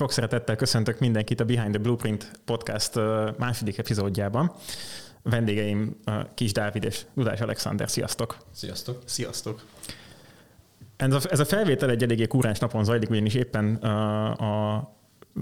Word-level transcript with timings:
Sok 0.00 0.12
szeretettel 0.12 0.56
köszöntök 0.56 0.98
mindenkit 0.98 1.40
a 1.40 1.44
Behind 1.44 1.70
the 1.70 1.82
Blueprint 1.82 2.30
podcast 2.44 2.94
második 3.38 3.78
epizódjában. 3.78 4.52
Vendégeim 5.22 5.96
Kis 6.34 6.52
Dávid 6.52 6.84
és 6.84 7.04
Dudás 7.14 7.40
Alexander. 7.40 7.90
Sziasztok! 7.90 8.36
Sziasztok! 8.52 9.02
Sziasztok! 9.04 9.62
Ez 10.96 11.12
a, 11.12 11.20
ez 11.30 11.40
a 11.40 11.44
felvétel 11.44 11.90
egy 11.90 12.02
eléggé 12.02 12.26
kúráns 12.26 12.58
napon 12.58 12.84
zajlik, 12.84 13.10
ugyanis 13.10 13.34
éppen 13.34 13.74
a, 13.74 14.76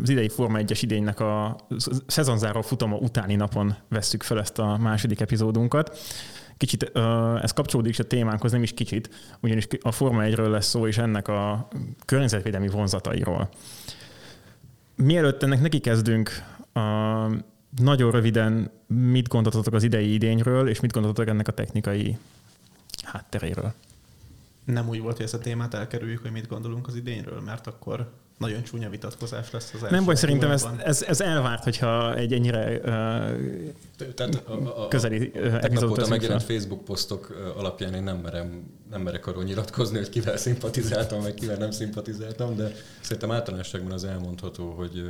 az 0.03 0.09
idei 0.09 0.29
Forma 0.29 0.59
1-es 0.61 0.79
idénynek 0.81 1.21
a 1.21 1.57
szezonzáró 2.07 2.61
futama 2.61 2.97
utáni 2.97 3.35
napon 3.35 3.77
vesszük 3.89 4.23
fel 4.23 4.39
ezt 4.39 4.59
a 4.59 4.77
második 4.77 5.21
epizódunkat. 5.21 5.99
Kicsit 6.57 6.91
ez 7.43 7.53
kapcsolódik 7.53 7.93
is 7.93 7.99
a 7.99 8.07
témánkhoz, 8.07 8.53
nem 8.53 8.63
is 8.63 8.75
kicsit, 8.75 9.11
ugyanis 9.41 9.67
a 9.81 9.93
Forma 9.93 10.23
1-ről 10.25 10.51
lesz 10.51 10.67
szó, 10.69 10.87
és 10.87 10.99
ennek 10.99 11.29
a 11.29 11.69
környezetvédelmi 12.05 12.69
vonzatairól. 12.69 13.49
Mielőtt 15.03 15.43
ennek 15.43 15.61
neki 15.61 15.79
kezdünk, 15.79 16.31
nagyon 17.79 18.11
röviden 18.11 18.71
mit 18.87 19.29
gondoltatok 19.29 19.75
az 19.75 19.83
idei 19.83 20.13
idényről, 20.13 20.69
és 20.69 20.81
mit 20.81 20.93
gondoltatok 20.93 21.31
ennek 21.31 21.49
a 21.49 21.53
technikai 21.53 22.19
hátteréről? 23.05 23.73
Nem 24.65 24.89
úgy 24.89 25.01
volt, 25.01 25.17
hogy 25.17 25.25
ezt 25.25 25.35
a 25.35 25.39
témát 25.39 25.75
elkerüljük, 25.75 26.23
hogy 26.23 26.31
mit 26.31 26.49
gondolunk 26.49 26.87
az 26.87 26.97
idényről, 26.97 27.41
mert 27.41 27.67
akkor 27.67 28.13
nagyon 28.39 28.63
csúnya 28.63 28.89
vitatkozás 28.91 29.51
lesz 29.51 29.73
az 29.75 29.83
első. 29.83 29.95
Nem 29.95 30.05
baj, 30.05 30.15
szerintem 30.15 30.51
ez, 30.51 30.67
ez, 30.85 31.03
ez 31.03 31.21
elvárt, 31.21 31.65
hogyha 31.65 32.15
egy 32.17 32.33
ennyire 32.33 32.77
uh, 32.77 32.83
Tehát 34.15 34.43
a, 34.47 34.83
a, 34.83 34.89
közeli 34.89 35.33
uh, 35.35 35.55
epizódot 35.55 35.99
a 35.99 36.09
megjelent 36.09 36.43
fel. 36.43 36.57
Facebook 36.57 36.85
posztok 36.85 37.53
alapján 37.57 37.95
én 37.95 38.03
nem, 38.03 38.17
merem, 38.17 38.63
nem 38.91 39.01
merek 39.01 39.27
arról 39.27 39.45
nyilatkozni, 39.45 39.97
hogy 39.97 40.09
kivel 40.09 40.37
szimpatizáltam, 40.37 41.21
vagy 41.21 41.35
kivel 41.35 41.57
nem 41.57 41.71
szimpatizáltam, 41.71 42.57
de 42.57 42.73
szerintem 43.01 43.31
általánosságban 43.31 43.93
az 43.93 44.05
elmondható, 44.05 44.71
hogy 44.71 45.09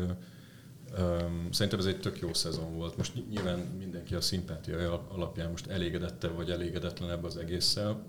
Um, 0.99 1.49
szerintem 1.53 1.79
ez 1.79 1.87
egy 1.87 2.01
tök 2.01 2.19
jó 2.21 2.35
szezon 2.35 2.77
volt. 2.77 2.97
Most 2.97 3.13
nyilván 3.31 3.59
mindenki 3.79 4.15
a 4.15 4.21
szimpátia 4.21 5.05
alapján 5.09 5.51
most 5.51 5.67
elégedette 5.67 6.29
vagy 6.29 6.51
elégedetlenebb 6.51 7.25
az 7.25 7.37
egésszel, 7.37 8.03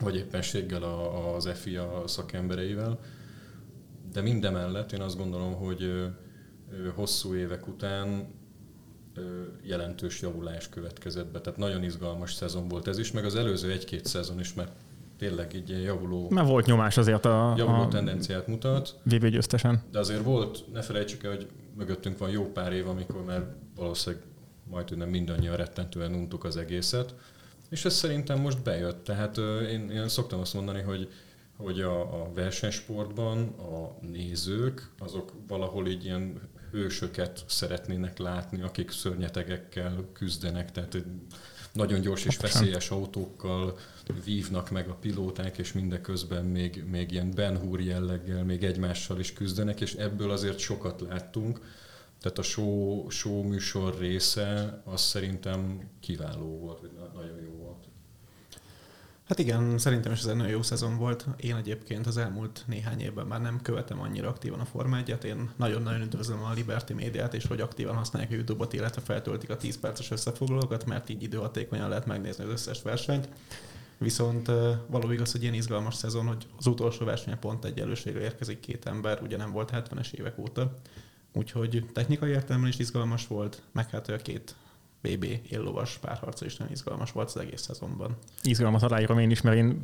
vagy 0.00 0.16
éppenséggel 0.16 0.82
a, 0.82 1.34
az 1.34 1.48
FIA 1.54 2.02
szakembereivel 2.06 2.98
de 4.12 4.20
mindemellett 4.20 4.92
én 4.92 5.00
azt 5.00 5.16
gondolom, 5.16 5.54
hogy 5.54 6.08
hosszú 6.94 7.34
évek 7.34 7.66
után 7.68 8.26
jelentős 9.62 10.20
javulás 10.20 10.68
következett 10.68 11.26
be. 11.26 11.40
Tehát 11.40 11.58
nagyon 11.58 11.82
izgalmas 11.82 12.34
szezon 12.34 12.68
volt 12.68 12.88
ez 12.88 12.98
is, 12.98 13.12
meg 13.12 13.24
az 13.24 13.34
előző 13.34 13.70
egy-két 13.70 14.04
szezon 14.04 14.40
is, 14.40 14.54
mert 14.54 14.72
tényleg 15.18 15.54
így 15.54 15.82
javuló... 15.82 16.30
Mert 16.30 16.48
volt 16.48 16.66
nyomás 16.66 16.96
azért 16.96 17.24
a... 17.24 17.54
Javuló 17.56 17.80
a 17.80 17.88
tendenciát 17.88 18.46
mutat. 18.46 19.00
VB 19.02 19.26
győztesen. 19.26 19.82
De 19.90 19.98
azért 19.98 20.22
volt, 20.22 20.72
ne 20.72 20.82
felejtsük 20.82 21.24
el, 21.24 21.30
hogy 21.30 21.46
mögöttünk 21.76 22.18
van 22.18 22.30
jó 22.30 22.52
pár 22.52 22.72
év, 22.72 22.88
amikor 22.88 23.24
már 23.24 23.54
valószínűleg 23.76 24.24
majd 24.70 24.96
nem 24.96 25.08
mindannyian 25.08 25.56
rettentően 25.56 26.14
untuk 26.14 26.44
az 26.44 26.56
egészet. 26.56 27.14
És 27.70 27.84
ez 27.84 27.94
szerintem 27.94 28.40
most 28.40 28.62
bejött. 28.62 29.04
Tehát 29.04 29.38
én, 29.70 29.90
én 29.90 30.08
szoktam 30.08 30.40
azt 30.40 30.54
mondani, 30.54 30.80
hogy 30.80 31.08
hogy 31.58 31.80
a, 31.80 32.22
a 32.22 32.32
versenysportban 32.32 33.48
a 33.48 33.98
nézők 34.00 34.90
azok 34.98 35.32
valahol 35.48 35.88
így 35.88 36.04
ilyen 36.04 36.40
hősöket 36.70 37.44
szeretnének 37.46 38.18
látni, 38.18 38.62
akik 38.62 38.90
szörnyetegekkel 38.90 40.04
küzdenek, 40.12 40.72
tehát 40.72 40.96
nagyon 41.72 42.00
gyors 42.00 42.24
és 42.24 42.36
veszélyes 42.36 42.90
autókkal 42.90 43.78
vívnak 44.24 44.70
meg 44.70 44.88
a 44.88 44.94
pilóták, 44.94 45.58
és 45.58 45.72
mindeközben 45.72 46.44
még, 46.44 46.84
még 46.90 47.10
ilyen 47.10 47.30
Ben 47.34 47.58
Hur 47.58 47.80
jelleggel 47.80 48.44
még 48.44 48.64
egymással 48.64 49.18
is 49.18 49.32
küzdenek, 49.32 49.80
és 49.80 49.94
ebből 49.94 50.30
azért 50.30 50.58
sokat 50.58 51.00
láttunk. 51.00 51.60
Tehát 52.20 52.38
a 52.38 52.42
show, 52.42 53.10
show 53.10 53.42
műsor 53.42 53.98
része 53.98 54.82
az 54.84 55.00
szerintem 55.00 55.90
kiváló 56.00 56.58
volt, 56.58 56.80
vagy 56.80 56.90
nagyon 57.14 57.40
jó 57.40 57.50
volt. 57.50 57.84
Hát 59.28 59.38
igen, 59.38 59.78
szerintem 59.78 60.12
is 60.12 60.18
ez 60.18 60.26
egy 60.26 60.36
nagyon 60.36 60.52
jó 60.52 60.62
szezon 60.62 60.96
volt. 60.96 61.26
Én 61.36 61.56
egyébként 61.56 62.06
az 62.06 62.16
elmúlt 62.16 62.64
néhány 62.66 63.00
évben 63.00 63.26
már 63.26 63.40
nem 63.40 63.60
követem 63.62 64.00
annyira 64.00 64.28
aktívan 64.28 64.60
a 64.60 64.64
Forma 64.64 64.96
1 64.96 65.18
Én 65.24 65.50
nagyon-nagyon 65.56 66.00
üdvözlöm 66.00 66.42
a 66.42 66.52
Liberty 66.52 66.92
médiát, 66.92 67.34
és 67.34 67.46
hogy 67.46 67.60
aktívan 67.60 67.96
használják 67.96 68.32
a 68.32 68.34
YouTube-ot, 68.34 68.72
illetve 68.72 69.00
feltöltik 69.00 69.50
a 69.50 69.56
10 69.56 69.78
perces 69.78 70.10
összefoglalókat, 70.10 70.86
mert 70.86 71.08
így 71.08 71.22
időhatékonyan 71.22 71.88
lehet 71.88 72.06
megnézni 72.06 72.44
az 72.44 72.50
összes 72.50 72.82
versenyt. 72.82 73.28
Viszont 73.98 74.46
való 74.86 75.10
igaz, 75.10 75.32
hogy 75.32 75.42
ilyen 75.42 75.54
izgalmas 75.54 75.94
szezon, 75.94 76.26
hogy 76.26 76.46
az 76.58 76.66
utolsó 76.66 77.04
verseny 77.04 77.38
pont 77.38 77.64
egy 77.64 77.80
előségre 77.80 78.20
érkezik 78.20 78.60
két 78.60 78.86
ember, 78.86 79.22
ugye 79.22 79.36
nem 79.36 79.50
volt 79.50 79.70
70-es 79.74 80.12
évek 80.12 80.38
óta. 80.38 80.74
Úgyhogy 81.32 81.84
technikai 81.92 82.30
értelemben 82.30 82.70
is 82.70 82.78
izgalmas 82.78 83.26
volt, 83.26 83.62
meg 83.72 83.90
hát 83.90 84.08
a 84.08 84.16
két 84.16 84.54
BB 85.00 85.24
éllovas 85.48 85.98
párharca 85.98 86.44
is 86.44 86.56
nagyon 86.56 86.72
izgalmas 86.72 87.12
volt 87.12 87.28
az 87.28 87.36
egész 87.36 87.60
szezonban. 87.62 88.16
Izgalmas 88.42 88.82
aláírom 88.82 89.18
én 89.18 89.30
is, 89.30 89.40
mert 89.40 89.56
én 89.56 89.82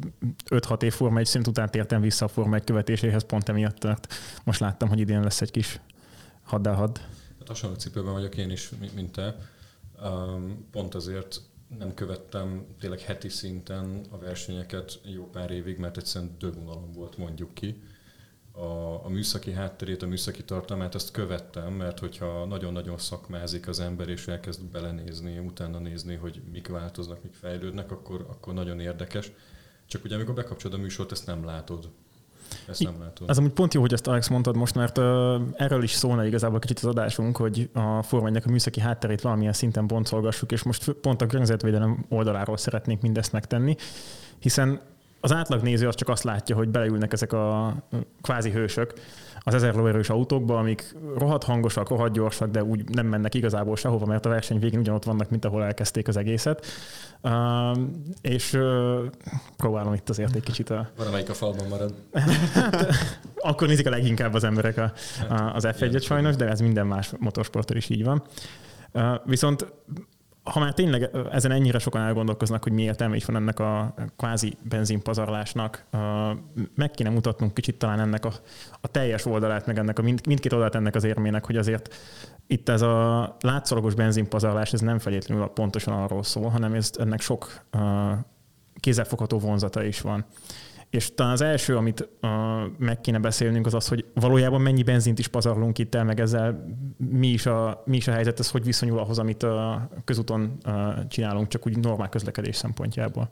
5-6 0.51 0.83
év 0.83 0.93
Forma 0.93 1.19
1 1.19 1.27
szint 1.27 1.47
után 1.47 1.71
tértem 1.71 2.01
vissza 2.01 2.25
a 2.25 2.29
Forma 2.29 2.55
1 2.55 2.65
követéséhez 2.65 3.25
pont 3.25 3.49
emiatt, 3.49 3.85
mert 3.85 4.15
most 4.45 4.61
láttam, 4.61 4.89
hogy 4.89 4.99
idén 4.99 5.23
lesz 5.23 5.41
egy 5.41 5.51
kis 5.51 5.81
haddá 6.43 6.75
hadd. 6.75 6.99
Hát 7.39 7.49
hasonló 7.49 7.77
cipőben 7.77 8.13
vagyok 8.13 8.37
én 8.37 8.51
is, 8.51 8.71
mint 8.95 9.13
te. 9.13 9.37
Pont 10.71 10.95
azért 10.95 11.41
nem 11.79 11.95
követtem 11.95 12.67
tényleg 12.81 13.01
heti 13.01 13.29
szinten 13.29 14.01
a 14.11 14.19
versenyeket 14.19 15.01
jó 15.05 15.31
pár 15.31 15.51
évig, 15.51 15.79
mert 15.79 15.97
egyszerűen 15.97 16.37
dögunalom 16.39 16.93
volt, 16.93 17.17
mondjuk 17.17 17.55
ki 17.55 17.83
a, 18.57 19.05
a 19.05 19.09
műszaki 19.09 19.53
hátterét, 19.53 20.03
a 20.03 20.07
műszaki 20.07 20.45
tartalmát, 20.45 20.95
azt 20.95 21.11
követtem, 21.11 21.73
mert 21.73 21.99
hogyha 21.99 22.45
nagyon-nagyon 22.45 22.99
szakmázik 22.99 23.69
az 23.69 23.81
ember, 23.81 24.09
és 24.09 24.27
elkezd 24.27 24.65
belenézni, 24.65 25.39
utána 25.39 25.79
nézni, 25.79 26.15
hogy 26.15 26.43
mik 26.53 26.69
változnak, 26.69 27.23
mik 27.23 27.33
fejlődnek, 27.33 27.91
akkor, 27.91 28.27
akkor 28.31 28.55
nagyon 28.55 28.81
érdekes. 28.81 29.33
Csak 29.87 30.05
ugye 30.05 30.15
amikor 30.15 30.35
bekapcsolod 30.35 30.79
a 30.79 30.83
műsort, 30.83 31.13
ezt 31.13 31.27
nem 31.27 31.45
látod. 31.45 31.89
Ezt 32.69 32.83
nem 32.83 33.01
látod. 33.01 33.31
Ez 33.31 33.39
amúgy 33.39 33.53
pont 33.53 33.75
jó, 33.75 33.81
hogy 33.81 33.93
ezt 33.93 34.07
Alex 34.07 34.29
mondtad 34.29 34.57
most, 34.57 34.75
mert 34.75 34.99
uh, 34.99 35.05
erről 35.53 35.83
is 35.83 35.93
szólna 35.93 36.25
igazából 36.25 36.59
kicsit 36.59 36.79
az 36.79 36.85
adásunk, 36.85 37.37
hogy 37.37 37.71
a 37.73 38.03
Forma 38.03 38.39
a 38.45 38.51
műszaki 38.51 38.81
hátterét 38.81 39.21
valamilyen 39.21 39.53
szinten 39.53 39.87
boncolgassuk, 39.87 40.53
és 40.53 40.63
most 40.63 40.91
pont 40.93 41.23
a 41.23 41.27
környezetvédelem 41.27 42.05
oldaláról 42.09 42.57
szeretnénk 42.57 43.01
mindezt 43.01 43.33
megtenni, 43.33 43.77
hiszen 44.39 44.81
az 45.25 45.33
átlag 45.33 45.63
néző 45.63 45.89
az 45.89 45.95
csak 45.95 46.09
azt 46.09 46.23
látja, 46.23 46.57
hogy 46.57 46.69
beleülnek 46.69 47.13
ezek 47.13 47.33
a 47.33 47.75
kvázi 48.23 48.51
hősök 48.51 48.93
az 49.39 49.55
ezer 49.55 49.75
lóerős 49.75 50.11
autókba, 50.11 50.59
amik 50.59 50.97
rohadt 51.17 51.45
hangosak, 51.45 51.89
rohadt 51.89 52.13
gyorsak, 52.13 52.51
de 52.51 52.65
úgy 52.65 52.89
nem 52.89 53.07
mennek 53.07 53.35
igazából 53.35 53.77
sehova, 53.77 54.07
mert 54.07 54.27
a 54.27 54.29
verseny 54.29 54.59
végén 54.59 54.79
ugyanott 54.79 55.05
vannak, 55.05 55.31
mint 55.31 55.45
ahol 55.45 55.65
elkezdték 55.65 56.09
az 56.09 56.17
egészet. 56.17 56.67
Uh, 57.23 57.79
és 58.21 58.53
uh, 58.53 59.05
próbálom 59.57 59.95
itt 59.95 60.09
azért 60.09 60.35
egy 60.35 60.43
kicsit 60.43 60.71
a... 60.71 60.89
Van, 60.97 61.07
amelyik 61.07 61.31
a 61.31 61.35
falban 61.35 61.67
marad. 61.69 61.95
hát, 62.55 62.87
akkor 63.37 63.69
nézik 63.69 63.87
a 63.87 63.91
leginkább 63.91 64.35
az 64.35 64.45
emberek 64.45 64.77
a, 64.79 64.93
a, 65.29 65.55
az 65.55 65.67
F1-et 65.67 66.05
sajnos, 66.05 66.37
de 66.37 66.49
ez 66.49 66.61
minden 66.61 66.87
más 66.87 67.13
motorsporttal 67.19 67.77
is 67.77 67.89
így 67.89 68.05
van. 68.05 68.23
Uh, 68.93 69.15
viszont 69.25 69.73
ha 70.45 70.61
már 70.61 70.75
tényleg 70.75 71.11
ezen 71.31 71.51
ennyire 71.51 71.79
sokan 71.79 72.03
elgondolkoznak, 72.03 72.63
hogy 72.63 72.73
mi 72.73 72.83
értelme 72.83 73.19
van 73.27 73.37
ennek 73.37 73.59
a 73.59 73.95
kvázi 74.17 74.57
benzinpazarlásnak, 74.63 75.85
meg 76.75 76.91
kéne 76.91 77.11
mutatnunk 77.11 77.55
kicsit 77.55 77.79
talán 77.79 78.01
ennek 78.01 78.25
a, 78.25 78.33
a 78.81 78.89
teljes 78.89 79.27
oldalát, 79.27 79.67
meg 79.67 79.79
ennek 79.79 79.99
a 79.99 80.03
mind, 80.03 80.27
mindkét 80.27 80.53
oldalát 80.53 80.75
ennek 80.75 80.95
az 80.95 81.05
érmének, 81.05 81.47
hogy 81.47 81.57
azért 81.57 81.95
itt 82.47 82.69
ez 82.69 82.83
a 82.83 83.37
látszólagos 83.41 83.95
benzinpazarlás, 83.95 84.73
ez 84.73 84.81
nem 84.81 84.99
feltétlenül 84.99 85.47
pontosan 85.47 85.95
arról 85.95 86.23
szól, 86.23 86.49
hanem 86.49 86.75
ez, 86.75 86.91
ennek 86.99 87.21
sok 87.21 87.65
kézzelfogható 88.81 89.39
vonzata 89.39 89.83
is 89.85 90.01
van. 90.01 90.25
És 90.95 91.15
talán 91.15 91.33
az 91.33 91.41
első, 91.41 91.77
amit 91.77 92.09
uh, 92.23 92.31
meg 92.79 93.01
kéne 93.01 93.19
beszélnünk, 93.19 93.67
az 93.67 93.75
az, 93.75 93.89
hogy 93.89 94.05
valójában 94.15 94.61
mennyi 94.61 94.83
benzint 94.83 95.19
is 95.19 95.29
pazarlunk 95.29 95.79
itt 95.79 95.95
el, 95.95 96.05
meg 96.05 96.21
ezzel 96.21 96.65
mi 96.97 97.29
is 97.29 97.47
a, 97.47 97.83
mi 97.87 97.97
is 97.97 98.09
a 98.09 98.13
helyzet, 98.13 98.39
ez 98.39 98.51
hogy 98.51 98.65
viszonyul 98.65 98.99
ahhoz, 98.99 99.19
amit 99.19 99.43
a 99.43 99.89
közúton 100.05 100.59
uh, 100.67 101.07
csinálunk, 101.09 101.49
csak 101.49 101.67
úgy 101.67 101.79
normál 101.79 102.09
közlekedés 102.09 102.57
szempontjából. 102.57 103.31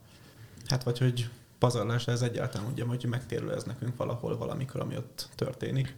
Hát 0.67 0.83
vagy 0.83 0.99
hogy 0.99 1.29
pazarlás 1.59 2.07
ez 2.07 2.23
egyáltalán 2.23 2.71
ugye, 2.73 2.85
hogy 2.85 3.07
megtérül 3.09 3.53
ez 3.53 3.65
nekünk 3.65 3.97
valahol 3.97 4.37
valamikor, 4.37 4.81
ami 4.81 4.97
ott 4.97 5.29
történik. 5.35 5.97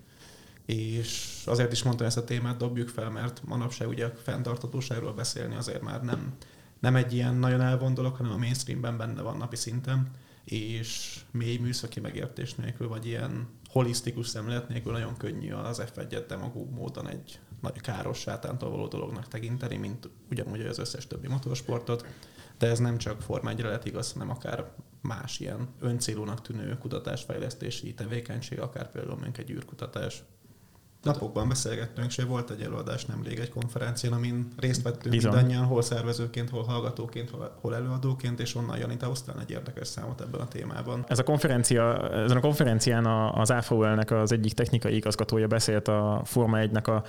És 0.67 1.43
azért 1.47 1.73
is 1.73 1.83
mondtam 1.83 2.07
ezt 2.07 2.17
a 2.17 2.25
témát, 2.25 2.57
dobjuk 2.57 2.89
fel, 2.89 3.11
mert 3.11 3.43
manapság 3.45 3.89
ugye 3.89 4.05
a 4.05 4.13
fenntartatóságról 4.23 5.13
beszélni 5.13 5.55
azért 5.55 5.83
már 5.83 6.03
nem, 6.03 6.33
nem 6.79 6.97
egy 6.97 7.15
ilyen 7.15 7.35
nagyon 7.35 7.61
elvon 7.61 7.95
hanem 7.95 8.33
a 8.33 8.37
mainstreamben 8.37 8.97
benne 8.97 9.23
van 9.23 9.37
napi 9.37 9.57
szinten 9.57 10.11
és 10.45 11.21
mély 11.31 11.57
műszaki 11.57 12.01
megértés 12.01 12.55
nélkül, 12.55 12.89
vagy 12.89 13.07
ilyen 13.07 13.49
holisztikus 13.69 14.27
szemlélet 14.27 14.69
nélkül 14.69 14.93
nagyon 14.93 15.17
könnyű 15.17 15.53
az 15.53 15.83
F1-et 15.95 16.25
demagóg 16.29 16.71
módon 16.71 17.09
egy 17.09 17.39
nagy 17.61 17.81
káros 17.81 18.19
sátántól 18.19 18.71
való 18.71 18.87
dolognak 18.87 19.29
tekinteni, 19.29 19.77
mint 19.77 20.09
ugyanúgy 20.31 20.61
az 20.61 20.79
összes 20.79 21.07
többi 21.07 21.29
motorsportot. 21.29 22.07
De 22.59 22.67
ez 22.67 22.79
nem 22.79 22.99
csak 22.99 23.23
Forma 23.23 23.51
1 23.51 23.61
lett 23.61 23.85
igaz, 23.85 24.13
hanem 24.13 24.31
akár 24.31 24.73
más 25.01 25.41
ilyen 25.41 25.69
öncélúnak 25.81 26.43
tűnő 26.43 26.79
kutatásfejlesztési 26.79 27.95
tevékenység, 27.95 28.61
akár 28.61 28.91
például 28.91 29.15
mondjuk 29.15 29.39
egy 29.39 29.51
űrkutatás. 29.51 30.23
Napokban 31.05 31.49
beszélgettünk, 31.49 32.07
és 32.07 32.25
volt 32.25 32.51
egy 32.51 32.61
előadás 32.61 33.05
nemrég 33.05 33.39
egy 33.39 33.51
konferencián, 33.51 34.13
amin 34.13 34.49
részt 34.57 34.83
vettünk 34.83 35.15
Bizony. 35.15 35.33
mindannyian, 35.33 35.65
hol 35.65 35.83
szervezőként, 35.83 36.51
hol 36.51 36.63
hallgatóként, 36.63 37.31
hol, 37.61 37.75
előadóként, 37.75 38.41
és 38.41 38.55
onnan 38.55 38.79
Janita 38.79 39.07
hoztál 39.07 39.41
egy 39.41 39.51
érdekes 39.51 39.89
számot 39.89 40.21
ebben 40.21 40.41
a 40.41 40.49
témában. 40.49 41.05
Ez 41.09 41.19
a 41.19 41.23
konferencia, 41.23 42.11
ezen 42.11 42.37
a 42.37 42.41
konferencián 42.41 43.07
az 43.35 43.51
AFOL-nek 43.51 44.11
az 44.11 44.33
egyik 44.33 44.53
technikai 44.53 44.95
igazgatója 44.95 45.47
beszélt 45.47 45.89
a 45.89 46.21
Forma 46.25 46.59
1-nek 46.61 46.85
a, 46.85 47.03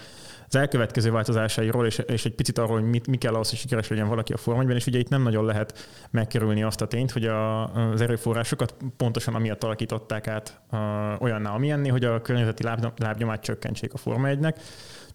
az 0.47 0.55
elkövetkező 0.55 1.11
változásairól, 1.11 1.85
és, 1.85 1.97
és 1.97 2.25
egy 2.25 2.35
picit 2.35 2.57
arról, 2.57 2.79
hogy 2.79 2.89
mit, 2.89 3.07
mi 3.07 3.17
kell 3.17 3.33
ahhoz, 3.33 3.49
hogy 3.49 3.59
sikeres 3.59 3.87
legyen 3.87 4.07
valaki 4.07 4.33
a 4.33 4.37
Forma 4.37 4.63
1-ben, 4.63 4.75
és 4.75 4.87
ugye 4.87 4.99
itt 4.99 5.09
nem 5.09 5.21
nagyon 5.21 5.45
lehet 5.45 5.87
megkerülni 6.11 6.63
azt 6.63 6.81
a 6.81 6.87
tényt, 6.87 7.11
hogy 7.11 7.25
a, 7.25 7.73
az 7.73 8.01
erőforrásokat 8.01 8.75
pontosan 8.97 9.35
amiatt 9.35 9.63
alakították 9.63 10.27
át 10.27 10.61
a, 10.69 10.77
olyanná, 11.19 11.53
amilyenné, 11.53 11.89
hogy 11.89 12.05
a 12.05 12.21
környezeti 12.21 12.63
láb, 12.63 12.87
lábnyomát 12.97 13.41
csökkentsék 13.41 13.93
a 13.93 13.97
Forma 13.97 14.27
1-nek. 14.31 14.55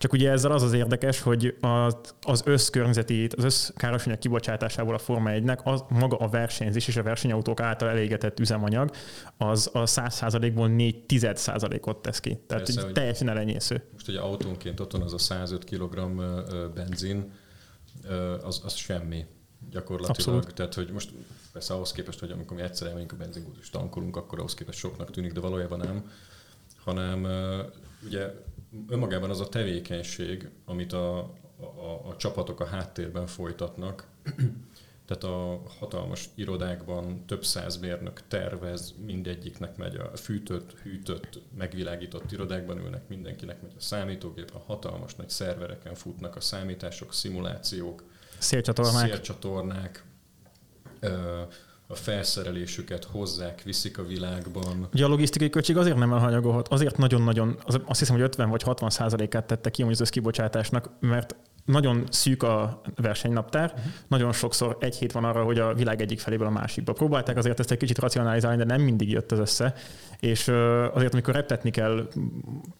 Csak 0.00 0.12
ugye 0.12 0.30
ezzel 0.30 0.52
az 0.52 0.62
az 0.62 0.72
érdekes, 0.72 1.20
hogy 1.20 1.56
az, 1.60 1.96
az 2.22 2.42
összkörnyezeti, 2.44 3.28
az 3.36 3.44
összkárosanyag 3.44 4.18
kibocsátásából 4.18 4.94
a 4.94 4.98
Forma 4.98 5.30
1-nek 5.32 5.62
az, 5.62 5.84
maga 5.88 6.16
a 6.16 6.28
versenyzés 6.28 6.88
és 6.88 6.96
a 6.96 7.02
versenyautók 7.02 7.60
által 7.60 7.88
elégetett 7.88 8.40
üzemanyag 8.40 8.90
az 9.36 9.70
a 9.72 9.82
100%-ból 9.82 10.68
4 10.68 11.04
ot 11.80 12.02
tesz 12.02 12.20
ki. 12.20 12.38
Tehát 12.46 12.64
Persze, 12.64 12.92
teljesen 12.92 13.28
elenyésző. 13.28 13.82
Most 13.92 14.08
ugye 14.08 14.20
autónként 14.20 14.80
ott 14.80 14.92
van 14.92 15.02
az 15.02 15.12
a 15.12 15.18
105 15.18 15.64
kg 15.64 16.14
benzin, 16.74 17.32
az, 18.42 18.60
az 18.64 18.74
semmi 18.74 19.24
gyakorlatilag. 19.70 20.16
Abszolút. 20.16 20.54
Tehát, 20.54 20.74
hogy 20.74 20.90
most 20.92 21.10
persze 21.52 21.74
ahhoz 21.74 21.92
képest, 21.92 22.20
hogy 22.20 22.30
amikor 22.30 22.56
mi 22.56 22.62
egyszer 22.62 22.86
elmegyünk 22.86 23.12
a 23.12 23.16
benzinkút 23.16 23.56
és 23.60 23.70
tankolunk, 23.70 24.16
akkor 24.16 24.38
ahhoz 24.38 24.54
képest 24.54 24.78
soknak 24.78 25.10
tűnik, 25.10 25.32
de 25.32 25.40
valójában 25.40 25.78
nem. 25.78 26.10
Hanem 26.84 27.26
ugye 28.04 28.32
önmagában 28.88 29.30
az 29.30 29.40
a 29.40 29.48
tevékenység, 29.48 30.48
amit 30.64 30.92
a, 30.92 31.18
a, 31.60 32.08
a 32.08 32.16
csapatok 32.16 32.60
a 32.60 32.66
háttérben 32.66 33.26
folytatnak, 33.26 34.06
tehát 35.06 35.24
a 35.24 35.62
hatalmas 35.78 36.28
irodákban 36.34 37.26
több 37.26 37.44
száz 37.44 37.78
mérnök 37.78 38.20
tervez, 38.28 38.94
mindegyiknek 39.04 39.76
megy 39.76 39.96
a 39.96 40.16
fűtött, 40.16 40.72
hűtött, 40.72 41.42
megvilágított 41.56 42.32
irodákban 42.32 42.78
ülnek, 42.78 43.08
mindenkinek 43.08 43.62
megy 43.62 43.74
a 43.76 43.80
számítógép, 43.80 44.50
a 44.54 44.62
hatalmas 44.66 45.14
nagy 45.14 45.28
szervereken 45.28 45.94
futnak 45.94 46.36
a 46.36 46.40
számítások, 46.40 47.12
szimulációk, 47.14 48.04
Szélcsatornák. 48.38 49.06
szélcsatornák, 49.06 50.04
ö, 51.00 51.42
a 51.90 51.94
felszerelésüket 51.94 53.04
hozzák, 53.04 53.62
viszik 53.62 53.98
a 53.98 54.06
világban. 54.06 54.88
Ugye 54.92 55.04
a 55.04 55.08
logisztikai 55.08 55.50
költség 55.50 55.76
azért 55.76 55.96
nem 55.96 56.12
elhanyagolhat, 56.12 56.68
azért 56.68 56.96
nagyon-nagyon, 56.96 57.58
az- 57.64 57.80
azt 57.86 57.98
hiszem, 57.98 58.14
hogy 58.14 58.24
50 58.24 58.50
vagy 58.50 58.62
60 58.62 58.90
százalékát 58.90 59.46
tette 59.46 59.70
ki 59.70 59.82
az 59.82 60.00
összkibocsátásnak, 60.00 60.90
mert 61.00 61.36
nagyon 61.64 62.04
szűk 62.10 62.42
a 62.42 62.80
versenynaptár, 62.96 63.72
uh-huh. 63.76 63.92
nagyon 64.08 64.32
sokszor 64.32 64.76
egy 64.80 64.96
hét 64.96 65.12
van 65.12 65.24
arra, 65.24 65.44
hogy 65.44 65.58
a 65.58 65.74
világ 65.74 66.00
egyik 66.00 66.20
feléből 66.20 66.46
a 66.46 66.50
másikba. 66.50 66.92
Próbálták 66.92 67.36
azért 67.36 67.60
ezt 67.60 67.70
egy 67.70 67.78
kicsit 67.78 67.98
racionalizálni, 67.98 68.56
de 68.56 68.64
nem 68.64 68.80
mindig 68.80 69.10
jött 69.10 69.32
ez 69.32 69.38
össze. 69.38 69.74
És 70.20 70.48
azért, 70.92 71.12
amikor 71.12 71.34
reptetni 71.34 71.70
kell 71.70 72.08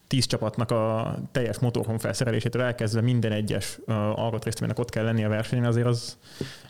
tíz 0.07 0.25
csapatnak 0.25 0.71
a 0.71 1.15
teljes 1.31 1.59
motorhome 1.59 1.99
felszerelésétől 1.99 2.61
elkezdve 2.61 3.01
minden 3.01 3.31
egyes 3.31 3.79
ö, 3.85 3.91
alkatrésztőnek 3.93 4.79
ott 4.79 4.89
kell 4.89 5.03
lenni 5.03 5.23
a 5.23 5.29
versenyen, 5.29 5.65
azért 5.65 5.85
az 5.85 6.17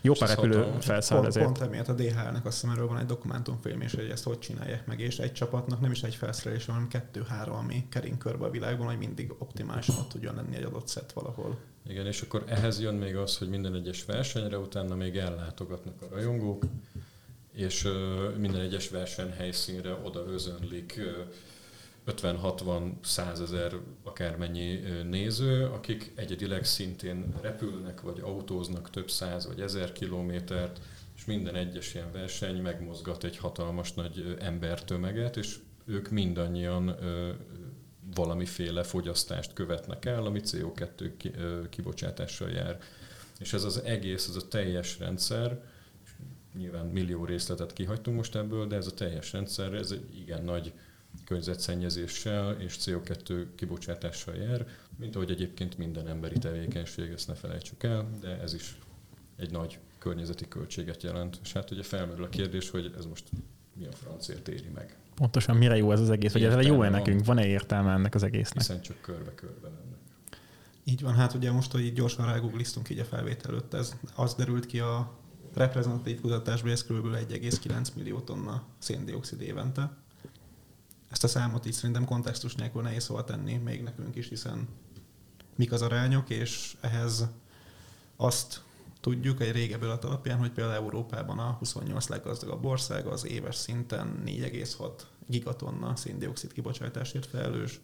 jó 0.00 0.12
pár 0.12 0.28
repülő 0.28 0.66
felszáll 0.80 1.18
Pont, 1.18 1.28
ezért. 1.28 1.44
pont 1.44 1.60
emiatt 1.60 1.88
a 1.88 1.92
DHL-nek 1.92 2.44
azt 2.44 2.60
hiszem 2.60 2.70
erről 2.76 2.88
van 2.88 2.98
egy 2.98 3.06
dokumentumfilm, 3.06 3.80
és 3.80 3.94
hogy 3.94 4.08
ezt 4.12 4.24
hogy 4.24 4.38
csinálják 4.38 4.86
meg, 4.86 5.00
és 5.00 5.18
egy 5.18 5.32
csapatnak 5.32 5.80
nem 5.80 5.90
is 5.90 6.02
egy 6.02 6.14
felszerelés, 6.14 6.66
hanem 6.66 6.88
kettő-három, 6.88 7.56
ami 7.56 7.86
kering 7.88 8.18
körbe 8.18 8.44
a 8.44 8.50
világban, 8.50 8.86
hogy 8.86 8.98
mindig 8.98 9.34
optimálisan 9.38 9.96
ott 9.98 10.08
tudjon 10.08 10.34
lenni 10.34 10.56
egy 10.56 10.64
adott 10.64 10.88
szett 10.88 11.12
valahol. 11.12 11.58
Igen, 11.88 12.06
és 12.06 12.22
akkor 12.22 12.44
ehhez 12.46 12.80
jön 12.80 12.94
még 12.94 13.16
az, 13.16 13.38
hogy 13.38 13.48
minden 13.48 13.74
egyes 13.74 14.04
versenyre 14.04 14.58
utána 14.58 14.94
még 14.94 15.16
ellátogatnak 15.16 16.02
a 16.02 16.14
rajongók, 16.14 16.64
és 17.52 17.88
minden 18.36 18.60
egyes 18.60 18.88
versenyhelyszínre 18.88 19.94
oda 20.02 20.24
özönlik 20.26 20.94
ö, 20.98 21.22
50-60-100 22.06 23.40
ezer 23.40 23.74
akármennyi 24.02 24.80
néző, 25.10 25.66
akik 25.66 26.12
egyedileg 26.14 26.64
szintén 26.64 27.34
repülnek, 27.40 28.00
vagy 28.00 28.20
autóznak 28.20 28.90
több 28.90 29.10
száz 29.10 29.46
vagy 29.46 29.60
ezer 29.60 29.92
kilométert, 29.92 30.80
és 31.16 31.24
minden 31.24 31.54
egyes 31.54 31.94
ilyen 31.94 32.12
verseny 32.12 32.62
megmozgat 32.62 33.24
egy 33.24 33.36
hatalmas 33.36 33.92
nagy 33.92 34.36
embertömeget, 34.38 35.36
és 35.36 35.58
ők 35.86 36.10
mindannyian 36.10 36.96
valamiféle 38.14 38.82
fogyasztást 38.82 39.52
követnek 39.52 40.04
el, 40.04 40.26
ami 40.26 40.40
CO2 40.44 41.12
ki- 41.16 41.32
ö, 41.36 41.68
kibocsátással 41.68 42.50
jár. 42.50 42.78
És 43.38 43.52
ez 43.52 43.64
az 43.64 43.82
egész, 43.84 44.28
ez 44.28 44.36
a 44.36 44.48
teljes 44.48 44.98
rendszer, 44.98 45.60
nyilván 46.56 46.86
millió 46.86 47.24
részletet 47.24 47.72
kihagytunk 47.72 48.16
most 48.16 48.36
ebből, 48.36 48.66
de 48.66 48.76
ez 48.76 48.86
a 48.86 48.94
teljes 48.94 49.32
rendszer, 49.32 49.74
ez 49.74 49.90
egy 49.90 50.18
igen 50.20 50.44
nagy 50.44 50.72
környezetszennyezéssel 51.24 52.60
és 52.60 52.76
CO2 52.80 53.46
kibocsátással 53.54 54.34
jár, 54.34 54.66
mint 54.96 55.16
ahogy 55.16 55.30
egyébként 55.30 55.78
minden 55.78 56.08
emberi 56.08 56.38
tevékenység, 56.38 57.10
ezt 57.10 57.28
ne 57.28 57.34
felejtsük 57.34 57.82
el, 57.82 58.08
de 58.20 58.40
ez 58.40 58.54
is 58.54 58.78
egy 59.36 59.50
nagy 59.50 59.78
környezeti 59.98 60.48
költséget 60.48 61.02
jelent. 61.02 61.38
És 61.42 61.52
hát 61.52 61.70
ugye 61.70 61.82
felmerül 61.82 62.24
a 62.24 62.28
kérdés, 62.28 62.70
hogy 62.70 62.94
ez 62.96 63.04
most 63.06 63.24
mi 63.74 63.86
a 63.86 63.92
francért 63.92 64.48
éri 64.48 64.68
meg, 64.74 64.96
Pontosan 65.14 65.56
mire 65.56 65.76
jó 65.76 65.92
ez 65.92 66.00
az 66.00 66.10
egész, 66.10 66.32
vagy 66.32 66.44
ez 66.44 66.52
Értelme 66.52 66.74
jó-e 66.76 66.90
van. 66.90 66.98
nekünk, 66.98 67.24
van-e 67.24 67.46
értelme 67.46 67.92
ennek 67.92 68.14
az 68.14 68.22
egésznek? 68.22 68.58
hiszen 68.58 68.82
csak 68.82 69.00
körbe-körbe 69.00 69.68
mennek. 69.68 69.98
Így 70.84 71.02
van, 71.02 71.14
hát 71.14 71.34
ugye 71.34 71.52
most, 71.52 71.72
hogy 71.72 71.80
így 71.80 71.92
gyorsan 71.92 72.26
rágoogliztunk 72.26 72.90
így 72.90 72.98
a 72.98 73.04
felvétel 73.04 73.50
előtt, 73.50 73.74
ez 73.74 73.96
az 74.14 74.34
derült 74.34 74.66
ki 74.66 74.78
a 74.78 75.12
reprezentatív 75.54 76.20
kutatásból, 76.20 76.70
ez 76.70 76.84
kb. 76.84 77.06
1,9 77.06 77.94
millió 77.94 78.20
tonna 78.20 78.62
széndiokszid 78.78 79.40
évente. 79.40 79.96
Ezt 81.10 81.24
a 81.24 81.28
számot 81.28 81.66
így 81.66 81.72
szerintem 81.72 82.04
kontextus 82.04 82.54
nélkül 82.54 82.82
nehéz 82.82 83.06
hova 83.06 83.24
tenni, 83.24 83.56
még 83.56 83.82
nekünk 83.82 84.16
is, 84.16 84.28
hiszen 84.28 84.68
mik 85.56 85.72
az 85.72 85.82
arányok, 85.82 86.30
és 86.30 86.76
ehhez 86.80 87.28
azt 88.16 88.62
tudjuk 89.02 89.40
egy 89.40 89.52
régebbi 89.52 89.84
adat 89.84 90.04
alapján, 90.04 90.38
hogy 90.38 90.50
például 90.50 90.76
Európában 90.76 91.38
a 91.38 91.56
28 91.58 92.08
leggazdagabb 92.08 92.64
ország 92.64 93.06
az 93.06 93.26
éves 93.26 93.54
szinten 93.54 94.22
4,6 94.26 94.90
gigatonna 95.26 95.96
széndiokszid 95.96 96.52
kibocsátásért 96.52 97.26
felelős, 97.26 97.80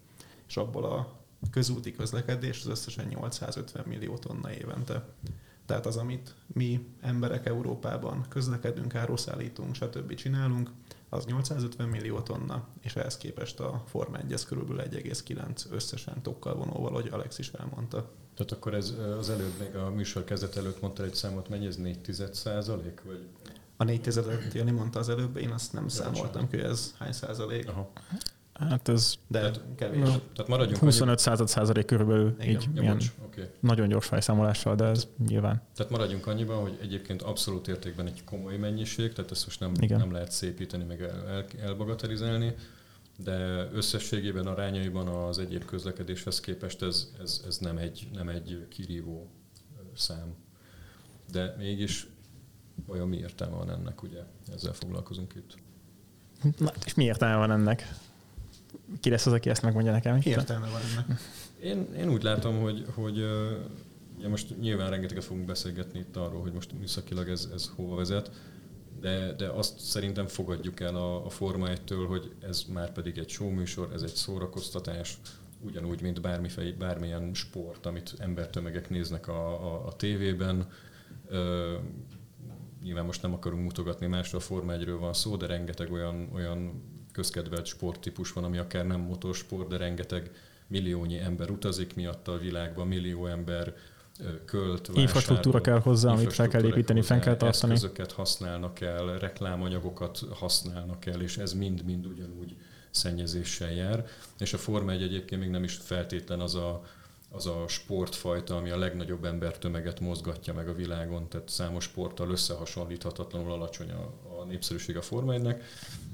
és 0.48 0.56
abból 0.56 0.84
a 0.84 1.18
közúti 1.50 1.92
közlekedés 1.92 2.60
az 2.60 2.66
összesen 2.66 3.06
850 3.06 3.84
millió 3.86 4.16
tonna 4.16 4.52
évente. 4.52 5.08
Tehát 5.66 5.86
az, 5.86 5.96
amit 5.96 6.34
mi 6.46 6.86
emberek 7.00 7.46
Európában 7.46 8.26
közlekedünk, 8.28 8.94
áruszállítunk, 8.94 9.74
stb. 9.74 10.14
csinálunk, 10.14 10.70
az 11.08 11.24
850 11.24 11.88
millió 11.88 12.20
tonna, 12.20 12.66
és 12.80 12.96
ehhez 12.96 13.16
képest 13.16 13.60
a 13.60 13.82
Forma 13.86 14.18
1 14.18 14.32
ez 14.32 14.44
kb. 14.44 14.80
1,9 14.80 15.70
összesen 15.70 16.22
tokkal 16.22 16.54
vonóval, 16.54 16.92
hogy 16.92 17.08
Alex 17.08 17.38
is 17.38 17.48
elmondta. 17.48 18.10
Tehát 18.38 18.52
akkor 18.52 18.74
ez 18.74 18.94
az 19.18 19.30
előbb, 19.30 19.52
még 19.58 19.74
a 19.74 19.90
műsor 19.90 20.24
kezdet 20.24 20.56
előtt 20.56 20.80
mondta 20.80 21.04
egy 21.04 21.14
számot, 21.14 21.48
mennyi 21.48 21.66
ez 21.66 21.76
4 21.76 21.98
százalék? 22.32 23.00
Vagy? 23.04 23.26
A 23.76 23.84
4 23.84 24.00
tizedet 24.00 24.52
Jani 24.54 24.70
mondta 24.70 24.98
az 24.98 25.08
előbb, 25.08 25.36
én 25.36 25.50
azt 25.50 25.72
nem 25.72 25.82
Ja, 25.82 25.88
számoltam 25.88 26.48
ki, 26.48 26.56
hogy 26.56 26.64
ez 26.64 26.94
hány 26.98 27.12
százalék, 27.12 27.68
Aha. 27.68 27.90
Hát 28.52 28.88
ez 28.88 29.14
de 29.26 29.40
Tehát- 29.40 29.60
kevés. 29.76 30.02
Tehát 30.08 30.48
maradjunk 30.48 30.78
25 30.80 31.18
század 31.18 31.48
százalék 31.48 31.84
körülbelül 31.84 32.34
Igen. 32.40 32.48
így 32.48 32.68
Ja, 32.74 32.82
ilyen 32.82 32.96
bocs, 32.96 33.12
oké. 33.24 33.50
nagyon 33.60 33.88
gyors 33.88 34.06
fejszámolással, 34.06 34.74
de 34.74 34.84
ez 34.84 35.06
nyilván. 35.28 35.62
Tehát 35.74 35.92
maradjunk 35.92 36.26
annyiban, 36.26 36.60
hogy 36.60 36.78
egyébként 36.82 37.22
abszolút 37.22 37.68
értékben 37.68 38.06
egy 38.06 38.24
komoly 38.24 38.56
mennyiség, 38.56 39.12
tehát 39.12 39.30
ezt 39.30 39.46
most 39.46 39.60
nem, 39.60 39.72
Igen. 39.80 39.98
nem 39.98 40.12
lehet 40.12 40.30
szépíteni, 40.32 40.84
meg 40.84 41.02
el, 41.02 41.28
el, 41.28 41.44
elbagatelizálni, 41.60 42.54
de 43.24 43.68
összességében 43.72 44.46
arányaiban 44.46 45.08
az 45.08 45.38
egyéb 45.38 45.64
közlekedéshez 45.64 46.40
képest 46.40 46.82
ez, 46.82 47.08
ez, 47.20 47.42
ez 47.46 47.58
nem, 47.58 47.76
egy, 47.78 48.08
nem 48.12 48.28
egy 48.28 48.66
kirívó 48.68 49.30
szám. 49.94 50.34
De 51.32 51.54
mégis 51.58 52.06
olyan 52.86 53.08
mi 53.08 53.16
értelme 53.16 53.56
van 53.56 53.70
ennek, 53.70 54.02
ugye? 54.02 54.20
Ezzel 54.52 54.72
foglalkozunk 54.72 55.34
itt. 55.34 55.54
Na, 56.58 56.72
és 56.86 56.94
mi 56.94 57.04
értelme 57.04 57.36
van 57.36 57.50
ennek? 57.50 57.94
Ki 59.00 59.10
lesz 59.10 59.26
az, 59.26 59.32
aki 59.32 59.50
ezt 59.50 59.62
megmondja 59.62 59.92
nekem? 59.92 60.14
Mi 60.14 60.22
értelme 60.24 60.68
van 60.68 60.80
ennek? 60.80 61.20
Én, 61.62 61.94
én 61.94 62.10
úgy 62.10 62.22
látom, 62.22 62.60
hogy, 62.60 62.86
hogy 62.94 63.24
ugye 64.18 64.28
most 64.28 64.60
nyilván 64.60 64.90
rengeteget 64.90 65.24
fogunk 65.24 65.46
beszélgetni 65.46 65.98
itt 65.98 66.16
arról, 66.16 66.40
hogy 66.40 66.52
most 66.52 66.72
műszakilag 66.72 67.28
ez, 67.28 67.48
ez 67.54 67.70
hova 67.74 67.96
vezet, 67.96 68.30
de, 69.00 69.32
de 69.32 69.48
azt 69.48 69.80
szerintem 69.80 70.26
fogadjuk 70.26 70.80
el 70.80 70.96
a, 70.96 71.26
a 71.26 71.30
Forma 71.30 71.66
1-től, 71.68 72.04
hogy 72.08 72.32
ez 72.40 72.64
már 72.72 72.92
pedig 72.92 73.18
egy 73.18 73.28
showműsor, 73.28 73.92
ez 73.92 74.02
egy 74.02 74.14
szórakoztatás, 74.14 75.18
ugyanúgy, 75.60 76.02
mint 76.02 76.20
bármifej, 76.20 76.72
bármilyen 76.72 77.34
sport, 77.34 77.86
amit 77.86 78.14
embertömegek 78.18 78.90
néznek 78.90 79.28
a, 79.28 79.72
a, 79.72 79.86
a 79.86 79.92
tévében. 79.92 80.68
Ö, 81.28 81.74
nyilván 82.82 83.04
most 83.04 83.22
nem 83.22 83.34
akarunk 83.34 83.62
mutogatni 83.62 84.06
másra, 84.06 84.38
a 84.38 84.40
Forma 84.40 84.72
1-ről 84.76 84.96
van 85.00 85.12
szó, 85.12 85.36
de 85.36 85.46
rengeteg 85.46 85.92
olyan, 85.92 86.28
olyan 86.34 86.82
közkedvelt 87.12 87.66
sporttípus 87.66 88.32
van, 88.32 88.44
ami 88.44 88.58
akár 88.58 88.86
nem 88.86 89.00
motorsport, 89.00 89.68
de 89.68 89.76
rengeteg 89.76 90.30
milliónyi 90.66 91.18
ember 91.18 91.50
utazik 91.50 91.94
miatt 91.94 92.28
a 92.28 92.38
világban, 92.38 92.86
millió 92.86 93.26
ember 93.26 93.74
költ, 94.44 94.90
Infrastruktúra 94.94 95.60
kell 95.60 95.80
hozzá, 95.80 96.10
amit 96.12 96.32
fel 96.32 96.48
kell 96.48 96.64
építeni, 96.64 97.02
fenn 97.02 97.20
kell 97.20 97.36
tartani. 97.36 97.72
Eszközöket 97.72 98.12
használnak 98.12 98.80
el, 98.80 99.18
reklámanyagokat 99.18 100.20
használnak 100.30 101.06
el, 101.06 101.20
és 101.20 101.36
ez 101.36 101.52
mind-mind 101.52 102.06
ugyanúgy 102.06 102.56
szennyezéssel 102.90 103.72
jár. 103.72 104.06
És 104.38 104.52
a 104.52 104.58
Forma 104.58 104.92
1 104.92 105.02
egyébként 105.02 105.40
még 105.40 105.50
nem 105.50 105.64
is 105.64 105.74
feltétlen 105.74 106.40
az 106.40 106.54
a, 106.54 106.82
az 107.30 107.46
a 107.46 107.64
sportfajta, 107.68 108.56
ami 108.56 108.70
a 108.70 108.78
legnagyobb 108.78 109.24
embertömeget 109.24 110.00
mozgatja 110.00 110.54
meg 110.54 110.68
a 110.68 110.74
világon, 110.74 111.28
tehát 111.28 111.48
számos 111.48 111.84
sporttal 111.84 112.30
összehasonlíthatatlanul 112.30 113.52
alacsony 113.52 113.90
a, 113.90 114.12
a 114.40 114.44
népszerűség 114.44 114.96
a 114.96 115.02
Forma 115.02 115.32
1 115.32 115.42
De 115.42 115.56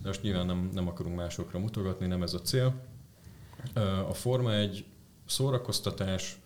most 0.02 0.22
nyilván 0.22 0.46
nem, 0.46 0.70
nem 0.72 0.88
akarunk 0.88 1.16
másokra 1.16 1.58
mutogatni, 1.58 2.06
nem 2.06 2.22
ez 2.22 2.34
a 2.34 2.40
cél. 2.40 2.74
A 4.08 4.14
Forma 4.14 4.54
1 4.54 4.84
szórakoztatás, 5.26 6.38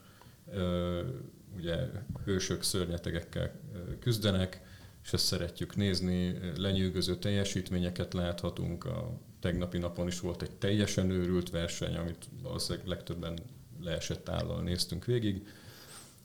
ugye 1.59 1.77
hősök 2.25 2.62
szörnyetegekkel 2.62 3.53
küzdenek, 4.00 4.61
és 5.05 5.12
ezt 5.12 5.25
szeretjük 5.25 5.77
nézni, 5.77 6.38
lenyűgöző 6.57 7.17
teljesítményeket 7.17 8.15
láthatunk, 8.15 8.85
a 8.85 9.19
tegnapi 9.41 9.79
napon 9.79 10.07
is 10.07 10.21
volt 10.21 10.43
egy 10.43 10.50
teljesen 10.50 11.11
őrült 11.11 11.50
verseny, 11.50 11.97
amit 11.97 12.29
valószínűleg 12.43 12.87
legtöbben 12.87 13.38
leesett 13.81 14.29
állal 14.29 14.62
néztünk 14.62 15.05
végig, 15.05 15.47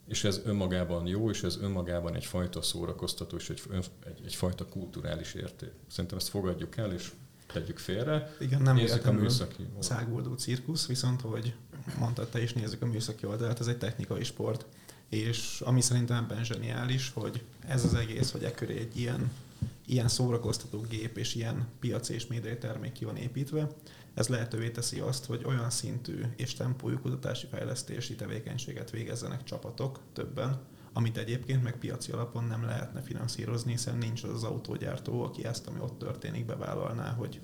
és 0.07 0.23
ez 0.23 0.41
önmagában 0.45 1.07
jó, 1.07 1.29
és 1.29 1.43
ez 1.43 1.57
önmagában 1.61 2.15
egyfajta 2.15 2.61
szórakoztató, 2.61 3.37
és 3.37 3.49
egy, 3.49 3.61
egy, 4.05 4.21
egyfajta 4.25 4.65
kulturális 4.65 5.33
érték. 5.33 5.71
Szerintem 5.87 6.17
ezt 6.17 6.29
fogadjuk 6.29 6.77
el, 6.77 6.93
és 6.93 7.11
tegyük 7.53 7.77
félre. 7.77 8.35
Igen, 8.39 8.61
nem 8.61 8.75
nézzük 8.75 9.05
a 9.05 9.11
műszaki 9.11 9.67
száguldó 9.79 10.33
cirkusz, 10.33 10.87
viszont, 10.87 11.21
hogy 11.21 11.55
mondtad 11.99 12.29
te 12.29 12.41
is, 12.41 12.53
nézzük 12.53 12.81
a 12.81 12.85
műszaki 12.85 13.25
oldalát, 13.25 13.59
ez 13.59 13.67
egy 13.67 13.77
technikai 13.77 14.23
sport 14.23 14.65
és 15.13 15.61
ami 15.65 15.81
szerintem 15.81 16.23
ebben 16.23 16.43
zseniális, 16.43 17.11
hogy 17.13 17.43
ez 17.67 17.83
az 17.83 17.93
egész, 17.93 18.31
hogy 18.31 18.43
ekköré 18.43 18.79
egy 18.79 18.99
ilyen, 18.99 19.31
ilyen 19.85 20.07
szórakoztató 20.07 20.85
gép 20.89 21.17
és 21.17 21.35
ilyen 21.35 21.67
piac 21.79 22.09
és 22.09 22.27
médiai 22.27 22.57
termék 22.57 22.91
ki 22.91 23.05
van 23.05 23.15
építve, 23.15 23.67
ez 24.13 24.27
lehetővé 24.27 24.69
teszi 24.69 24.99
azt, 24.99 25.25
hogy 25.25 25.43
olyan 25.45 25.69
szintű 25.69 26.21
és 26.35 26.53
tempójú 26.53 26.99
kutatási 26.99 27.47
fejlesztési 27.47 28.15
tevékenységet 28.15 28.89
végezzenek 28.89 29.43
csapatok 29.43 29.99
többen, 30.13 30.61
amit 30.93 31.17
egyébként 31.17 31.63
meg 31.63 31.77
piaci 31.77 32.11
alapon 32.11 32.43
nem 32.43 32.65
lehetne 32.65 33.01
finanszírozni, 33.01 33.71
hiszen 33.71 33.97
nincs 33.97 34.23
az 34.23 34.29
az 34.29 34.43
autógyártó, 34.43 35.23
aki 35.23 35.45
ezt, 35.45 35.67
ami 35.67 35.79
ott 35.79 35.99
történik, 35.99 36.45
bevállalná, 36.45 37.11
hogy 37.11 37.39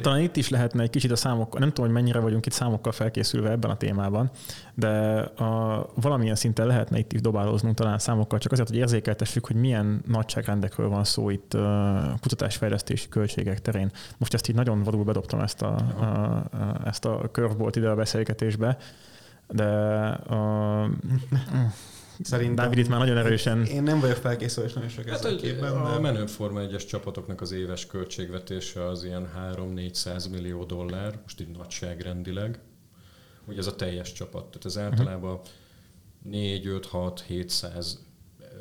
Talán 0.00 0.20
itt 0.20 0.36
is 0.36 0.48
lehetne 0.48 0.82
egy 0.82 0.90
kicsit 0.90 1.10
a 1.10 1.16
számokkal, 1.16 1.60
nem 1.60 1.68
tudom, 1.68 1.84
hogy 1.84 1.94
mennyire 1.94 2.18
vagyunk 2.18 2.46
itt 2.46 2.52
számokkal 2.52 2.92
felkészülve 2.92 3.50
ebben 3.50 3.70
a 3.70 3.76
témában, 3.76 4.30
de 4.74 4.88
a, 5.18 5.86
valamilyen 5.94 6.34
szinten 6.34 6.66
lehetne 6.66 6.98
itt 6.98 7.12
is 7.12 7.20
dobálóznunk 7.20 7.74
talán 7.74 7.98
számokkal, 7.98 8.38
csak 8.38 8.52
azért, 8.52 8.68
hogy 8.68 8.76
érzékeltessük, 8.76 9.46
hogy 9.46 9.56
milyen 9.56 10.02
nagyságrendekről 10.06 10.88
van 10.88 11.04
szó 11.04 11.30
itt 11.30 11.54
a 11.54 12.16
kutatásfejlesztési 12.20 13.08
költségek 13.08 13.60
terén. 13.60 13.90
Most 14.18 14.34
ezt 14.34 14.48
így 14.48 14.54
nagyon 14.54 14.82
vadul 14.82 15.04
bedobtam 15.04 15.40
ezt 15.40 15.62
a, 15.62 15.76
a, 15.98 16.04
a, 16.04 16.80
ezt 16.84 17.04
a 17.04 17.28
curveball 17.32 17.70
ide 17.74 17.88
a 17.88 17.94
beszélgetésbe, 17.94 18.76
de 19.48 19.64
a, 19.64 20.90
Szerintem... 22.22 22.64
Dávid 22.64 22.78
itt 22.78 22.88
már 22.88 22.98
nagyon 22.98 23.16
erősen... 23.16 23.64
Én 23.64 23.82
nem 23.82 24.00
vagyok 24.00 24.16
felkészülve, 24.16 24.68
és 24.68 24.74
nagyon 24.74 24.90
sok 24.90 25.08
hát, 25.08 25.36
képben. 25.36 25.76
A 25.76 25.92
de... 25.92 25.98
menő 25.98 26.26
Forma 26.26 26.60
1 26.60 26.76
csapatoknak 26.76 27.40
az 27.40 27.52
éves 27.52 27.86
költségvetése 27.86 28.84
az 28.84 29.04
ilyen 29.04 29.28
3-400 29.54 30.30
millió 30.30 30.64
dollár, 30.64 31.18
most 31.22 31.40
így 31.40 31.48
nagyságrendileg. 31.48 32.58
Ugye 33.46 33.58
ez 33.58 33.66
a 33.66 33.74
teljes 33.74 34.12
csapat. 34.12 34.44
Tehát 34.44 34.64
ez 34.64 34.78
általában 34.78 35.40
4-5-6-700 36.30 37.86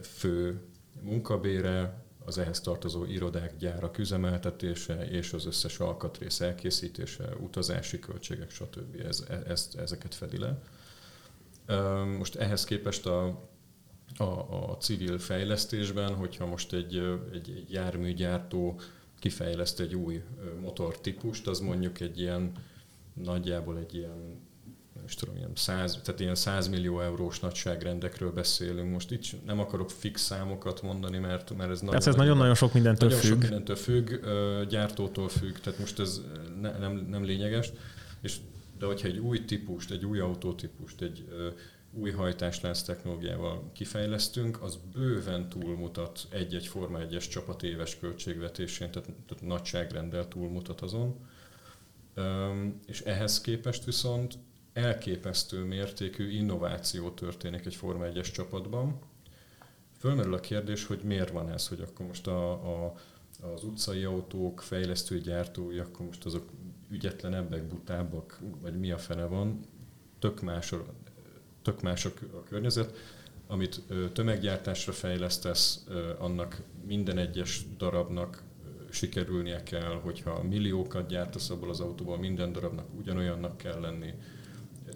fő 0.02 0.62
munkabére, 1.02 2.06
az 2.26 2.38
ehhez 2.38 2.62
tartozó 2.62 3.06
irodák, 3.06 3.58
gyárak 3.58 3.98
üzemeltetése 3.98 5.08
és 5.08 5.34
az 5.34 5.46
összes 5.46 5.80
alkatrész 5.80 6.40
elkészítése, 6.40 7.24
utazási 7.40 8.00
költségek, 8.00 8.52
stb. 8.52 9.02
Ez, 9.08 9.24
e, 9.30 9.42
ezt, 9.48 9.76
ezeket 9.76 10.16
fedi 10.16 10.38
le. 10.38 10.62
Most 12.18 12.36
ehhez 12.36 12.64
képest 12.64 13.06
a, 13.06 13.26
a, 14.18 14.24
a 14.24 14.78
civil 14.80 15.20
fejlesztésben, 15.20 16.16
hogyha 16.16 16.46
most 16.46 16.74
egy, 16.74 16.96
egy, 17.34 17.50
egy 17.56 17.72
járműgyártó 17.72 18.80
kifejleszt 19.20 19.80
egy 19.80 19.96
új 19.96 20.24
motortípust, 20.62 21.48
az 21.48 21.60
mondjuk 21.60 22.00
egy 22.00 22.20
ilyen 22.20 22.52
nagyjából 23.14 23.78
egy 23.78 23.96
ilyen 23.96 24.46
nem 24.94 25.06
tudom, 25.18 25.36
ilyen 25.36 25.52
100, 25.56 26.00
tehát 26.04 26.20
ilyen 26.20 26.36
100 26.36 26.68
millió 26.68 27.00
eurós 27.02 27.40
nagyságrendekről 27.40 28.32
beszélünk. 28.32 28.92
Most 28.92 29.12
itt 29.12 29.46
nem 29.46 29.60
akarok 29.60 29.90
fix 29.90 30.22
számokat 30.22 30.82
mondani, 30.82 31.18
mert, 31.18 31.58
mert 31.58 31.70
ez 31.70 31.82
nagyon, 31.82 32.02
ez 32.06 32.16
nagyon-nagyon 32.16 32.56
sok 32.56 32.74
mindentől 32.74 33.10
nagyon 33.10 33.24
függ. 33.24 33.32
Sok 33.32 33.42
mindentől 33.42 33.76
függ, 33.76 34.10
gyártótól 34.70 35.30
függ, 35.30 35.56
tehát 35.58 35.80
most 35.80 36.00
ez 36.00 36.22
ne, 36.62 36.78
nem, 36.78 37.08
nem 37.10 37.24
lényeges. 37.24 37.72
És 38.22 38.38
de 38.78 38.86
hogyha 38.86 39.08
egy 39.08 39.18
új 39.18 39.46
típust, 39.46 39.92
egy 39.92 40.06
új 40.06 40.20
autótípust, 40.20 41.02
egy 41.02 41.28
új 41.92 42.12
hajtáslánc 42.12 42.82
technológiával 42.82 43.72
kifejlesztünk, 43.74 44.62
az 44.62 44.80
bőven 44.94 45.50
túlmutat 45.50 46.28
egy-egy 46.30 46.68
Forma 46.68 47.00
1-es 47.02 47.30
csapat 47.30 47.64
éves 47.64 48.00
költségvetésén, 48.00 48.92
tehát, 48.92 49.10
tehát 49.28 49.44
nagyságrendel 49.44 50.28
túlmutat 50.28 50.82
azon. 50.82 51.16
És 52.86 53.02
ehhez 53.02 53.42
képest 53.42 53.84
viszont 53.84 54.38
elképesztő 54.74 55.64
mértékű 55.64 56.30
innováció 56.30 57.10
történik 57.10 57.66
egy 57.66 57.76
Forma 57.76 58.06
1-es 58.06 58.32
csapatban. 58.32 59.00
Fölmerül 60.00 60.34
a 60.34 60.40
kérdés, 60.40 60.86
hogy 60.86 61.00
miért 61.04 61.32
van 61.32 61.50
ez, 61.50 61.68
hogy 61.68 61.82
akkor 61.82 62.06
most 62.06 62.28
a, 62.28 62.52
a, 62.52 62.94
az 63.42 63.64
utcai 63.64 64.04
autók 64.04 64.62
fejlesztői 64.62 65.20
gyártói, 65.20 65.78
akkor 65.78 66.06
most 66.06 66.26
azok 66.26 66.50
ügyetlenebbek, 66.90 67.68
butábbak, 67.68 68.40
vagy 68.62 68.80
mi 68.80 68.92
a 68.92 68.98
fene 68.98 69.26
van, 69.26 69.60
tök 70.20 70.42
más, 70.42 70.74
tök 71.62 71.82
más 71.82 72.06
a 72.06 72.44
környezet. 72.50 72.98
Amit 73.48 73.84
tömeggyártásra 74.14 74.92
fejlesztesz, 74.92 75.86
annak 76.18 76.62
minden 76.86 77.18
egyes 77.18 77.66
darabnak 77.78 78.44
sikerülnie 78.90 79.64
kell, 79.64 80.00
hogyha 80.02 80.44
milliókat 80.44 81.08
gyártasz 81.08 81.50
abból 81.50 81.70
az 81.70 81.80
autóból, 81.80 82.18
minden 82.18 82.52
darabnak 82.52 82.86
ugyanolyannak 82.98 83.58
kell 83.58 83.80
lenni, 83.80 84.14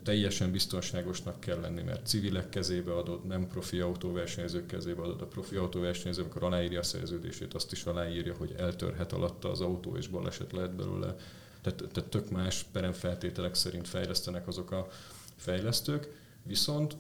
teljesen 0.04 0.52
biztonságosnak 0.52 1.40
kell 1.40 1.60
lenni, 1.60 1.82
mert 1.82 2.08
civilek 2.08 2.50
kezébe 2.50 2.94
adod, 2.94 3.26
nem 3.26 3.48
profi 3.48 3.80
autóversenyzők 3.80 4.66
kezébe 4.66 5.02
adod. 5.02 5.22
A 5.22 5.26
profi 5.26 5.56
autóversenyző, 5.56 6.22
amikor 6.22 6.44
aláírja 6.44 6.80
a 6.80 6.84
szerződését, 6.84 7.54
azt 7.54 7.72
is 7.72 7.84
aláírja, 7.84 8.36
hogy 8.38 8.54
eltörhet 8.58 9.12
alatta 9.14 9.52
az 9.52 9.62
autó, 9.62 9.96
és 9.96 10.08
baleset 10.08 10.52
lehet 10.52 10.76
belőle 10.76 11.16
tehát, 11.62 11.84
tehát 11.92 12.10
tök 12.10 12.30
más 12.30 12.66
peremfeltételek 12.72 13.56
szerint 13.56 13.88
fejlesztenek 13.88 14.48
azok 14.48 14.72
a 14.72 14.88
fejlesztők, 15.36 16.08
viszont 16.44 16.96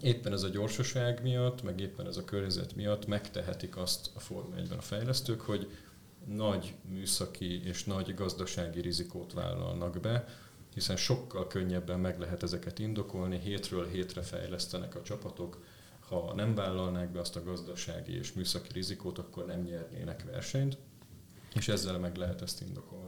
éppen 0.00 0.32
ez 0.32 0.42
a 0.42 0.48
gyorsaság 0.48 1.22
miatt, 1.22 1.62
meg 1.62 1.80
éppen 1.80 2.06
ez 2.06 2.16
a 2.16 2.24
környezet 2.24 2.74
miatt 2.74 3.06
megtehetik 3.06 3.76
azt 3.76 4.10
a 4.14 4.20
Forma 4.20 4.54
1-ben 4.56 4.78
a 4.78 4.82
fejlesztők, 4.82 5.40
hogy 5.40 5.70
nagy 6.24 6.74
műszaki 6.88 7.64
és 7.64 7.84
nagy 7.84 8.14
gazdasági 8.14 8.80
rizikót 8.80 9.32
vállalnak 9.32 10.00
be, 10.00 10.28
hiszen 10.74 10.96
sokkal 10.96 11.46
könnyebben 11.46 12.00
meg 12.00 12.18
lehet 12.18 12.42
ezeket 12.42 12.78
indokolni, 12.78 13.38
hétről 13.38 13.86
hétre 13.88 14.22
fejlesztenek 14.22 14.94
a 14.94 15.02
csapatok, 15.02 15.64
ha 16.08 16.32
nem 16.34 16.54
vállalnák 16.54 17.10
be 17.10 17.20
azt 17.20 17.36
a 17.36 17.42
gazdasági 17.42 18.16
és 18.16 18.32
műszaki 18.32 18.72
rizikót, 18.72 19.18
akkor 19.18 19.46
nem 19.46 19.60
nyernének 19.60 20.24
versenyt, 20.24 20.78
és 21.54 21.68
ezzel 21.68 21.98
meg 21.98 22.16
lehet 22.16 22.42
ezt 22.42 22.60
indokolni. 22.60 23.05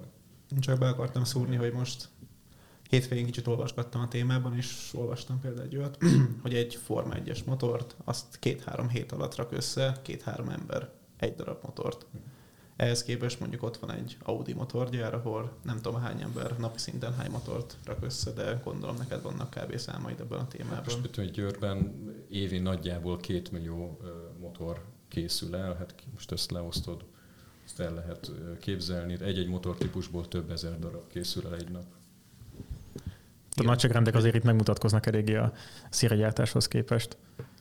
Csak 0.61 0.79
be 0.79 0.89
akartam 0.89 1.25
szúrni, 1.25 1.57
hogy 1.57 1.73
most 1.73 2.09
hétvégén 2.89 3.25
kicsit 3.25 3.47
olvasgattam 3.47 4.01
a 4.01 4.09
témában, 4.09 4.57
és 4.57 4.91
olvastam 4.95 5.41
például 5.41 5.67
egy 5.67 5.77
olyat, 5.77 5.99
hogy 6.43 6.55
egy 6.55 6.75
Forma 6.75 7.15
1-es 7.15 7.45
motort, 7.45 7.97
azt 8.05 8.39
két-három 8.39 8.89
hét 8.89 9.13
alatt 9.13 9.35
rak 9.35 9.53
össze, 9.53 9.99
két-három 10.03 10.49
ember 10.49 10.91
egy 11.17 11.35
darab 11.35 11.59
motort. 11.63 12.07
Ehhez 12.77 13.03
képest 13.03 13.41
mondjuk 13.41 13.63
ott 13.63 13.77
van 13.77 13.93
egy 13.93 14.17
Audi 14.23 14.53
motorgyár, 14.53 15.15
ahol 15.15 15.53
nem 15.63 15.81
tudom 15.81 16.01
hány 16.01 16.23
ember 16.23 16.59
napi 16.59 16.79
szinten 16.79 17.15
hány 17.15 17.31
motort 17.31 17.77
rak 17.85 18.05
össze, 18.05 18.31
de 18.31 18.61
gondolom 18.65 18.97
neked 18.97 19.23
vannak 19.23 19.51
kb. 19.51 19.77
számaid 19.77 20.21
ebben 20.21 20.39
a 20.39 20.49
témában. 20.49 20.83
Most 20.85 21.03
mit 21.03 21.17
hogy 21.17 21.31
Győrben 21.31 22.07
évi 22.29 22.59
nagyjából 22.59 23.17
két 23.17 23.53
millió 23.53 24.01
motor 24.41 24.85
készül 25.09 25.57
el, 25.57 25.75
hát 25.75 25.95
most 26.13 26.33
ezt 26.33 26.51
leosztod 26.51 27.05
ezt 27.69 27.81
el 27.81 27.95
lehet 27.95 28.31
képzelni. 28.61 29.17
Egy-egy 29.21 29.49
motortípusból 29.49 30.29
több 30.29 30.51
ezer 30.51 30.79
darab 30.79 31.07
készül 31.07 31.47
el 31.47 31.55
egy 31.55 31.69
nap. 31.71 31.85
A 33.57 33.63
nagyságrendek 33.63 34.15
azért 34.15 34.35
itt 34.35 34.43
megmutatkoznak 34.43 35.07
eléggé 35.07 35.35
a 35.35 35.53
szíregyártáshoz 35.91 36.69
képest. 36.69 37.17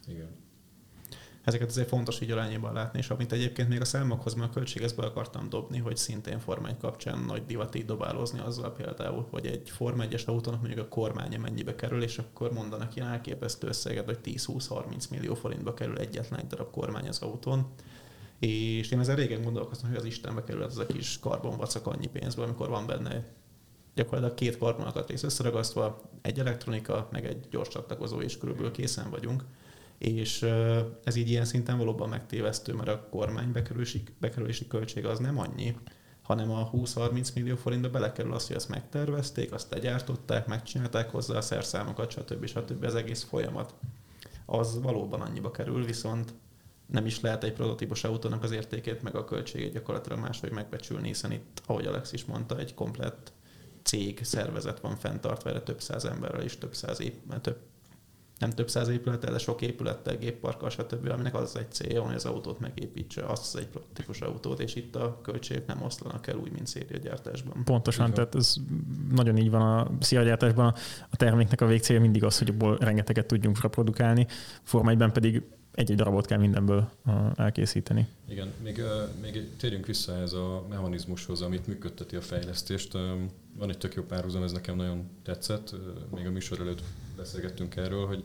Igen. 0.08 0.36
ezeket 1.44 1.70
azért 1.70 1.88
fontos 1.88 2.22
így 2.22 2.32
arányban 2.32 2.74
látni, 2.74 3.00
és 3.00 3.10
amit 3.10 3.32
egyébként 3.32 3.70
még 3.70 3.82
a 3.82 3.86
számokhoz, 3.86 4.34
mert 4.34 4.50
a 4.50 4.54
költségezbe 4.54 5.06
akartam 5.06 5.50
dobni, 5.50 5.78
hogy 5.78 5.98
szintén 5.98 6.40
Forma 6.40 6.68
1 6.68 6.78
kapcsán 6.78 7.20
nagy 7.20 7.46
divat 7.46 7.76
így 7.76 7.86
dobálózni 7.86 8.40
azzal 8.40 8.74
például, 8.74 9.28
hogy 9.30 9.46
egy 9.46 9.70
Forma 9.70 10.04
1-es 10.06 10.26
autónak 10.26 10.62
mondjuk 10.62 10.86
a 10.86 10.88
kormánya 10.88 11.40
mennyibe 11.40 11.76
kerül, 11.76 12.04
és 12.04 12.18
akkor 12.18 12.54
mondanak 12.54 12.96
ilyen 12.96 13.08
elképesztő 13.08 13.68
összeget, 13.68 14.06
hogy 14.06 14.20
10-20-30 14.24 15.10
millió 15.10 15.34
forintba 15.34 15.74
kerül 15.74 15.98
egyetlen 15.98 16.40
egy 16.40 16.48
darab 16.48 16.72
kormány 16.72 17.08
az 17.08 17.22
autón. 17.22 17.68
És 18.40 18.92
én 18.92 19.00
ezzel 19.00 19.16
régen 19.16 19.42
gondolkoztam, 19.42 19.90
hogy 19.90 19.98
az 19.98 20.06
Istenbe 20.06 20.44
kerül 20.44 20.64
ez 20.64 20.78
a 20.78 20.86
kis 20.86 21.20
karbonvacak 21.20 21.88
annyi 21.88 22.08
pénzből, 22.08 22.46
amikor 22.46 22.70
van 22.70 22.86
benne 22.86 23.26
gyakorlatilag 23.96 24.34
két 24.36 24.58
karbonalkatrész 24.58 25.24
összeragasztva, 25.24 26.02
egy 26.22 26.40
elektronika, 26.40 27.08
meg 27.12 27.26
egy 27.26 27.48
gyors 27.50 27.68
csatlakozó, 27.68 28.22
és 28.22 28.38
körülbelül 28.38 28.72
készen 28.72 29.10
vagyunk 29.10 29.44
és 29.98 30.42
ez 31.04 31.16
így 31.16 31.30
ilyen 31.30 31.46
szinten 31.46 31.78
valóban 31.78 32.10
megtévesztő, 32.10 32.74
mert 32.74 32.90
a 32.90 33.08
kormány 33.10 33.52
bekerülési, 33.52 34.04
bekerülési 34.20 34.68
költség 34.68 35.06
az 35.06 35.20
nem 35.20 35.40
annyi, 35.40 35.76
hanem 36.22 36.52
a 36.52 36.70
20-30 36.72 37.34
millió 37.34 37.56
forintba 37.56 37.90
belekerül 37.90 38.34
az, 38.34 38.48
hogy 38.48 38.56
ezt 38.56 38.70
megtervezték, 38.70 39.54
azt 39.54 39.72
legyártották, 39.72 40.48
megcsinálták 40.48 41.10
hozzá 41.10 41.38
a 41.38 41.42
szerszámokat, 41.42 42.12
stb. 42.12 42.46
stb. 42.46 42.84
az 42.84 42.96
egész 42.96 43.24
folyamat. 43.24 43.74
Az 44.46 44.82
valóban 44.82 45.22
annyiba 45.22 45.52
kerül, 45.52 45.86
viszont 45.86 46.34
nem 46.88 47.06
is 47.06 47.22
lehet 47.22 47.44
egy 47.44 47.54
prototípus 47.54 48.04
autónak 48.04 48.44
az 48.44 48.52
értékét, 48.52 49.02
meg 49.02 49.16
a 49.16 49.26
költségét 49.26 49.74
gyakorlatilag 49.74 50.20
máshogy 50.20 50.52
megbecsülni, 50.52 51.08
hiszen 51.08 51.32
itt, 51.32 51.62
ahogy 51.66 51.86
Alex 51.86 52.12
is 52.12 52.26
mondta, 52.26 52.58
egy 52.58 52.74
komplett 52.74 53.32
cég, 53.84 54.20
szervezet 54.24 54.80
van 54.80 54.96
fenntartva 54.96 55.50
erre 55.50 55.62
több 55.62 55.82
száz 55.82 56.06
emberrel 56.06 56.42
és 56.42 56.58
több 56.58 56.76
száz 56.76 57.02
év, 57.02 57.14
több 57.42 57.58
nem 58.40 58.50
több 58.50 58.70
száz 58.70 58.88
épülettel, 58.88 59.32
de 59.32 59.38
sok 59.38 59.62
épülettel, 59.62 60.18
gépparkkal, 60.18 60.70
stb., 60.70 61.10
aminek 61.10 61.36
az 61.36 61.56
egy 61.56 61.72
célja, 61.72 62.02
hogy 62.02 62.16
az 62.16 62.26
autót 62.26 62.60
megépítse, 62.60 63.26
az 63.26 63.56
egy 63.60 63.68
típus 63.94 64.22
autót, 64.22 64.60
és 64.60 64.76
itt 64.76 64.96
a 64.96 65.20
költségek 65.22 65.66
nem 65.66 65.82
oszlanak 65.82 66.28
el 66.28 66.36
úgy, 66.36 66.52
mint 66.52 66.68
szériagyártásban. 66.68 67.64
Pontosan, 67.64 68.14
tehát 68.14 68.36
ez 68.36 68.56
nagyon 69.12 69.38
így 69.38 69.50
van 69.50 69.62
a 69.62 69.92
szériagyártásban. 70.00 70.74
A 71.10 71.16
terméknek 71.16 71.62
a 71.62 71.66
végcélja 71.66 72.02
mindig 72.02 72.24
az, 72.24 72.38
hogy 72.38 72.50
abból 72.50 72.78
rengeteget 72.78 73.26
tudjunk 73.26 73.62
reprodukálni, 73.62 74.28
Forma 74.64 74.90
1 74.90 75.12
pedig 75.12 75.44
egy-egy 75.78 75.98
darabot 75.98 76.26
kell 76.26 76.40
mindenből 76.40 76.90
elkészíteni. 77.36 78.08
Igen, 78.30 78.54
még, 78.64 78.82
még 79.22 79.50
térjünk 79.58 79.86
vissza 79.86 80.16
ez 80.16 80.34
a 80.34 80.66
mechanizmushoz, 80.70 81.42
amit 81.42 81.68
működteti 81.68 82.16
a 82.16 82.22
fejlesztést. 82.22 82.92
Van 83.58 83.70
egy 83.70 83.78
tök 83.78 83.94
jó 83.94 84.04
párhuzam, 84.04 84.44
ez 84.44 84.52
nekem 84.52 84.76
nagyon 84.76 85.10
tetszett, 85.24 85.76
még 86.16 86.26
a 86.26 86.32
műsor 86.32 86.60
előtt 86.60 86.82
beszélgettünk 87.16 87.76
erről, 87.76 88.06
hogy 88.08 88.24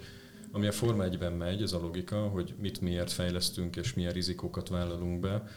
ami 0.51 0.67
a 0.67 0.73
Forma 0.73 1.05
1-ben 1.09 1.33
megy, 1.33 1.63
ez 1.63 1.73
a 1.73 1.81
logika, 1.81 2.29
hogy 2.29 2.55
mit 2.61 2.81
miért 2.81 3.11
fejlesztünk 3.11 3.77
és 3.77 3.95
milyen 3.95 4.13
rizikókat 4.13 4.69
vállalunk 4.69 5.21
be, 5.21 5.49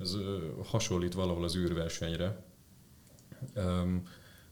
ez 0.00 0.16
hasonlít 0.64 1.14
valahol 1.14 1.44
az 1.44 1.56
űrversenyre. 1.56 2.44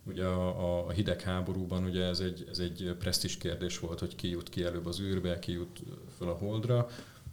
Ugye 0.05 0.25
a, 0.25 0.87
a 0.87 0.91
hidegháborúban 0.91 1.85
ugye 1.85 2.05
ez 2.05 2.21
egy, 2.21 2.47
ez 2.51 2.59
egy 2.59 2.95
presztis 2.99 3.37
kérdés 3.37 3.79
volt, 3.79 3.99
hogy 3.99 4.15
ki 4.15 4.29
jut 4.29 4.49
ki 4.49 4.63
előbb 4.63 4.87
az 4.87 5.01
űrbe, 5.01 5.39
ki 5.39 5.53
jut 5.53 5.83
fel 6.19 6.29
a 6.29 6.35
holdra, 6.35 6.89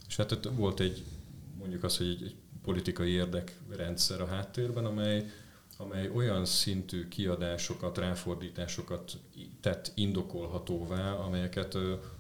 és 0.07 0.15
hát 0.15 0.49
volt 0.55 0.79
egy, 0.79 1.03
mondjuk 1.57 1.83
az, 1.83 1.97
hogy 1.97 2.07
egy, 2.07 2.23
egy 2.23 2.35
politikai 2.63 3.11
érdekrendszer 3.11 4.21
a 4.21 4.25
háttérben, 4.25 4.85
amely, 4.85 5.29
amely 5.77 6.09
olyan 6.09 6.45
szintű 6.45 7.07
kiadásokat, 7.07 7.97
ráfordításokat 7.97 9.17
tett 9.61 9.91
indokolhatóvá, 9.95 11.11
amelyeket 11.11 11.77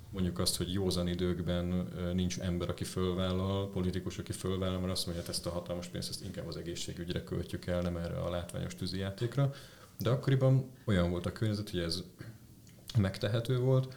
mondjuk 0.09 0.39
azt, 0.39 0.57
hogy 0.57 0.73
józan 0.73 1.07
időkben 1.07 1.87
nincs 2.13 2.39
ember, 2.39 2.69
aki 2.69 2.83
fölvállal, 2.83 3.69
politikus, 3.69 4.17
aki 4.17 4.31
fölvállal, 4.31 4.79
mert 4.79 4.91
azt 4.91 5.05
mondja, 5.05 5.23
hogy 5.23 5.33
ezt 5.33 5.45
a 5.45 5.49
hatalmas 5.49 5.87
pénzt 5.87 6.09
ezt 6.09 6.23
inkább 6.23 6.47
az 6.47 6.57
egészségügyre 6.57 7.23
költjük 7.23 7.65
el, 7.65 7.81
nem 7.81 7.97
erre 7.97 8.19
a 8.19 8.29
látványos 8.29 8.75
tűzijátékra. 8.75 9.53
De 9.99 10.09
akkoriban 10.09 10.71
olyan 10.85 11.09
volt 11.09 11.25
a 11.25 11.31
környezet, 11.31 11.69
hogy 11.69 11.79
ez 11.79 12.03
megtehető 12.97 13.59
volt, 13.59 13.95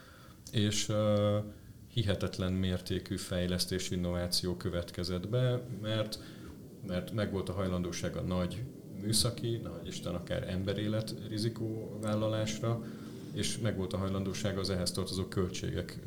és 0.53 0.89
uh, 0.89 1.45
hihetetlen 1.93 2.53
mértékű 2.53 3.17
fejlesztés, 3.17 3.91
innováció 3.91 4.57
következett 4.57 5.29
be, 5.29 5.63
mert, 5.83 6.19
mert 6.87 7.13
megvolt 7.13 7.49
a 7.49 7.53
hajlandóság 7.53 8.17
a 8.17 8.21
nagy 8.21 8.63
műszaki, 9.03 9.57
nagy 9.57 9.87
Isten 9.87 10.15
akár 10.15 10.49
emberélet 10.49 11.15
rizikóvállalásra, 11.29 12.83
és 13.33 13.59
megvolt 13.59 13.93
a 13.93 13.97
hajlandóság 13.97 14.59
az 14.59 14.71
ehhez 14.71 14.93
tartozó 14.93 15.25
költségek 15.25 15.99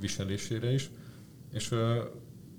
viselésére 0.00 0.72
is. 0.72 0.90
És 1.52 1.74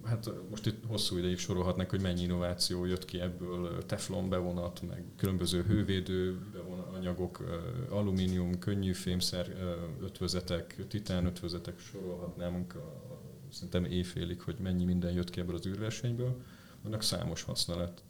hát 0.03 0.29
most 0.49 0.65
itt 0.65 0.85
hosszú 0.87 1.17
ideig 1.17 1.37
sorolhatnak, 1.37 1.89
hogy 1.89 2.01
mennyi 2.01 2.21
innováció 2.21 2.85
jött 2.85 3.05
ki 3.05 3.19
ebből, 3.19 3.85
teflon 3.85 4.29
bevonat, 4.29 4.81
meg 4.87 5.03
különböző 5.15 5.63
hővédő 5.63 6.39
anyagok, 6.93 7.43
alumínium, 7.89 8.59
könnyű 8.59 8.93
fémszer 8.93 9.55
ötvözetek, 10.01 10.87
titán 10.87 11.25
ötvözetek 11.25 11.79
sorolhatnánk 11.79 12.75
szerintem 13.51 13.85
éjfélig, 13.85 14.41
hogy 14.41 14.55
mennyi 14.59 14.85
minden 14.85 15.13
jött 15.13 15.29
ki 15.29 15.39
ebből 15.39 15.55
az 15.55 15.65
űrversenyből. 15.65 16.41
Annak 16.85 17.03
számos 17.03 17.43
haszna 17.43 17.77
lett. 17.77 18.03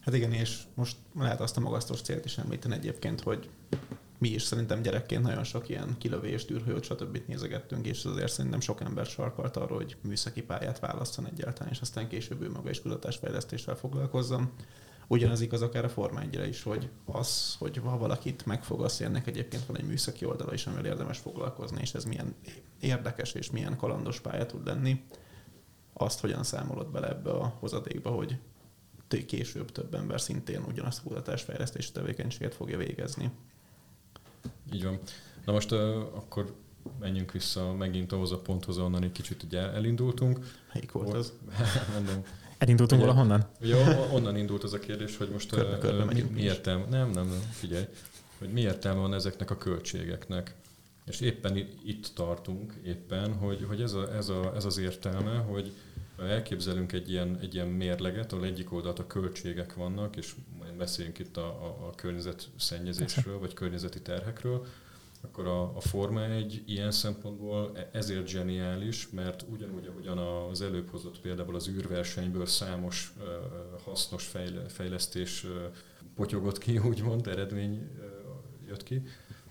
Hát 0.00 0.14
igen, 0.14 0.32
és 0.32 0.62
most 0.74 0.96
lehet 1.18 1.40
azt 1.40 1.56
a 1.56 1.60
magasztos 1.60 2.00
célt 2.00 2.24
is 2.24 2.38
említeni 2.38 2.74
egyébként, 2.74 3.20
hogy 3.20 3.48
mi 4.22 4.28
is 4.28 4.42
szerintem 4.42 4.82
gyerekként 4.82 5.22
nagyon 5.22 5.44
sok 5.44 5.68
ilyen 5.68 5.96
kilövést, 5.98 6.50
űrhajót, 6.50 6.84
stb. 6.84 7.20
nézegettünk, 7.26 7.86
és 7.86 8.04
azért 8.04 8.32
szerintem 8.32 8.60
sok 8.60 8.80
ember 8.80 9.06
sarkalt 9.06 9.56
arra, 9.56 9.74
hogy 9.74 9.96
műszaki 10.02 10.42
pályát 10.42 10.78
választan 10.78 11.26
egyáltalán, 11.26 11.72
és 11.72 11.80
aztán 11.80 12.08
később 12.08 12.42
ő 12.42 12.50
maga 12.50 12.70
is 12.70 12.80
kutatásfejlesztéssel 12.80 13.74
foglalkozzam. 13.74 14.52
Ugyanez 15.06 15.40
igaz 15.40 15.62
akár 15.62 15.84
a 15.84 15.88
Forma 15.88 16.22
is, 16.48 16.62
hogy 16.62 16.90
az, 17.04 17.56
hogy 17.58 17.76
ha 17.76 17.98
valakit 17.98 18.46
megfogasz, 18.46 19.00
ennek 19.00 19.26
egyébként 19.26 19.66
van 19.66 19.76
egy 19.76 19.86
műszaki 19.86 20.24
oldala 20.24 20.52
is, 20.52 20.66
amivel 20.66 20.86
érdemes 20.86 21.18
foglalkozni, 21.18 21.80
és 21.80 21.94
ez 21.94 22.04
milyen 22.04 22.34
érdekes 22.80 23.32
és 23.32 23.50
milyen 23.50 23.76
kalandos 23.76 24.20
pálya 24.20 24.46
tud 24.46 24.66
lenni, 24.66 25.04
azt 25.92 26.20
hogyan 26.20 26.42
számolod 26.42 26.90
bele 26.90 27.08
ebbe 27.08 27.30
a 27.30 27.56
hozadékba, 27.58 28.10
hogy 28.10 28.38
később 29.26 29.72
több 29.72 29.94
ember 29.94 30.20
szintén 30.20 30.64
ugyanazt 30.68 30.98
a 30.98 31.08
kutatásfejlesztési 31.08 31.92
tevékenységet 31.92 32.54
fogja 32.54 32.78
végezni. 32.78 33.30
Így 34.72 34.84
van. 34.84 34.98
Na 35.44 35.52
most 35.52 35.72
uh, 35.72 35.78
akkor 36.14 36.54
menjünk 37.00 37.32
vissza 37.32 37.72
megint 37.72 38.12
ahhoz 38.12 38.32
a 38.32 38.38
ponthoz, 38.38 38.78
ahonnan 38.78 39.02
egy 39.02 39.12
kicsit 39.12 39.42
ugye 39.42 39.60
elindultunk. 39.60 40.38
Melyik 40.72 40.92
volt 40.92 41.14
az? 41.14 41.32
Mondom. 41.94 42.24
Elindultunk 42.58 43.02
ugye, 43.02 43.10
valahonnan? 43.10 43.48
Ugye 43.60 43.76
onnan 44.12 44.36
indult 44.36 44.62
az 44.62 44.72
a 44.72 44.78
kérdés, 44.78 45.16
hogy 45.16 45.28
most 45.28 45.50
körbe, 45.50 45.78
körbe 45.78 46.04
mi, 46.04 46.20
mi 46.20 46.40
értelme, 46.40 46.84
nem, 46.84 47.10
nem, 47.10 47.26
nem, 47.26 47.42
figyelj, 47.50 47.84
hogy 48.38 48.48
mi 48.48 48.60
értelme 48.60 49.00
van 49.00 49.14
ezeknek 49.14 49.50
a 49.50 49.56
költségeknek. 49.56 50.54
És 51.04 51.20
éppen 51.20 51.56
itt 51.84 52.10
tartunk, 52.14 52.74
éppen, 52.84 53.34
hogy, 53.34 53.64
hogy 53.68 53.80
ez, 53.80 53.92
a, 53.92 54.14
ez, 54.14 54.28
a, 54.28 54.52
ez 54.56 54.64
az 54.64 54.78
értelme, 54.78 55.36
hogy 55.36 55.72
elképzelünk 56.28 56.92
egy 56.92 57.10
ilyen, 57.10 57.38
egy 57.40 57.54
ilyen 57.54 57.68
mérleget, 57.68 58.32
ahol 58.32 58.44
egyik 58.44 58.72
oldalt 58.72 58.98
a 58.98 59.06
költségek 59.06 59.74
vannak, 59.74 60.16
és 60.16 60.34
beszéljünk 60.78 61.18
itt 61.18 61.36
a, 61.36 61.46
a, 61.46 61.86
a 61.86 61.94
környezetszennyezésről, 61.94 63.38
vagy 63.38 63.54
környezeti 63.54 64.02
terhekről, 64.02 64.66
akkor 65.20 65.46
a, 65.46 65.76
a 65.76 65.80
Forma 65.80 66.24
egy 66.24 66.62
ilyen 66.66 66.90
szempontból 66.90 67.72
e, 67.74 67.88
ezért 67.92 68.26
zseniális, 68.26 69.10
mert 69.10 69.44
ugyanúgy, 69.50 69.86
ahogyan 69.86 70.18
az 70.18 70.60
előbb 70.60 70.90
hozott 70.90 71.20
például 71.20 71.54
az 71.54 71.68
űrversenyből 71.68 72.46
számos 72.46 73.12
uh, 73.18 73.24
hasznos 73.84 74.26
fejle, 74.26 74.68
fejlesztés 74.68 75.44
uh, 75.44 75.50
potyogott 76.14 76.58
ki, 76.58 76.78
úgymond, 76.88 77.26
eredmény 77.26 77.72
uh, 77.72 78.04
jött 78.66 78.82
ki. 78.82 79.02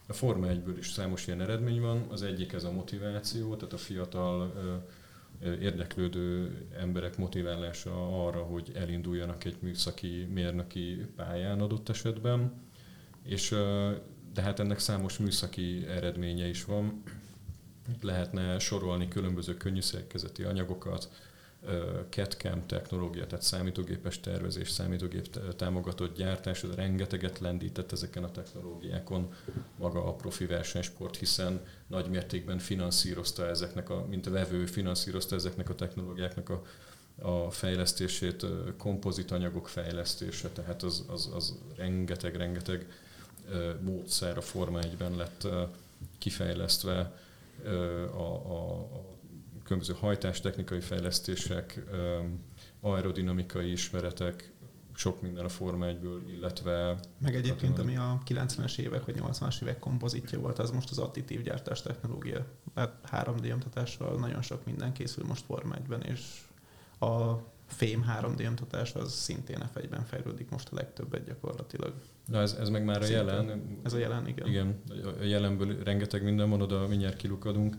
A 0.07 0.13
Forma 0.13 0.47
1-ből 0.47 0.75
is 0.77 0.89
számos 0.89 1.27
ilyen 1.27 1.41
eredmény 1.41 1.81
van. 1.81 2.05
Az 2.09 2.21
egyik 2.21 2.53
ez 2.53 2.63
a 2.63 2.71
motiváció, 2.71 3.55
tehát 3.55 3.73
a 3.73 3.77
fiatal 3.77 4.53
érdeklődő 5.43 6.57
emberek 6.79 7.17
motiválása 7.17 8.25
arra, 8.25 8.41
hogy 8.41 8.71
elinduljanak 8.75 9.43
egy 9.43 9.57
műszaki 9.59 10.27
mérnöki 10.33 11.05
pályán 11.15 11.61
adott 11.61 11.89
esetben, 11.89 12.53
és 13.23 13.49
de 14.33 14.41
hát 14.41 14.59
ennek 14.59 14.79
számos 14.79 15.17
műszaki 15.17 15.85
eredménye 15.87 16.47
is 16.47 16.65
van. 16.65 17.03
Lehetne 18.01 18.59
sorolni 18.59 19.07
különböző 19.07 19.57
könnyűszerkezeti 19.57 20.43
anyagokat, 20.43 21.09
CAD-CAM 22.09 22.65
technológia, 22.65 23.27
tehát 23.27 23.43
számítógépes 23.43 24.19
tervezés, 24.19 24.69
számítógép 24.69 25.55
támogatott 25.55 26.17
gyártás, 26.17 26.63
ez 26.63 26.75
rengeteget 26.75 27.39
lendített 27.39 27.91
ezeken 27.91 28.23
a 28.23 28.31
technológiákon. 28.31 29.33
Maga 29.77 30.05
a 30.05 30.13
profi 30.13 30.45
versenysport, 30.45 31.17
hiszen 31.17 31.65
nagy 31.87 32.09
mértékben 32.09 32.59
finanszírozta 32.59 33.47
ezeknek 33.47 33.89
a, 33.89 34.05
mint 34.09 34.27
a 34.27 34.31
vevő 34.31 34.65
finanszírozta 34.65 35.35
ezeknek 35.35 35.69
a 35.69 35.75
technológiáknak 35.75 36.49
a, 36.49 36.63
a 37.21 37.51
fejlesztését, 37.51 38.45
kompozit 38.77 39.31
anyagok 39.31 39.67
fejlesztése, 39.67 40.49
tehát 40.49 40.83
az, 40.83 41.05
az, 41.07 41.29
az 41.33 41.57
rengeteg, 41.75 42.35
rengeteg 42.35 42.87
módszer 43.79 44.37
a 44.37 44.41
Forma 44.41 44.79
1-ben 44.81 45.15
lett 45.15 45.47
kifejlesztve 46.17 47.17
a, 48.13 48.21
a, 48.21 48.79
a 48.79 49.19
különböző 49.71 49.99
hajtástechnikai 49.99 50.79
fejlesztések, 50.79 51.83
aerodinamikai 52.81 53.71
ismeretek, 53.71 54.51
sok 54.95 55.21
minden 55.21 55.45
a 55.45 55.49
Forma 55.49 55.85
1-ből, 55.85 56.19
illetve... 56.35 56.99
Meg 57.21 57.35
egyébként, 57.35 57.79
ami 57.79 57.97
a 57.97 58.21
90-es 58.27 58.77
évek 58.77 59.05
vagy 59.05 59.15
80-as 59.19 59.61
évek 59.61 59.79
kompozitja 59.79 60.39
volt, 60.39 60.59
az 60.59 60.71
most 60.71 60.89
az 60.89 60.97
additív 60.97 61.41
gyártás 61.41 61.81
technológia. 61.81 62.45
Hát 62.75 62.95
3D 63.11 63.41
nyomtatással 63.41 64.19
nagyon 64.19 64.41
sok 64.41 64.65
minden 64.65 64.93
készül 64.93 65.25
most 65.25 65.45
Forma 65.45 65.75
1-ben, 65.75 66.01
és 66.01 66.41
a 66.99 67.33
fém 67.67 68.05
3D 68.19 68.37
nyomtatás 68.37 68.93
az 68.93 69.13
szintén 69.13 69.69
f 69.73 69.79
fejlődik 70.07 70.49
most 70.49 70.69
a 70.71 70.75
legtöbbet 70.75 71.25
gyakorlatilag. 71.25 71.93
Na 72.25 72.41
ez, 72.41 72.53
ez 72.59 72.69
meg 72.69 72.83
már 72.83 73.01
a 73.01 73.03
Szintén. 73.03 73.25
jelen. 73.25 73.79
Ez 73.83 73.93
a 73.93 73.97
jelen, 73.97 74.27
igen. 74.27 74.47
Igen, 74.47 74.81
a 75.19 75.23
jelenből 75.23 75.83
rengeteg 75.83 76.23
minden 76.23 76.49
van, 76.49 76.61
oda 76.61 76.87
mindjárt 76.87 77.17
kilukadunk. 77.17 77.75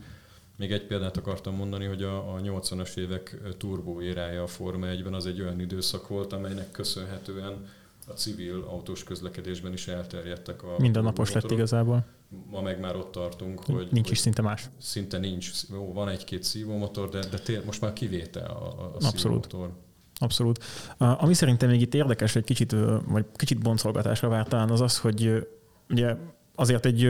Még 0.55 0.71
egy 0.71 0.85
példát 0.85 1.17
akartam 1.17 1.55
mondani, 1.55 1.85
hogy 1.85 2.03
a, 2.03 2.33
a 2.33 2.39
80-as 2.39 2.97
évek 2.97 3.37
turbó 3.57 4.01
érája 4.01 4.43
a 4.43 4.47
Forma 4.47 4.85
1-ben 4.87 5.13
az 5.13 5.25
egy 5.25 5.41
olyan 5.41 5.59
időszak 5.59 6.07
volt, 6.07 6.33
amelynek 6.33 6.71
köszönhetően 6.71 7.65
a 8.07 8.11
civil 8.11 8.65
autós 8.69 9.03
közlekedésben 9.03 9.73
is 9.73 9.87
elterjedtek 9.87 10.63
a 10.63 10.75
Mindennapos 10.77 11.31
lett 11.31 11.51
igazából. 11.51 12.05
Ma 12.49 12.61
meg 12.61 12.79
már 12.79 12.95
ott 12.95 13.11
tartunk, 13.11 13.65
hogy... 13.65 13.87
Nincs 13.91 14.11
is 14.11 14.17
szinte 14.17 14.41
más. 14.41 14.69
Szinte 14.77 15.17
nincs. 15.17 15.51
Jó, 15.71 15.93
van 15.93 16.09
egy-két 16.09 16.43
szívómotor, 16.43 17.09
de, 17.09 17.19
de 17.19 17.39
tér, 17.39 17.65
most 17.65 17.81
már 17.81 17.93
kivétel 17.93 18.49
a, 18.49 18.67
a 18.67 18.91
Abszolút. 18.93 19.17
szívómotor. 19.17 19.71
Abszolút. 20.19 20.63
Ami 20.97 21.33
szerintem 21.33 21.69
még 21.69 21.81
itt 21.81 21.93
érdekes, 21.93 22.33
hogy 22.33 22.43
kicsit, 22.43 22.75
vagy 23.07 23.25
kicsit 23.35 23.59
boncolgatásra 23.59 24.27
várt 24.27 24.49
talán 24.49 24.69
az 24.69 24.81
az, 24.81 24.99
hogy 24.99 25.47
ugye 25.89 26.15
azért 26.55 26.85
egy 26.85 27.09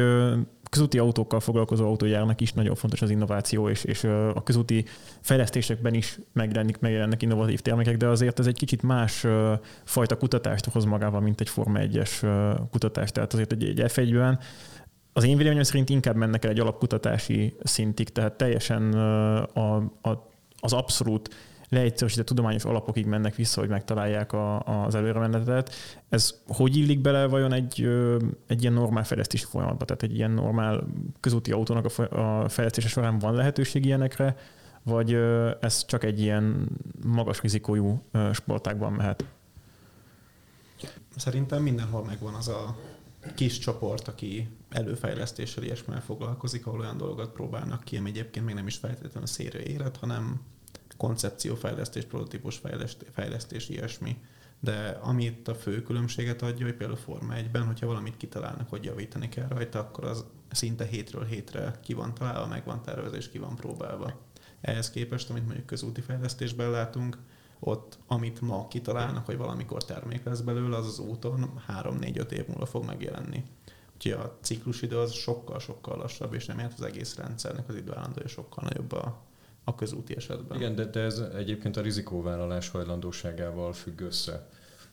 közúti 0.69 0.97
autókkal 0.97 1.39
foglalkozó 1.39 1.85
autójárnak 1.85 2.41
is 2.41 2.53
nagyon 2.53 2.75
fontos 2.75 3.01
az 3.01 3.09
innováció, 3.09 3.69
és, 3.69 3.83
és 3.83 4.03
a 4.33 4.43
közúti 4.43 4.85
fejlesztésekben 5.21 5.93
is 5.93 6.19
megjelennek, 6.31 6.79
megjelennek 6.79 7.21
innovatív 7.21 7.59
termékek, 7.59 7.97
de 7.97 8.07
azért 8.07 8.39
ez 8.39 8.47
egy 8.47 8.57
kicsit 8.57 8.81
más 8.81 9.25
fajta 9.83 10.17
kutatást 10.17 10.65
hoz 10.65 10.85
magával, 10.85 11.21
mint 11.21 11.41
egy 11.41 11.49
Forma 11.49 11.79
1-es 11.81 12.27
kutatás. 12.71 13.11
Tehát 13.11 13.33
azért 13.33 13.51
egy, 13.51 13.63
egy 13.63 13.91
F1-ben 13.91 14.39
az 15.13 15.23
én 15.23 15.37
véleményem 15.37 15.63
szerint 15.63 15.89
inkább 15.89 16.15
mennek 16.15 16.45
el 16.45 16.51
egy 16.51 16.59
alapkutatási 16.59 17.55
szintig, 17.63 18.09
tehát 18.09 18.33
teljesen 18.33 18.93
a, 18.93 19.75
a, 19.75 20.29
az 20.59 20.73
abszolút 20.73 21.35
leegyszerűsített 21.73 22.25
tudományos 22.25 22.65
alapokig 22.65 23.05
mennek 23.05 23.35
vissza, 23.35 23.59
hogy 23.59 23.69
megtalálják 23.69 24.33
a, 24.33 24.59
az 24.85 24.95
előremenetet. 24.95 25.73
Ez 26.09 26.41
hogy 26.47 26.77
illik 26.77 27.01
bele 27.01 27.25
vajon 27.25 27.53
egy, 27.53 27.89
egy 28.47 28.61
ilyen 28.61 28.73
normál 28.73 29.03
fejlesztési 29.03 29.45
folyamatba? 29.45 29.85
Tehát 29.85 30.03
egy 30.03 30.15
ilyen 30.15 30.31
normál 30.31 30.83
közúti 31.19 31.51
autónak 31.51 31.85
a 32.11 32.49
fejlesztése 32.49 32.87
során 32.87 33.19
van 33.19 33.33
lehetőség 33.33 33.85
ilyenekre, 33.85 34.35
vagy 34.83 35.13
ez 35.61 35.85
csak 35.85 36.03
egy 36.03 36.19
ilyen 36.19 36.69
magas 37.05 37.41
rizikójú 37.41 38.01
sportákban 38.33 38.93
mehet? 38.93 39.25
Szerintem 41.15 41.61
mindenhol 41.61 42.03
megvan 42.03 42.33
az 42.33 42.47
a 42.47 42.77
kis 43.35 43.59
csoport, 43.59 44.07
aki 44.07 44.49
előfejlesztéssel 44.69 45.63
ilyesmivel 45.63 46.01
foglalkozik, 46.01 46.67
ahol 46.67 46.79
olyan 46.79 46.97
dolgokat 46.97 47.31
próbálnak 47.31 47.83
ki, 47.83 47.97
ami 47.97 48.09
egyébként 48.09 48.45
még 48.45 48.55
nem 48.55 48.67
is 48.67 48.75
feltétlenül 48.75 49.27
szérő 49.27 49.59
élet, 49.59 49.97
hanem 49.97 50.41
koncepciófejlesztés, 50.97 52.05
prototípus 52.05 52.57
fejlesztés, 52.57 53.07
fejlesztés, 53.13 53.69
ilyesmi. 53.69 54.17
De 54.59 54.99
ami 55.01 55.23
itt 55.23 55.47
a 55.47 55.55
fő 55.55 55.81
különbséget 55.81 56.41
adja, 56.41 56.65
hogy 56.65 56.75
például 56.75 56.99
Forma 56.99 57.33
1-ben, 57.35 57.65
hogyha 57.65 57.87
valamit 57.87 58.17
kitalálnak, 58.17 58.69
hogy 58.69 58.83
javítani 58.83 59.29
kell 59.29 59.47
rajta, 59.47 59.79
akkor 59.79 60.05
az 60.05 60.25
szinte 60.51 60.85
hétről 60.85 61.25
hétre 61.25 61.79
ki 61.83 61.93
van 61.93 62.13
találva, 62.13 62.47
meg 62.47 62.65
van 62.65 62.81
tervezve 62.81 63.17
és 63.17 63.29
ki 63.29 63.37
van 63.37 63.55
próbálva. 63.55 64.19
Ehhez 64.61 64.89
képest, 64.89 65.29
amit 65.29 65.45
mondjuk 65.45 65.65
közúti 65.65 66.01
fejlesztésben 66.01 66.71
látunk, 66.71 67.17
ott, 67.59 67.97
amit 68.07 68.41
ma 68.41 68.67
kitalálnak, 68.67 69.25
hogy 69.25 69.37
valamikor 69.37 69.85
termék 69.85 70.23
lesz 70.23 70.39
belőle, 70.39 70.77
az 70.77 70.85
az 70.85 70.99
úton 70.99 71.61
3-4-5 71.67 72.31
év 72.31 72.47
múlva 72.47 72.65
fog 72.65 72.85
megjelenni. 72.85 73.43
Úgyhogy 73.93 74.11
a 74.11 74.37
ciklusidő 74.41 74.97
az 74.97 75.13
sokkal-sokkal 75.13 75.97
lassabb, 75.97 76.33
és 76.33 76.45
nem 76.45 76.71
az 76.77 76.81
egész 76.81 77.15
rendszernek 77.15 77.69
az 77.69 77.75
időállandója 77.75 78.27
sokkal 78.27 78.63
nagyobb 78.63 78.91
a, 78.91 79.21
a 79.63 79.75
közúti 79.75 80.15
esetben. 80.15 80.57
Igen, 80.57 80.75
de, 80.75 80.85
de 80.85 80.99
ez 80.99 81.19
egyébként 81.19 81.77
a 81.77 81.81
rizikóvállalás 81.81 82.69
hajlandóságával 82.69 83.73
függ 83.73 84.01
össze. 84.01 84.47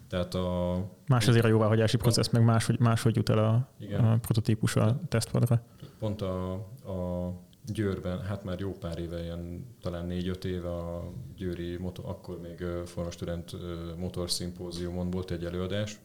Tehát 0.08 0.34
a... 0.34 0.78
Más 1.06 1.28
azért 1.28 1.44
a 1.44 1.48
jóváhagyási 1.48 1.96
processz, 1.96 2.28
meg 2.28 2.44
máshogy, 2.44 2.78
máshogy 2.78 3.16
jut 3.16 3.28
el 3.28 3.38
a, 3.38 3.68
a 3.96 4.16
prototípus 4.16 4.76
a 4.76 5.00
tesztpadra. 5.08 5.62
Pont 5.98 6.22
a, 6.22 6.52
a 6.84 7.32
Győrben, 7.66 8.20
hát 8.20 8.44
már 8.44 8.60
jó 8.60 8.72
pár 8.72 8.98
éve, 8.98 9.22
ilyen 9.22 9.66
talán 9.80 10.06
négy-öt 10.06 10.44
éve 10.44 10.68
a 10.68 11.12
Győri, 11.36 11.76
motor, 11.76 12.04
akkor 12.08 12.40
még 12.40 12.64
Forma 12.84 13.10
Student 13.10 13.56
motorszimpóziumon 13.96 15.10
volt 15.10 15.30
egy 15.30 15.44
előadás. 15.44 16.00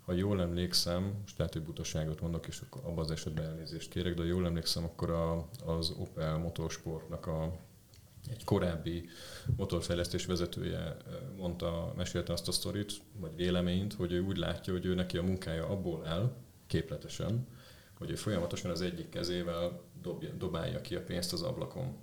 Ha 0.00 0.12
jól 0.12 0.40
emlékszem, 0.40 1.12
most 1.20 1.38
lehet, 1.38 1.52
hogy 1.52 1.62
butaságot 1.62 2.20
mondok, 2.20 2.46
és 2.46 2.60
akkor 2.60 2.80
abban 2.84 3.04
az 3.04 3.10
esetben 3.10 3.44
elnézést 3.44 3.90
kérek, 3.90 4.14
de 4.14 4.22
ha 4.22 4.28
jól 4.28 4.46
emlékszem, 4.46 4.84
akkor 4.84 5.10
a, 5.10 5.48
az 5.66 5.90
Opel 5.98 6.38
motorsportnak 6.38 7.26
a 7.26 7.52
egy 8.30 8.44
korábbi 8.44 9.08
motorfejlesztés 9.56 10.26
vezetője 10.26 10.96
mondta, 11.36 11.92
mesélte 11.96 12.32
azt 12.32 12.48
a 12.48 12.52
sztorit, 12.52 12.92
vagy 13.20 13.36
véleményt, 13.36 13.94
hogy 13.94 14.12
ő 14.12 14.20
úgy 14.20 14.36
látja, 14.36 14.72
hogy 14.72 14.86
ő 14.86 14.94
neki 14.94 15.16
a 15.16 15.22
munkája 15.22 15.68
abból 15.68 16.06
el, 16.06 16.36
képletesen, 16.66 17.46
hogy 17.98 18.10
ő 18.10 18.14
folyamatosan 18.14 18.70
az 18.70 18.80
egyik 18.80 19.08
kezével 19.08 19.80
dobja, 20.02 20.30
dobálja 20.38 20.80
ki 20.80 20.94
a 20.94 21.02
pénzt 21.02 21.32
az 21.32 21.42
ablakon. 21.42 21.96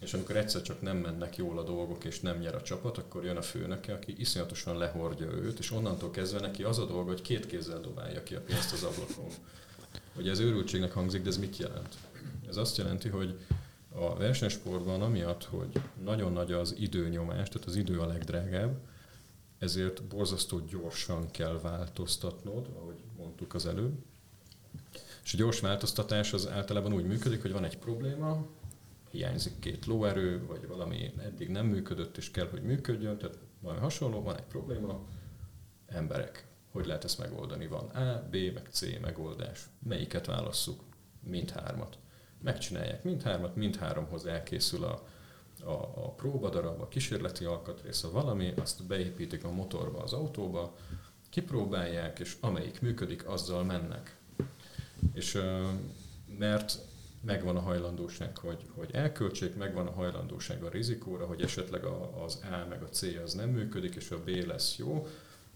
És 0.00 0.14
amikor 0.14 0.36
egyszer 0.36 0.62
csak 0.62 0.80
nem 0.80 0.96
mennek 0.96 1.36
jól 1.36 1.58
a 1.58 1.62
dolgok, 1.62 2.04
és 2.04 2.20
nem 2.20 2.38
nyer 2.38 2.54
a 2.54 2.62
csapat, 2.62 2.98
akkor 2.98 3.24
jön 3.24 3.36
a 3.36 3.42
főnöke, 3.42 3.92
aki 3.92 4.14
iszonyatosan 4.18 4.76
lehordja 4.78 5.26
őt, 5.26 5.58
és 5.58 5.70
onnantól 5.70 6.10
kezdve 6.10 6.40
neki 6.40 6.62
az 6.62 6.78
a 6.78 6.86
dolga, 6.86 7.10
hogy 7.10 7.22
két 7.22 7.46
kézzel 7.46 7.80
dobálja 7.80 8.22
ki 8.22 8.34
a 8.34 8.40
pénzt 8.40 8.72
az 8.72 8.82
ablakon. 8.82 9.30
Ugye 10.16 10.30
ez 10.30 10.38
őrültségnek 10.38 10.92
hangzik, 10.92 11.22
de 11.22 11.28
ez 11.28 11.38
mit 11.38 11.56
jelent? 11.56 11.94
Ez 12.48 12.56
azt 12.56 12.76
jelenti, 12.76 13.08
hogy 13.08 13.38
a 13.94 14.14
versenysportban 14.16 15.02
amiatt, 15.02 15.44
hogy 15.44 15.80
nagyon 16.04 16.32
nagy 16.32 16.52
az 16.52 16.74
időnyomás, 16.78 17.48
tehát 17.48 17.68
az 17.68 17.76
idő 17.76 18.00
a 18.00 18.06
legdrágább, 18.06 18.78
ezért 19.58 20.04
borzasztó 20.04 20.60
gyorsan 20.60 21.30
kell 21.30 21.60
változtatnod, 21.62 22.68
ahogy 22.78 22.96
mondtuk 23.16 23.54
az 23.54 23.66
előbb. 23.66 23.94
És 25.24 25.34
a 25.34 25.36
gyors 25.36 25.60
változtatás 25.60 26.32
az 26.32 26.48
általában 26.48 26.92
úgy 26.92 27.06
működik, 27.06 27.42
hogy 27.42 27.52
van 27.52 27.64
egy 27.64 27.78
probléma, 27.78 28.46
hiányzik 29.10 29.58
két 29.58 29.86
lóerő, 29.86 30.46
vagy 30.46 30.66
valami 30.66 31.12
eddig 31.18 31.48
nem 31.48 31.66
működött, 31.66 32.16
és 32.16 32.30
kell, 32.30 32.48
hogy 32.48 32.62
működjön, 32.62 33.18
tehát 33.18 33.38
valami 33.60 33.80
hasonló, 33.80 34.22
van 34.22 34.36
egy 34.36 34.44
probléma, 34.44 35.06
emberek. 35.86 36.46
Hogy 36.70 36.86
lehet 36.86 37.04
ezt 37.04 37.18
megoldani? 37.18 37.66
Van 37.66 37.88
A, 37.88 38.28
B, 38.30 38.36
meg 38.54 38.68
C 38.70 39.00
megoldás. 39.00 39.68
Melyiket 39.78 40.26
válasszuk? 40.26 40.82
Mindhármat 41.20 41.98
megcsinálják 42.42 43.04
mindhármat, 43.04 43.56
mindháromhoz 43.56 44.26
elkészül 44.26 44.84
a, 44.84 45.02
a, 45.64 45.72
a 45.94 46.10
próbadarab, 46.10 46.80
a 46.80 46.88
kísérleti 46.88 47.44
alkatrész, 47.44 48.04
a 48.04 48.10
valami, 48.10 48.52
azt 48.56 48.86
beépítik 48.86 49.44
a 49.44 49.50
motorba, 49.50 50.02
az 50.02 50.12
autóba, 50.12 50.76
kipróbálják, 51.30 52.18
és 52.18 52.36
amelyik 52.40 52.80
működik, 52.80 53.28
azzal 53.28 53.64
mennek. 53.64 54.16
És 55.12 55.38
mert 56.38 56.78
megvan 57.24 57.56
a 57.56 57.60
hajlandóság, 57.60 58.38
hogy, 58.38 58.64
hogy 58.74 58.90
elköltsék, 58.92 59.56
megvan 59.56 59.86
a 59.86 59.92
hajlandóság 59.92 60.62
a 60.62 60.68
rizikóra, 60.68 61.26
hogy 61.26 61.42
esetleg 61.42 61.84
az 62.24 62.40
A 62.42 62.66
meg 62.68 62.82
a 62.82 62.88
C 62.88 63.02
az 63.24 63.34
nem 63.34 63.48
működik, 63.48 63.94
és 63.94 64.10
a 64.10 64.22
B 64.24 64.28
lesz 64.28 64.76
jó, 64.76 65.06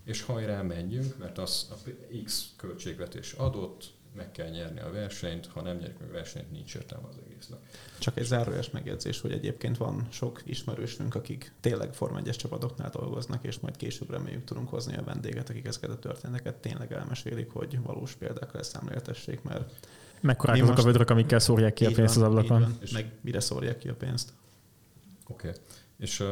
és 0.05 0.23
hajrá 0.23 0.63
menjünk, 0.63 1.19
mert 1.19 1.39
az 1.39 1.67
a 1.71 1.91
X 2.25 2.49
költségvetés 2.57 3.33
adott, 3.33 3.93
meg 4.17 4.31
kell 4.31 4.49
nyerni 4.49 4.81
a 4.81 4.91
versenyt, 4.91 5.47
ha 5.47 5.63
nem 5.63 5.77
nyerik 5.77 5.99
meg 5.99 6.09
a 6.09 6.13
versenyt, 6.13 6.51
nincs 6.51 6.75
értelme 6.75 7.09
az 7.09 7.17
egésznek. 7.27 7.59
Csak 7.99 8.17
egy 8.19 8.25
zárójas 8.25 8.71
megjegyzés, 8.71 9.21
hogy 9.21 9.33
egyébként 9.33 9.77
van 9.77 10.07
sok 10.11 10.43
ismerősünk, 10.45 11.15
akik 11.15 11.53
tényleg 11.61 11.95
Form 11.95 12.17
1 12.17 12.37
csapatoknál 12.37 12.91
dolgoznak, 12.91 13.45
és 13.45 13.59
majd 13.59 13.77
később 13.77 14.11
reméljük 14.11 14.45
tudunk 14.45 14.69
hozni 14.69 14.97
a 14.97 15.03
vendéget, 15.03 15.51
akik 15.51 15.67
ezeket 15.67 15.91
a 15.91 15.99
történeteket 15.99 16.55
tényleg 16.55 16.93
elmesélik, 16.93 17.51
hogy 17.51 17.83
valós 17.83 18.15
példákkal 18.15 18.63
szemléltessék, 18.63 19.43
mert 19.43 19.73
Mekkorák 20.21 20.57
azok 20.57 20.69
most... 20.69 20.83
a 20.83 20.85
vödrök, 20.87 21.11
amikkel 21.11 21.39
szórják 21.39 21.73
ki 21.73 21.87
a 21.87 21.91
pénzt 21.91 22.15
van, 22.15 22.25
az 22.25 22.31
ablakon? 22.31 22.77
És 22.81 22.91
meg 22.91 23.13
mire 23.21 23.41
szórják 23.41 23.79
ki 23.79 23.89
a 23.89 23.95
pénzt? 23.95 24.33
Oké. 25.27 25.49
Okay. 25.49 25.61
És 25.99 26.21
uh, 26.21 26.27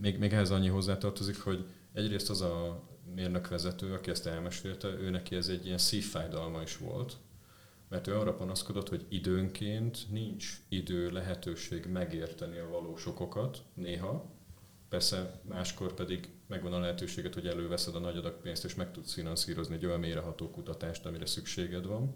még, 0.00 0.18
még 0.18 0.32
ehhez 0.32 0.50
annyi 0.50 0.68
hozzátartozik, 0.68 1.38
hogy 1.38 1.64
egyrészt 1.92 2.30
az 2.30 2.40
a 2.40 2.82
mérnökvezető, 3.14 3.92
aki 3.92 4.10
ezt 4.10 4.26
elmesélte, 4.26 4.88
ő 4.88 5.10
neki 5.10 5.36
ez 5.36 5.48
egy 5.48 5.66
ilyen 5.66 5.78
szívfájdalma 5.78 6.62
is 6.62 6.76
volt, 6.76 7.16
mert 7.88 8.06
ő 8.06 8.16
arra 8.16 8.34
panaszkodott, 8.34 8.88
hogy 8.88 9.06
időnként 9.08 10.10
nincs 10.10 10.60
idő, 10.68 11.10
lehetőség 11.10 11.86
megérteni 11.86 12.58
a 12.58 12.68
valós 12.68 13.06
okokat, 13.06 13.62
néha, 13.74 14.30
persze 14.88 15.40
máskor 15.42 15.94
pedig 15.94 16.28
megvan 16.46 16.72
a 16.72 16.78
lehetőséget, 16.78 17.34
hogy 17.34 17.46
előveszed 17.46 17.94
a 17.94 17.98
nagy 17.98 18.16
adag 18.16 18.40
pénzt, 18.40 18.64
és 18.64 18.74
meg 18.74 18.92
tudsz 18.92 19.12
finanszírozni 19.12 19.74
egy 19.74 19.86
olyan 19.86 20.00
méreható 20.00 20.50
kutatást, 20.50 21.06
amire 21.06 21.26
szükséged 21.26 21.86
van. 21.86 22.14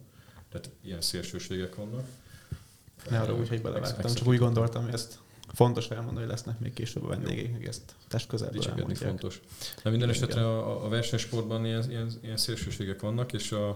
Tehát 0.49 0.71
ilyen 0.83 1.01
szélsőségek 1.01 1.75
vannak. 1.75 2.07
Ne 3.11 3.21
arra 3.21 3.35
úgy, 3.35 3.49
hogy 3.49 3.63
belevágtam, 3.63 4.15
csak 4.15 4.27
úgy 4.27 4.39
gondoltam, 4.39 4.85
hogy 4.85 4.93
ezt 4.93 5.19
Fontos 5.55 5.89
elmondani, 5.89 6.19
hogy 6.19 6.29
lesznek 6.29 6.59
még 6.59 6.73
később 6.73 7.05
a 7.05 7.09
vendégek, 7.09 7.53
hogy 7.57 7.67
ezt 7.67 7.95
test 8.09 8.27
közelből 8.27 8.61
Dicsekedni 8.61 8.95
fontos. 8.95 9.41
De 9.83 9.91
minden 9.91 10.09
esetre 10.09 10.47
a, 10.47 10.85
a 10.85 10.89
versenysportban 10.89 11.65
ilyen, 11.65 11.91
ilyen, 11.91 12.11
ilyen 12.23 12.37
szélsőségek 12.37 13.01
vannak, 13.01 13.33
és 13.33 13.53
a, 13.53 13.69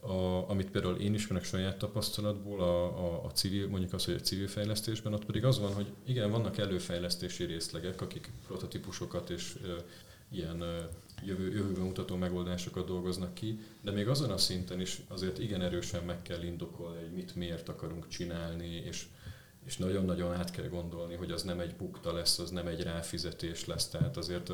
a, 0.00 0.48
amit 0.48 0.70
például 0.70 0.96
én 0.96 1.14
ismerek 1.14 1.44
saját 1.44 1.78
tapasztalatból, 1.78 2.60
a, 2.60 2.84
a, 2.84 3.24
a 3.24 3.30
civil, 3.32 3.68
mondjuk 3.68 3.92
az, 3.92 4.04
hogy 4.04 4.14
a 4.14 4.20
civil 4.20 4.48
fejlesztésben, 4.48 5.12
ott 5.12 5.24
pedig 5.24 5.44
az 5.44 5.60
van, 5.60 5.74
hogy 5.74 5.92
igen, 6.04 6.30
vannak 6.30 6.58
előfejlesztési 6.58 7.44
részlegek, 7.44 8.00
akik 8.00 8.30
prototípusokat 8.46 9.30
és 9.30 9.58
e, 9.64 9.84
ilyen 10.30 10.62
e, 10.62 10.88
jövő, 11.24 11.52
jövőben 11.52 11.84
mutató 11.84 12.16
megoldásokat 12.16 12.86
dolgoznak 12.86 13.34
ki, 13.34 13.60
de 13.80 13.90
még 13.90 14.08
azon 14.08 14.30
a 14.30 14.38
szinten 14.38 14.80
is 14.80 15.00
azért 15.08 15.38
igen 15.38 15.62
erősen 15.62 16.04
meg 16.04 16.22
kell 16.22 16.42
indokolni, 16.42 17.00
hogy 17.00 17.12
mit 17.12 17.34
miért 17.34 17.68
akarunk 17.68 18.08
csinálni, 18.08 18.82
és 18.86 19.06
és 19.64 19.76
nagyon-nagyon 19.76 20.32
át 20.32 20.50
kell 20.50 20.68
gondolni, 20.68 21.14
hogy 21.14 21.30
az 21.30 21.42
nem 21.42 21.60
egy 21.60 21.76
bukta 21.76 22.12
lesz, 22.12 22.38
az 22.38 22.50
nem 22.50 22.66
egy 22.66 22.82
ráfizetés 22.82 23.66
lesz. 23.66 23.88
Tehát 23.88 24.16
azért 24.16 24.52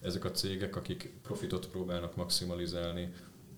ezek 0.00 0.24
a 0.24 0.30
cégek, 0.30 0.76
akik 0.76 1.18
profitot 1.22 1.68
próbálnak 1.68 2.16
maximalizálni, 2.16 3.12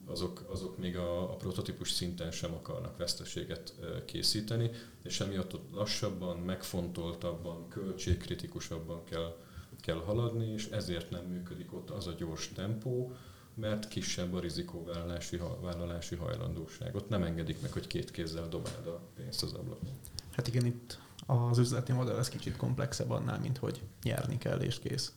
azok, 0.06 0.44
azok 0.48 0.78
még 0.78 0.96
a, 0.96 1.32
a 1.32 1.36
prototípus 1.36 1.90
szinten 1.90 2.30
sem 2.30 2.54
akarnak 2.54 2.96
veszteséget 2.96 3.74
készíteni, 4.04 4.70
és 5.02 5.20
emiatt 5.20 5.54
ott 5.54 5.74
lassabban, 5.74 6.38
megfontoltabban, 6.38 7.68
költségkritikusabban 7.68 9.04
kell, 9.04 9.36
kell 9.80 9.98
haladni, 9.98 10.52
és 10.52 10.66
ezért 10.66 11.10
nem 11.10 11.24
működik 11.24 11.72
ott 11.72 11.90
az 11.90 12.06
a 12.06 12.14
gyors 12.18 12.48
tempó, 12.54 13.12
mert 13.54 13.88
kisebb 13.88 14.34
a 14.34 14.40
rizikóvállalási 14.40 15.40
vállalási 15.60 16.14
hajlandóság. 16.14 16.94
Ott 16.94 17.08
nem 17.08 17.22
engedik 17.22 17.60
meg, 17.60 17.72
hogy 17.72 17.86
két 17.86 18.10
kézzel 18.10 18.48
dobáld 18.48 18.86
a 18.86 19.00
pénzt 19.14 19.42
az 19.42 19.52
ablakon. 19.52 19.98
Hát 20.40 20.48
igen, 20.48 20.66
itt 20.66 20.98
az 21.26 21.58
üzleti 21.58 21.92
modell 21.92 22.18
ez 22.18 22.28
kicsit 22.28 22.56
komplexebb 22.56 23.10
annál, 23.10 23.38
mint 23.38 23.58
hogy 23.58 23.82
nyerni 24.02 24.38
kell 24.38 24.58
és 24.58 24.78
kész. 24.78 25.12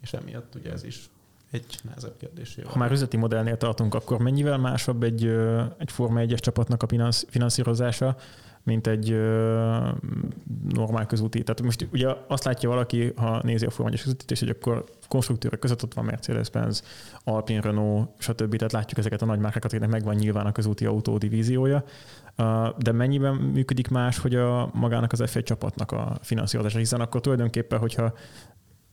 És 0.00 0.12
emiatt 0.12 0.54
ugye 0.54 0.72
ez 0.72 0.84
is 0.84 1.10
egy 1.50 1.78
nehezebb 1.82 2.16
kérdés. 2.16 2.58
Ha 2.64 2.78
már 2.78 2.92
üzleti 2.92 3.16
modellnél 3.16 3.56
tartunk, 3.56 3.94
akkor 3.94 4.18
mennyivel 4.18 4.58
másabb 4.58 5.02
egy, 5.02 5.24
egy 5.78 5.90
Forma 5.90 6.20
1-es 6.22 6.38
csapatnak 6.38 6.82
a 6.82 6.86
finanszírozása, 7.28 8.16
mint 8.62 8.86
egy 8.86 9.10
normál 10.68 11.06
közúti. 11.06 11.42
Tehát 11.42 11.62
most 11.62 11.88
ugye 11.92 12.08
azt 12.26 12.44
látja 12.44 12.68
valaki, 12.68 13.12
ha 13.16 13.40
nézi 13.42 13.66
a 13.66 13.70
Forma 13.70 13.90
1-es 13.90 14.00
közútítést, 14.02 14.40
hogy 14.40 14.50
akkor 14.50 14.84
konstruktőrök 15.08 15.58
között 15.58 15.82
ott 15.82 15.94
van 15.94 16.04
Mercedes-Benz, 16.04 16.82
Alpine, 17.24 17.60
Renault, 17.60 18.08
stb. 18.18 18.56
Tehát 18.56 18.72
látjuk 18.72 18.98
ezeket 18.98 19.22
a 19.22 19.26
nagy 19.26 19.38
márkákat, 19.38 19.70
akiknek 19.70 19.90
megvan 19.90 20.14
nyilván 20.14 20.46
a 20.46 20.52
közúti 20.52 20.86
autó 20.86 21.18
divíziója. 21.18 21.84
De 22.78 22.92
mennyiben 22.92 23.34
működik 23.34 23.88
más, 23.88 24.18
hogy 24.18 24.34
a 24.34 24.70
magának 24.72 25.12
az 25.12 25.22
F1 25.24 25.42
csapatnak 25.42 25.92
a 25.92 26.18
finanszírozása, 26.20 26.78
hiszen 26.78 27.00
akkor 27.00 27.20
tulajdonképpen, 27.20 27.78
hogyha 27.78 28.12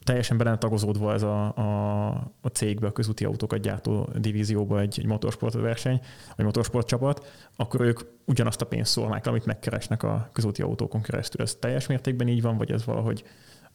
teljesen 0.04 0.38
bele 0.38 0.58
tagozódva 0.58 1.14
ez 1.14 1.22
a, 1.24 1.56
a, 1.56 2.08
a 2.42 2.48
cégbe, 2.48 2.88
a 2.88 2.92
közúti 2.92 3.26
autókat 3.26 3.60
gyártó 3.60 4.10
divízióba 4.16 4.80
egy, 4.80 5.00
egy 5.00 5.06
motorsport 5.06 5.54
verseny, 5.54 6.02
vagy 6.36 6.46
motorsport 6.46 6.88
csapat, 6.88 7.50
akkor 7.56 7.82
ők 7.82 8.00
ugyanazt 8.26 8.62
a 8.62 8.66
pénzt 8.66 8.92
szólnák, 8.92 9.28
amit 9.28 9.46
megkeresnek 9.46 10.04
a 10.04 10.30
közúti 10.34 10.62
autókon 10.62 11.02
keresztül. 11.02 11.42
Ez 11.42 11.56
teljes 11.56 11.88
mértékben 11.88 12.28
így 12.28 12.42
van, 12.42 12.58
vagy 12.58 12.72
ez 12.72 12.86
valahogy 12.86 13.24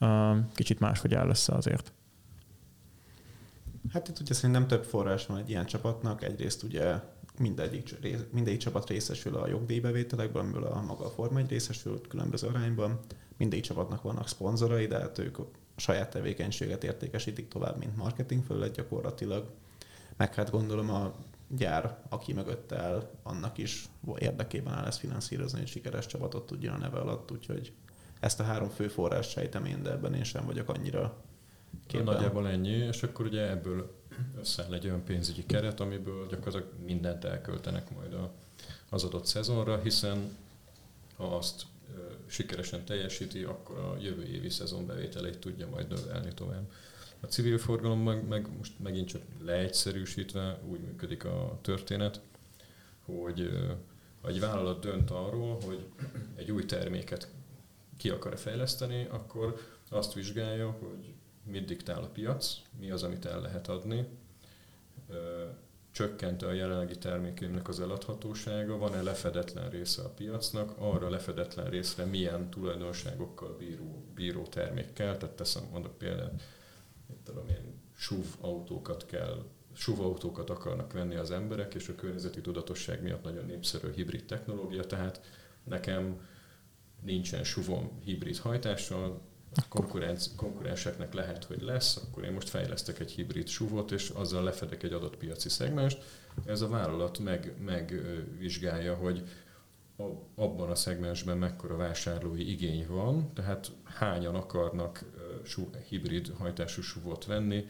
uh, 0.00 0.36
kicsit 0.54 0.80
máshogy 0.80 1.14
áll 1.14 1.28
össze 1.28 1.54
azért? 1.54 1.92
Hát 3.92 4.08
itt 4.08 4.20
ugye 4.20 4.34
szerintem 4.34 4.66
több 4.66 4.84
forrás 4.84 5.26
van 5.26 5.38
egy 5.38 5.50
ilyen 5.50 5.66
csapatnak. 5.66 6.22
Egyrészt 6.22 6.62
ugye 6.62 6.94
mindegyik, 7.38 7.96
mindegyik 8.32 8.58
csapat 8.58 8.88
részesül 8.88 9.36
a 9.36 9.48
jogdíjbevételekből, 9.48 10.42
amiből 10.42 10.64
a 10.64 10.82
maga 10.82 11.04
a 11.04 11.10
Forma 11.10 11.38
egy 11.38 11.48
részesül 11.48 12.00
különböző 12.08 12.46
arányban. 12.46 12.98
Mindegyik 13.36 13.64
csapatnak 13.64 14.02
vannak 14.02 14.28
szponzorai, 14.28 14.86
de 14.86 14.98
hát 14.98 15.18
ők 15.18 15.38
a 15.38 15.46
saját 15.76 16.10
tevékenységet 16.10 16.84
értékesítik 16.84 17.48
tovább, 17.48 17.78
mint 17.78 17.96
marketing 17.96 18.44
fölött 18.44 18.74
gyakorlatilag. 18.74 19.50
Meg 20.16 20.34
hát 20.34 20.50
gondolom 20.50 20.90
a 20.90 21.14
gyár, 21.48 21.98
aki 22.08 22.32
mögött 22.32 22.72
el, 22.72 23.10
annak 23.22 23.58
is 23.58 23.88
érdekében 24.18 24.74
áll 24.74 24.86
ezt 24.86 24.98
finanszírozni, 24.98 25.58
hogy 25.58 25.68
sikeres 25.68 26.06
csapatot 26.06 26.46
tudjon 26.46 26.74
a 26.74 26.78
neve 26.78 26.98
alatt, 26.98 27.32
úgyhogy 27.32 27.72
ezt 28.20 28.40
a 28.40 28.42
három 28.42 28.68
fő 28.68 28.88
forrás 28.88 29.28
sejtem 29.28 29.64
én, 29.64 29.82
de 29.82 29.90
ebben 29.90 30.14
én 30.14 30.24
sem 30.24 30.46
vagyok 30.46 30.68
annyira 30.68 31.16
képben. 31.86 32.14
Nagyjából 32.14 32.48
ennyi, 32.48 32.70
és 32.70 33.02
akkor 33.02 33.26
ugye 33.26 33.50
ebből 33.50 33.97
összeáll 34.38 34.72
egy 34.72 34.84
olyan 34.84 35.04
pénzügyi 35.04 35.46
keret, 35.46 35.80
amiből 35.80 36.26
gyakorlatilag 36.26 36.72
mindent 36.84 37.24
elköltenek 37.24 37.94
majd 37.94 38.12
a, 38.12 38.32
az 38.88 39.04
adott 39.04 39.26
szezonra, 39.26 39.80
hiszen 39.80 40.36
ha 41.16 41.36
azt 41.36 41.66
sikeresen 42.26 42.84
teljesíti, 42.84 43.42
akkor 43.42 43.78
a 43.78 43.96
jövő 44.00 44.24
évi 44.24 44.48
szezon 44.48 44.86
bevételeit 44.86 45.38
tudja 45.38 45.68
majd 45.68 45.88
növelni 45.88 46.34
tovább. 46.34 46.70
A 47.20 47.26
civil 47.26 47.58
forgalom 47.58 48.00
meg, 48.00 48.28
meg 48.28 48.56
most 48.56 48.72
megint 48.78 49.08
csak 49.08 49.22
leegyszerűsítve 49.40 50.58
úgy 50.68 50.80
működik 50.80 51.24
a 51.24 51.58
történet, 51.62 52.20
hogy 53.04 53.50
egy 54.26 54.40
vállalat 54.40 54.80
dönt 54.80 55.10
arról, 55.10 55.58
hogy 55.64 55.86
egy 56.34 56.50
új 56.50 56.64
terméket 56.64 57.28
ki 57.96 58.08
akar 58.08 58.38
fejleszteni, 58.38 59.06
akkor 59.10 59.60
azt 59.90 60.12
vizsgálja, 60.12 60.70
hogy 60.70 61.14
mit 61.50 61.64
diktál 61.64 62.02
a 62.02 62.08
piac, 62.08 62.56
mi 62.78 62.90
az, 62.90 63.02
amit 63.02 63.24
el 63.24 63.40
lehet 63.40 63.68
adni, 63.68 64.06
csökkente 65.90 66.46
a 66.46 66.52
jelenlegi 66.52 66.98
termékének 66.98 67.68
az 67.68 67.80
eladhatósága, 67.80 68.78
van-e 68.78 69.02
lefedetlen 69.02 69.70
része 69.70 70.02
a 70.02 70.08
piacnak, 70.08 70.74
arra 70.78 71.10
lefedetlen 71.10 71.70
részre 71.70 72.04
milyen 72.04 72.50
tulajdonságokkal 72.50 73.56
bíró, 73.56 74.04
bíró 74.14 74.42
termék 74.42 74.92
kell, 74.92 75.16
tehát 75.16 75.36
teszem, 75.36 75.62
mondok 75.70 75.98
példát, 75.98 76.42
mit 77.06 77.18
tudom 77.24 77.48
én, 77.48 77.80
SUV 77.96 78.26
autókat 78.40 79.06
kell, 79.06 79.44
SUV 79.74 80.00
autókat 80.00 80.50
akarnak 80.50 80.92
venni 80.92 81.14
az 81.14 81.30
emberek, 81.30 81.74
és 81.74 81.88
a 81.88 81.94
környezeti 81.94 82.40
tudatosság 82.40 83.02
miatt 83.02 83.22
nagyon 83.22 83.44
népszerű 83.44 83.92
hibrid 83.92 84.24
technológia, 84.24 84.86
tehát 84.86 85.20
nekem 85.64 86.28
nincsen 87.02 87.44
SUV-om 87.44 87.98
hibrid 88.04 88.38
hajtással, 88.38 89.20
konkurenc, 89.68 90.34
konkurenseknek 90.36 91.14
lehet, 91.14 91.44
hogy 91.44 91.62
lesz, 91.62 91.96
akkor 91.96 92.24
én 92.24 92.32
most 92.32 92.48
fejlesztek 92.48 92.98
egy 92.98 93.10
hibrid 93.10 93.46
suvot, 93.46 93.90
és 93.90 94.08
azzal 94.08 94.42
lefedek 94.42 94.82
egy 94.82 94.92
adott 94.92 95.16
piaci 95.16 95.48
szegmest. 95.48 96.02
Ez 96.44 96.60
a 96.60 96.68
vállalat 96.68 97.18
meg, 97.18 97.54
megvizsgálja, 97.64 98.94
hogy 98.94 99.22
abban 100.34 100.70
a 100.70 100.74
szegmensben 100.74 101.38
mekkora 101.38 101.76
vásárlói 101.76 102.50
igény 102.50 102.86
van, 102.88 103.32
tehát 103.32 103.70
hányan 103.84 104.34
akarnak 104.34 105.04
hibrid 105.88 106.32
hajtású 106.38 106.82
suvot 106.82 107.24
venni, 107.24 107.64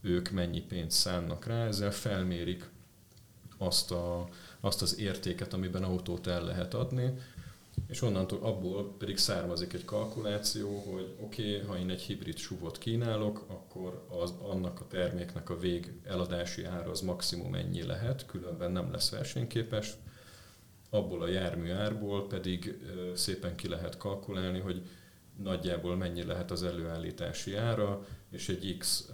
ők 0.00 0.30
mennyi 0.30 0.60
pénzt 0.60 0.98
szánnak 0.98 1.46
rá, 1.46 1.66
ezzel 1.66 1.90
felmérik 1.90 2.70
azt, 3.58 3.90
a, 3.90 4.28
azt 4.60 4.82
az 4.82 4.98
értéket, 4.98 5.52
amiben 5.52 5.82
autót 5.82 6.26
el 6.26 6.44
lehet 6.44 6.74
adni, 6.74 7.12
és 7.88 8.02
onnantól 8.02 8.38
abból 8.42 8.96
pedig 8.98 9.16
származik 9.16 9.72
egy 9.72 9.84
kalkuláció, 9.84 10.78
hogy 10.78 11.14
oké, 11.20 11.54
okay, 11.54 11.66
ha 11.66 11.78
én 11.78 11.90
egy 11.90 12.00
hibrid 12.00 12.36
suvot 12.36 12.78
kínálok, 12.78 13.44
akkor 13.48 14.06
az, 14.08 14.34
annak 14.42 14.80
a 14.80 14.86
terméknek 14.86 15.50
a 15.50 15.58
vég 15.58 16.00
eladási 16.04 16.64
ára 16.64 16.90
az 16.90 17.00
maximum 17.00 17.54
ennyi 17.54 17.82
lehet, 17.82 18.26
különben 18.26 18.72
nem 18.72 18.92
lesz 18.92 19.10
versenyképes. 19.10 19.94
Abból 20.90 21.22
a 21.22 21.28
jármű 21.28 21.70
árból 21.70 22.26
pedig 22.26 22.78
szépen 23.14 23.56
ki 23.56 23.68
lehet 23.68 23.96
kalkulálni, 23.96 24.60
hogy 24.60 24.82
nagyjából 25.36 25.96
mennyi 25.96 26.24
lehet 26.24 26.50
az 26.50 26.62
előállítási 26.62 27.54
ára, 27.54 28.06
és 28.30 28.48
egy 28.48 28.76
X 28.78 29.10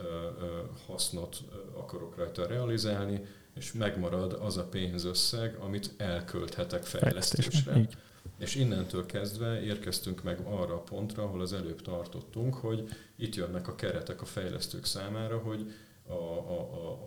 hasznot 0.87 1.37
akarok 1.75 2.17
rajta 2.17 2.47
realizálni, 2.47 3.25
és 3.55 3.73
megmarad 3.73 4.33
az 4.33 4.57
a 4.57 4.65
pénzösszeg, 4.65 5.55
amit 5.55 5.95
elkölthetek 5.97 6.83
fejlesztésre. 6.83 7.89
És 8.43 8.55
innentől 8.55 9.07
kezdve 9.07 9.63
érkeztünk 9.63 10.23
meg 10.23 10.41
arra 10.41 10.75
a 10.75 10.83
pontra, 10.83 11.23
ahol 11.23 11.41
az 11.41 11.53
előbb 11.53 11.83
tartottunk, 11.83 12.55
hogy 12.55 12.89
itt 13.17 13.35
jönnek 13.35 13.69
a 13.69 13.75
keretek 13.75 14.23
a 14.23 14.25
fejlesztők 14.25 14.85
számára, 14.85 15.39
hogy 15.39 15.73
a, 16.07 16.13
a, 16.13 16.61
a, 16.61 16.99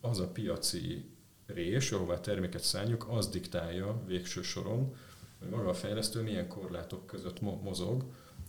az 0.00 0.18
a 0.18 0.28
piaci 0.28 1.10
rés, 1.46 1.92
ahová 1.92 2.20
terméket 2.20 2.62
szálljuk, 2.62 3.06
az 3.08 3.28
diktálja 3.28 4.02
végső 4.06 4.42
soron, 4.42 4.94
hogy 5.38 5.48
maga 5.48 5.68
a 5.68 5.74
fejlesztő 5.74 6.22
milyen 6.22 6.48
korlátok 6.48 7.06
között 7.06 7.40
mozog, 7.40 8.04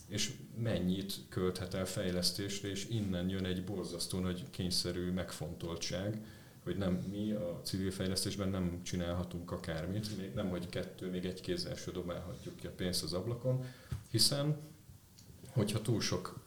és 0.08 0.32
mennyit 0.58 1.14
költhet 1.30 1.74
el 1.74 1.86
fejlesztésre, 1.86 2.70
és 2.70 2.88
innen 2.90 3.30
jön 3.30 3.46
egy 3.46 3.64
borzasztó 3.64 4.20
nagy 4.20 4.44
kényszerű 4.50 5.12
megfontoltság, 5.12 6.26
hogy 6.64 6.78
nem 6.78 6.94
mi 6.94 7.32
a 7.32 7.60
civil 7.64 7.92
fejlesztésben 7.92 8.50
nem 8.50 8.82
csinálhatunk 8.84 9.52
akármit, 9.52 10.18
még 10.18 10.34
nem, 10.34 10.50
hogy 10.50 10.70
kettő, 10.70 11.10
még 11.10 11.26
egy 11.26 11.42
kézzel 11.42 11.76
se 11.76 11.92
dobálhatjuk 11.92 12.56
ki 12.56 12.68
a 12.68 12.72
pénzt 12.76 13.04
az 13.04 13.14
ablakon, 13.14 13.66
hiszen 14.10 14.58
hogyha 15.54 15.82
túl 15.82 16.02
sok 16.02 16.44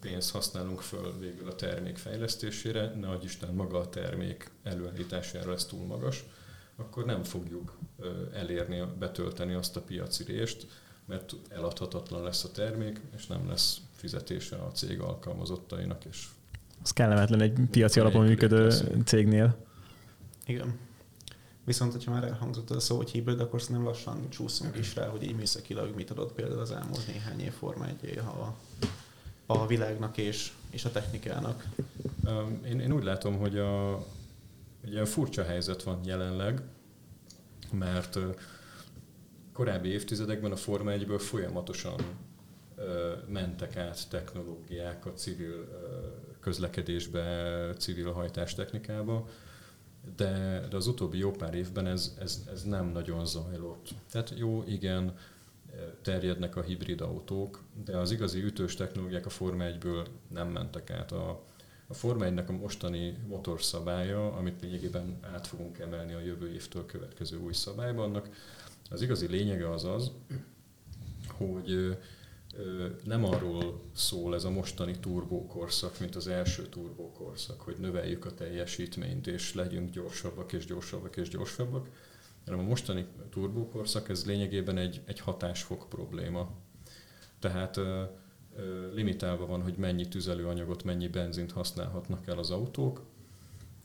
pénzt 0.00 0.30
használunk 0.30 0.80
föl 0.80 1.18
végül 1.18 1.48
a 1.48 1.54
termék 1.54 1.96
fejlesztésére, 1.96 2.94
ne 2.94 3.08
adj 3.08 3.24
Isten 3.24 3.54
maga 3.54 3.78
a 3.78 3.88
termék 3.88 4.50
előállítására 4.62 5.50
lesz 5.50 5.66
túl 5.66 5.86
magas, 5.86 6.24
akkor 6.76 7.04
nem 7.04 7.22
fogjuk 7.22 7.78
elérni, 8.32 8.82
betölteni 8.98 9.54
azt 9.54 9.76
a 9.76 9.82
piaci 9.82 10.24
rést, 10.24 10.66
mert 11.04 11.34
eladhatatlan 11.48 12.22
lesz 12.22 12.44
a 12.44 12.50
termék, 12.50 13.00
és 13.16 13.26
nem 13.26 13.48
lesz 13.48 13.80
fizetése 13.94 14.56
a 14.56 14.72
cég 14.72 15.00
alkalmazottainak, 15.00 16.04
és 16.04 16.28
az 16.82 16.90
kellemetlen 16.90 17.40
egy 17.40 17.58
piaci 17.70 18.00
alapon 18.00 18.24
működő 18.24 18.70
cégnél. 19.04 19.56
Igen. 20.46 20.78
Viszont, 21.64 21.92
hogyha 21.92 22.12
már 22.12 22.24
elhangzott 22.24 22.70
a 22.70 22.80
szó, 22.80 22.96
hogy 22.96 23.10
hibrid, 23.10 23.40
akkor 23.40 23.62
nem 23.68 23.84
lassan 23.84 24.30
csúszunk 24.30 24.76
is 24.76 24.94
rá, 24.94 25.06
hogy 25.06 25.22
így 25.22 25.36
műszakilag 25.36 25.94
mit 25.94 26.10
adott 26.10 26.32
például 26.32 26.60
az 26.60 26.70
elmúlt 26.70 27.06
néhány 27.06 27.40
év 27.40 27.52
Forma 27.52 27.86
1 27.86 28.18
a, 28.18 28.56
a 29.46 29.66
világnak 29.66 30.16
és, 30.16 30.52
és 30.70 30.84
a 30.84 30.90
technikának. 30.90 31.66
Én, 32.64 32.80
én 32.80 32.92
úgy 32.92 33.04
látom, 33.04 33.38
hogy 33.38 33.58
a, 33.58 33.96
egy 34.84 34.92
ilyen 34.92 35.04
furcsa 35.04 35.44
helyzet 35.44 35.82
van 35.82 36.00
jelenleg, 36.04 36.62
mert 37.72 38.18
korábbi 39.52 39.88
évtizedekben 39.88 40.52
a 40.52 40.56
Forma 40.56 40.90
1-ből 40.94 41.20
folyamatosan 41.20 42.00
mentek 43.26 43.76
át 43.76 44.08
technológiák 44.08 45.06
a 45.06 45.12
civil 45.12 45.68
közlekedésbe, 46.40 47.74
civil 47.78 48.12
hajtástechnikába, 48.12 49.28
de, 50.16 50.64
de 50.70 50.76
az 50.76 50.86
utóbbi 50.86 51.18
jó 51.18 51.30
pár 51.30 51.54
évben 51.54 51.86
ez, 51.86 52.16
ez, 52.20 52.44
ez 52.52 52.62
nem 52.62 52.86
nagyon 52.86 53.26
zajlott. 53.26 53.88
Tehát 54.10 54.32
jó, 54.36 54.64
igen, 54.66 55.14
terjednek 56.02 56.56
a 56.56 56.62
hibrid 56.62 57.00
autók, 57.00 57.62
de 57.84 57.96
az 57.96 58.10
igazi 58.10 58.42
ütős 58.42 58.74
technológiák 58.74 59.26
a 59.26 59.30
Forma 59.30 59.64
1-ből 59.64 60.06
nem 60.28 60.48
mentek 60.48 60.90
át. 60.90 61.12
A, 61.12 61.44
a 61.86 61.94
Forma 61.94 62.24
1 62.24 62.38
a 62.38 62.52
mostani 62.52 63.16
motorszabálya, 63.28 64.32
amit 64.32 64.62
lényegében 64.62 65.18
át 65.32 65.46
fogunk 65.46 65.78
emelni 65.78 66.12
a 66.12 66.20
jövő 66.20 66.52
évtől 66.52 66.86
következő 66.86 67.38
új 67.38 67.52
szabályban, 67.52 68.04
annak 68.04 68.28
az 68.90 69.02
igazi 69.02 69.26
lényege 69.26 69.70
az 69.70 69.84
az, 69.84 70.10
hogy 71.28 71.96
nem 73.04 73.24
arról 73.24 73.80
szól 73.94 74.34
ez 74.34 74.44
a 74.44 74.50
mostani 74.50 74.98
turbókorszak, 75.00 76.00
mint 76.00 76.16
az 76.16 76.26
első 76.26 76.66
turbókorszak, 76.66 77.60
hogy 77.60 77.76
növeljük 77.78 78.24
a 78.24 78.34
teljesítményt, 78.34 79.26
és 79.26 79.54
legyünk 79.54 79.90
gyorsabbak 79.90 80.52
és 80.52 80.64
gyorsabbak 80.64 81.16
és 81.16 81.28
gyorsabbak, 81.28 81.88
hanem 82.44 82.60
a 82.60 82.68
mostani 82.68 83.06
turbókorszak 83.30 84.08
ez 84.08 84.26
lényegében 84.26 84.76
egy, 84.76 85.00
egy 85.04 85.20
hatásfok 85.20 85.86
probléma. 85.88 86.50
Tehát 87.38 87.80
limitálva 88.94 89.46
van, 89.46 89.62
hogy 89.62 89.76
mennyi 89.76 90.08
tüzelőanyagot, 90.08 90.84
mennyi 90.84 91.08
benzint 91.08 91.52
használhatnak 91.52 92.26
el 92.26 92.38
az 92.38 92.50
autók. 92.50 93.02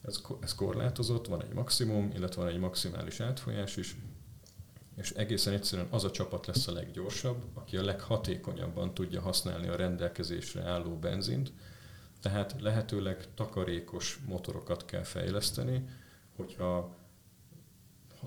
Ez, 0.01 0.21
ez 0.41 0.55
korlátozott, 0.55 1.27
van 1.27 1.43
egy 1.43 1.53
maximum, 1.53 2.11
illetve 2.15 2.41
van 2.41 2.51
egy 2.51 2.59
maximális 2.59 3.19
átfolyás 3.19 3.77
is, 3.77 3.95
és 4.95 5.11
egészen 5.11 5.53
egyszerűen 5.53 5.87
az 5.91 6.03
a 6.03 6.11
csapat 6.11 6.45
lesz 6.45 6.67
a 6.67 6.71
leggyorsabb, 6.71 7.43
aki 7.53 7.77
a 7.77 7.83
leghatékonyabban 7.83 8.93
tudja 8.93 9.21
használni 9.21 9.67
a 9.67 9.75
rendelkezésre 9.75 10.63
álló 10.63 10.97
benzint, 10.97 11.51
tehát 12.21 12.55
lehetőleg 12.61 13.33
takarékos 13.33 14.19
motorokat 14.27 14.85
kell 14.85 15.03
fejleszteni, 15.03 15.85
hogyha 16.35 16.95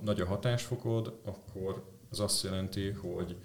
nagy 0.00 0.20
a 0.20 0.26
hatásfokod, 0.26 1.20
akkor 1.24 1.84
az 2.10 2.20
azt 2.20 2.42
jelenti, 2.42 2.90
hogy 2.90 3.36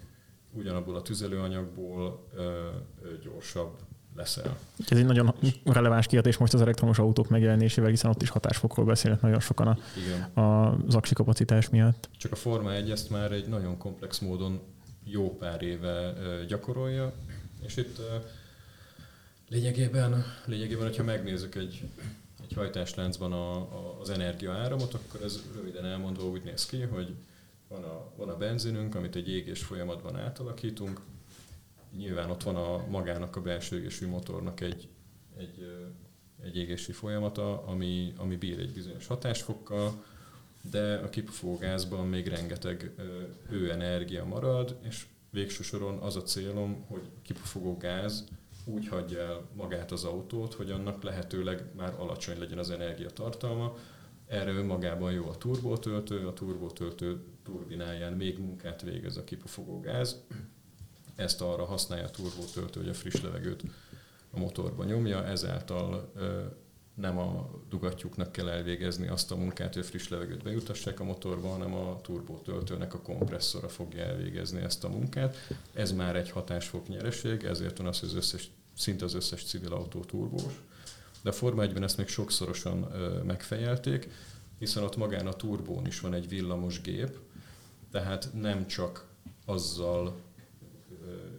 ugyanabból 0.52 0.96
a 0.96 1.02
tüzelőanyagból 1.02 2.28
ö, 2.34 2.70
ö, 3.02 3.18
gyorsabb 3.18 3.80
leszel. 4.16 4.58
Ez 4.90 4.98
egy 4.98 5.06
nagyon 5.06 5.36
releváns 5.64 6.08
kérdés 6.08 6.38
most 6.38 6.54
az 6.54 6.62
elektromos 6.62 7.00
autók 7.00 7.30
megjelenésével, 7.30 7.90
hiszen 7.90 8.10
ott 8.10 8.22
is 8.22 8.30
hatásfokról 8.30 8.86
beszélnek 8.86 9.22
nagyon 9.22 9.40
sokan 9.40 9.68
a, 9.68 9.78
Igen. 9.98 10.46
az 10.86 10.96
aksi 10.96 11.14
kapacitás 11.14 11.70
miatt. 11.70 12.10
Csak 12.18 12.32
a 12.32 12.36
Forma 12.36 12.74
1 12.74 12.92
ezt 12.92 13.10
már 13.10 13.32
egy 13.32 13.48
nagyon 13.48 13.78
komplex 13.78 14.20
módon 14.20 14.60
jó 15.04 15.38
pár 15.38 15.62
éve 15.62 16.14
gyakorolja, 16.48 17.14
és 17.62 17.78
itt 17.78 18.02
lényegében, 19.50 20.26
lényegében 20.46 20.86
hogyha 20.86 21.04
megnézzük 21.04 21.56
egy, 21.56 21.84
egy 22.42 22.54
hajtásláncban 22.54 23.34
a, 23.34 23.56
a, 23.56 23.98
az 24.02 24.10
energiaáramot, 24.10 24.94
akkor 24.94 25.22
ez 25.24 25.40
röviden 25.56 25.86
elmondva 25.86 26.26
úgy 26.26 26.44
néz 26.44 26.66
ki, 26.66 26.82
hogy 26.82 27.16
van 27.68 27.84
a, 27.84 28.12
van 28.16 28.30
a 28.30 28.38
benzinünk, 28.38 28.96
amit 28.96 29.16
egy 29.16 29.30
égés 29.30 29.62
folyamatban 29.64 30.16
átalakítunk, 30.16 31.02
nyilván 31.98 32.30
ott 32.30 32.44
van 32.44 32.56
a 32.56 32.88
magának 32.88 33.36
a 33.36 33.42
belső 33.42 33.78
égésű 33.78 34.08
motornak 34.08 34.62
egy, 34.62 34.90
egy, 35.38 35.76
egy 36.42 36.58
égési 36.58 36.92
folyamata, 36.92 37.64
ami, 37.66 38.14
ami 38.18 38.36
bír 38.36 38.60
egy 38.60 38.74
bizonyos 38.74 39.08
hatásfokkal, 39.08 40.04
de 40.72 40.96
a 40.96 41.10
kipufogó 41.10 41.58
gázban 41.58 42.08
még 42.08 42.28
rengeteg 42.28 42.92
hőenergia 43.50 44.26
marad, 44.26 44.78
és 44.82 45.06
végső 45.30 45.64
soron 45.64 45.98
az 45.98 46.16
a 46.16 46.22
célom, 46.22 46.86
hogy 46.88 47.02
kipufogó 47.22 47.78
gáz 47.78 48.24
úgy 48.66 48.88
hagyja 48.88 49.20
el 49.20 49.48
magát 49.54 49.92
az 49.92 50.04
autót, 50.04 50.54
hogy 50.54 50.72
annak 50.72 51.04
lehetőleg 51.04 51.66
már 51.76 51.94
alacsony 51.98 52.40
legyen 52.40 52.58
az 52.58 52.70
energiatartalma. 52.70 53.76
Erre 54.28 54.52
önmagában 54.52 55.12
jó 55.12 55.30
a 55.30 55.38
turbótöltő, 55.38 56.28
a 56.28 56.34
turbótöltő 56.34 57.24
turbináján 57.44 58.14
még 58.14 58.40
munkát 58.40 58.82
végez 58.82 59.18
a 59.18 59.24
kipufogó 59.24 59.80
gáz, 59.80 60.26
ezt 61.16 61.42
arra 61.42 61.66
használja 61.66 62.06
a 62.06 62.12
turbótöltő, 62.12 62.80
hogy 62.80 62.90
a 62.90 62.94
friss 62.94 63.22
levegőt 63.22 63.64
a 64.32 64.40
motorba 64.40 64.84
nyomja, 64.84 65.26
ezáltal 65.26 66.12
nem 66.94 67.18
a 67.18 67.50
dugattyúknak 67.70 68.32
kell 68.32 68.50
elvégezni 68.50 69.08
azt 69.08 69.32
a 69.32 69.36
munkát, 69.36 69.74
hogy 69.74 69.86
friss 69.86 70.08
levegőt 70.08 70.44
bejutassák 70.44 71.00
a 71.00 71.04
motorba, 71.04 71.48
hanem 71.48 71.74
a 71.74 72.02
turbótöltőnek 72.02 72.94
a 72.94 73.02
kompresszora 73.02 73.70
fogja 73.70 74.04
elvégezni 74.04 74.62
ezt 74.62 74.84
a 74.84 74.90
munkát. 74.90 75.36
Ez 75.74 75.92
már 75.92 76.16
egy 76.16 76.30
hatásfok 76.30 76.88
nyereség, 76.88 77.44
ezért 77.44 77.78
van 77.78 77.88
az, 77.88 78.00
hogy 78.00 78.10
az 78.10 78.16
összes, 78.16 78.52
szinte 78.78 79.06
az 79.06 79.14
összes 79.14 79.44
civil 79.44 79.74
autó 79.74 80.00
turbós. 80.00 80.62
De 81.22 81.30
a 81.30 81.34
Forma 81.34 81.64
1-ben 81.66 81.84
ezt 81.84 81.98
még 81.98 82.08
sokszorosan 82.08 82.78
megfejelték, 83.26 84.10
hiszen 84.60 84.84
ott 84.84 84.96
magán 84.96 85.28
a 85.28 85.34
turbón 85.34 85.86
is 85.86 86.00
van 86.00 86.14
egy 86.14 86.28
villamos 86.28 86.82
gép, 86.82 87.18
tehát 87.92 88.30
nem 88.34 88.68
csak 88.68 89.06
azzal 89.46 90.16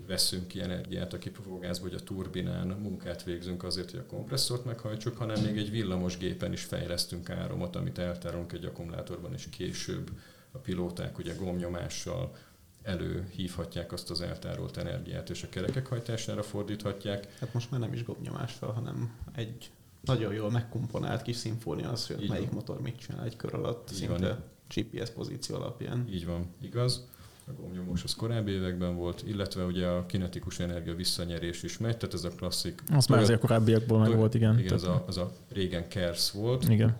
veszünk 0.06 0.48
ki 0.48 0.60
energiát 0.60 1.12
a 1.12 1.18
kipufogásból, 1.18 1.88
hogy 1.88 1.98
a 2.00 2.04
turbinán 2.04 2.66
munkát 2.66 3.22
végzünk 3.22 3.62
azért, 3.62 3.90
hogy 3.90 4.00
a 4.00 4.06
kompresszort 4.06 4.64
meghajtsuk, 4.64 5.16
hanem 5.16 5.42
még 5.42 5.56
egy 5.56 5.70
villamos 5.70 6.16
gépen 6.16 6.52
is 6.52 6.62
fejlesztünk 6.62 7.30
áramot, 7.30 7.76
amit 7.76 7.98
eltárolunk 7.98 8.52
egy 8.52 8.64
akkumulátorban, 8.64 9.32
és 9.32 9.48
később 9.50 10.10
a 10.52 10.58
pilóták 10.58 11.18
ugye 11.18 11.34
gomnyomással 11.34 12.36
előhívhatják 12.82 13.92
azt 13.92 14.10
az 14.10 14.20
eltárolt 14.20 14.76
energiát, 14.76 15.30
és 15.30 15.42
a 15.42 15.48
kerekek 15.48 15.86
hajtására 15.86 16.42
fordíthatják. 16.42 17.36
Hát 17.38 17.52
most 17.52 17.70
már 17.70 17.80
nem 17.80 17.92
is 17.92 18.04
gomnyomással, 18.04 18.72
hanem 18.72 19.16
egy 19.34 19.70
nagyon 20.00 20.34
jól 20.34 20.50
megkomponált 20.50 21.22
kis 21.22 21.36
szimfónia 21.36 21.90
az, 21.90 22.06
hogy 22.06 22.28
melyik 22.28 22.46
van. 22.46 22.54
motor 22.54 22.80
mit 22.80 22.98
csinál 22.98 23.24
egy 23.24 23.36
kör 23.36 23.54
alatt, 23.54 23.90
Így 23.90 23.96
szinte 23.96 24.28
van. 24.28 24.44
GPS 24.74 25.10
pozíció 25.10 25.56
alapján. 25.56 26.08
Így 26.10 26.26
van, 26.26 26.54
igaz 26.60 27.08
a 27.46 27.52
gomnyomós 27.52 28.02
az 28.04 28.14
korábbi 28.14 28.50
években 28.50 28.96
volt, 28.96 29.22
illetve 29.26 29.64
ugye 29.64 29.86
a 29.86 30.06
kinetikus 30.06 30.58
energia 30.58 30.94
visszanyerés 30.94 31.62
is 31.62 31.78
megy, 31.78 31.96
tehát 31.96 32.14
ez 32.14 32.24
a 32.24 32.28
klasszik... 32.28 32.82
Az 32.92 33.06
már 33.06 33.20
azért 33.20 33.40
korábbiakból 33.40 33.98
meg 33.98 34.16
volt, 34.16 34.34
igen. 34.34 34.58
Igen, 34.58 34.72
az 34.72 34.84
a, 34.84 35.04
az 35.06 35.16
a 35.16 35.32
régen 35.52 35.88
KERS 35.88 36.30
volt. 36.30 36.68
Igen. 36.68 36.96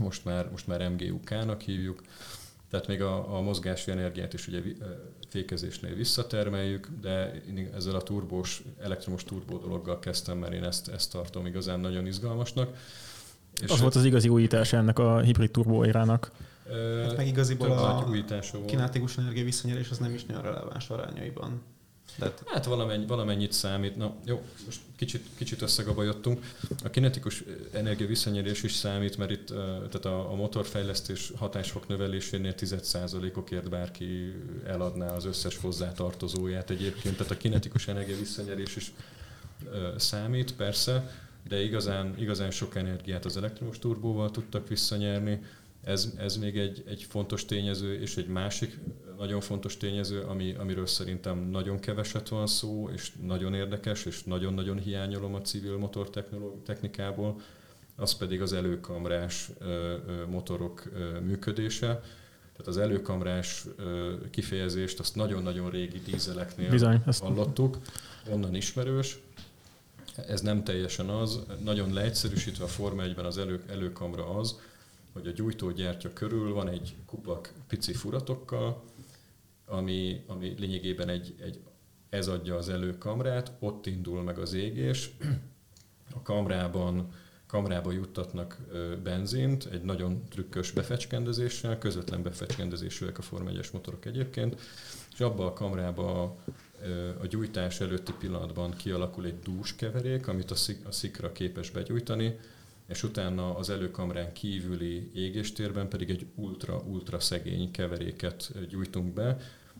Most 0.00 0.24
már, 0.24 0.50
most 0.50 0.66
már 0.66 0.88
MGUK-nak 0.88 1.60
hívjuk. 1.60 2.02
Tehát 2.70 2.86
még 2.86 3.02
a, 3.02 3.36
a 3.36 3.40
mozgási 3.40 3.90
energiát 3.90 4.32
is 4.32 4.48
ugye 4.48 4.60
fékezésnél 5.28 5.94
visszatermeljük, 5.94 6.88
de 7.00 7.42
ezzel 7.74 7.94
a 7.94 8.02
turbós, 8.02 8.62
elektromos 8.80 9.24
turbó 9.24 9.58
dologgal 9.58 9.98
kezdtem, 9.98 10.38
mert 10.38 10.52
én 10.52 10.64
ezt, 10.64 10.88
ezt 10.88 11.12
tartom 11.12 11.46
igazán 11.46 11.80
nagyon 11.80 12.06
izgalmasnak. 12.06 12.76
És 13.62 13.70
az 13.70 13.80
volt 13.80 13.94
az 13.94 14.04
igazi 14.04 14.28
újítás 14.28 14.72
ennek 14.72 14.98
a 14.98 15.20
hibrid 15.20 15.50
turbóérának. 15.50 16.30
Hát 17.02 17.16
meg 17.16 17.26
igaziból 17.26 17.70
a 17.70 18.64
kinetikus 18.66 19.16
energia 19.16 19.44
visszanyerés 19.44 19.90
az 19.90 19.98
nem 19.98 20.14
is 20.14 20.24
nagyon 20.24 20.42
releváns 20.42 20.88
arányaiban. 20.88 21.62
De 22.18 22.32
hát 22.46 22.64
valamennyi, 22.64 23.06
valamennyit 23.06 23.52
számít. 23.52 23.96
Na 23.96 24.14
jó, 24.24 24.42
most 24.64 24.80
kicsit, 24.96 25.26
kicsit 25.36 25.62
összegabajottunk. 25.62 26.44
A 26.84 26.90
kinetikus 26.90 27.44
energia 27.72 28.06
visszanyerés 28.06 28.62
is 28.62 28.72
számít, 28.72 29.16
mert 29.16 29.30
itt 29.30 29.46
tehát 29.46 30.04
a, 30.04 30.30
a 30.30 30.34
motorfejlesztés 30.34 31.32
hatásfok 31.36 31.88
növelésénél 31.88 32.54
10%-okért 32.58 33.68
bárki 33.68 34.34
eladná 34.66 35.14
az 35.14 35.24
összes 35.24 35.56
hozzátartozóját 35.56 36.70
egyébként. 36.70 37.16
Tehát 37.16 37.32
a 37.32 37.36
kinetikus 37.36 37.88
energia 37.88 38.16
visszanyerés 38.16 38.76
is 38.76 38.92
számít, 39.96 40.54
persze, 40.54 41.10
de 41.48 41.62
igazán, 41.62 42.14
igazán 42.18 42.50
sok 42.50 42.76
energiát 42.76 43.24
az 43.24 43.36
elektromos 43.36 43.78
turbóval 43.78 44.30
tudtak 44.30 44.68
visszanyerni 44.68 45.42
ez, 45.84 46.12
ez 46.16 46.36
még 46.36 46.58
egy, 46.58 46.82
egy 46.86 47.02
fontos 47.02 47.44
tényező, 47.44 48.00
és 48.00 48.16
egy 48.16 48.26
másik 48.26 48.78
nagyon 49.18 49.40
fontos 49.40 49.76
tényező, 49.76 50.20
ami, 50.20 50.54
amiről 50.54 50.86
szerintem 50.86 51.38
nagyon 51.38 51.78
keveset 51.78 52.28
van 52.28 52.46
szó, 52.46 52.88
és 52.92 53.12
nagyon 53.22 53.54
érdekes, 53.54 54.04
és 54.04 54.22
nagyon-nagyon 54.22 54.78
hiányolom 54.78 55.34
a 55.34 55.40
civil 55.40 55.78
motor 55.78 56.10
technikából, 56.64 57.40
az 57.96 58.14
pedig 58.14 58.42
az 58.42 58.52
előkamrás 58.52 59.50
motorok 60.28 60.90
működése. 61.22 61.86
Tehát 62.52 62.66
az 62.66 62.78
előkamrás 62.78 63.64
kifejezést 64.30 64.98
azt 64.98 65.14
nagyon-nagyon 65.14 65.70
régi 65.70 65.98
dízeleknél 65.98 66.70
Bizony, 66.70 67.02
ezt... 67.06 67.22
hallottuk, 67.22 67.78
onnan 68.30 68.54
ismerős. 68.54 69.18
Ez 70.26 70.40
nem 70.40 70.64
teljesen 70.64 71.08
az. 71.08 71.40
Nagyon 71.64 71.92
leegyszerűsítve 71.92 72.64
a 72.64 72.68
Forma 72.68 73.02
1-ben 73.02 73.24
az 73.24 73.38
elő, 73.38 73.62
előkamra 73.68 74.28
az, 74.28 74.58
hogy 75.12 75.26
a 75.26 75.30
gyújtógyártya 75.30 76.12
körül 76.12 76.52
van 76.52 76.68
egy 76.68 76.96
kupak 77.06 77.52
pici 77.66 77.92
furatokkal, 77.92 78.82
ami, 79.66 80.24
ami 80.26 80.54
lényegében 80.58 81.08
egy, 81.08 81.34
egy, 81.40 81.60
ez 82.08 82.28
adja 82.28 82.56
az 82.56 82.68
előkamrát, 82.68 83.52
ott 83.58 83.86
indul 83.86 84.22
meg 84.22 84.38
az 84.38 84.52
égés, 84.52 85.10
a 86.14 86.22
kamrában 86.22 87.08
kamrába 87.50 87.92
juttatnak 87.92 88.58
benzint 89.02 89.64
egy 89.64 89.82
nagyon 89.82 90.24
trükkös 90.28 90.70
befecskendezéssel, 90.70 91.78
közvetlen 91.78 92.22
befecskendezésűek 92.22 93.18
a 93.18 93.22
Form 93.22 93.46
1 93.46 93.68
motorok 93.72 94.04
egyébként, 94.04 94.60
és 95.12 95.20
abba 95.20 95.46
a 95.46 95.52
kamrába 95.52 96.22
a 97.20 97.26
gyújtás 97.26 97.80
előtti 97.80 98.12
pillanatban 98.18 98.70
kialakul 98.70 99.24
egy 99.24 99.38
dús 99.38 99.76
keverék, 99.76 100.28
amit 100.28 100.50
a 100.50 100.90
szikra 100.90 101.32
képes 101.32 101.70
begyújtani, 101.70 102.38
és 102.90 103.02
utána 103.02 103.56
az 103.56 103.70
előkamrán 103.70 104.32
kívüli 104.32 105.10
égéstérben 105.14 105.88
pedig 105.88 106.10
egy 106.10 106.26
ultra-ultra 106.34 107.20
szegény 107.20 107.70
keveréket 107.70 108.52
gyújtunk 108.68 109.12
be. 109.12 109.36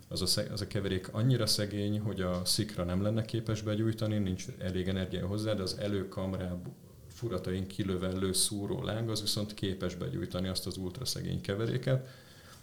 Az 0.08 0.22
a, 0.22 0.26
szeg, 0.26 0.52
az 0.52 0.60
a 0.60 0.66
keverék 0.66 1.08
annyira 1.12 1.46
szegény, 1.46 2.00
hogy 2.00 2.20
a 2.20 2.44
szikra 2.44 2.84
nem 2.84 3.02
lenne 3.02 3.24
képes 3.24 3.62
begyújtani, 3.62 4.18
nincs 4.18 4.44
elég 4.58 4.88
energia 4.88 5.26
hozzá, 5.26 5.54
de 5.54 5.62
az 5.62 5.78
előkamrában 5.78 6.74
furatain 7.08 7.66
kilövellő 7.66 8.32
szúró 8.32 8.82
láng, 8.82 9.10
az 9.10 9.20
viszont 9.20 9.54
képes 9.54 9.94
begyújtani 9.94 10.48
azt 10.48 10.66
az 10.66 10.76
ultraszegény 10.76 11.40
keveréket, 11.40 12.08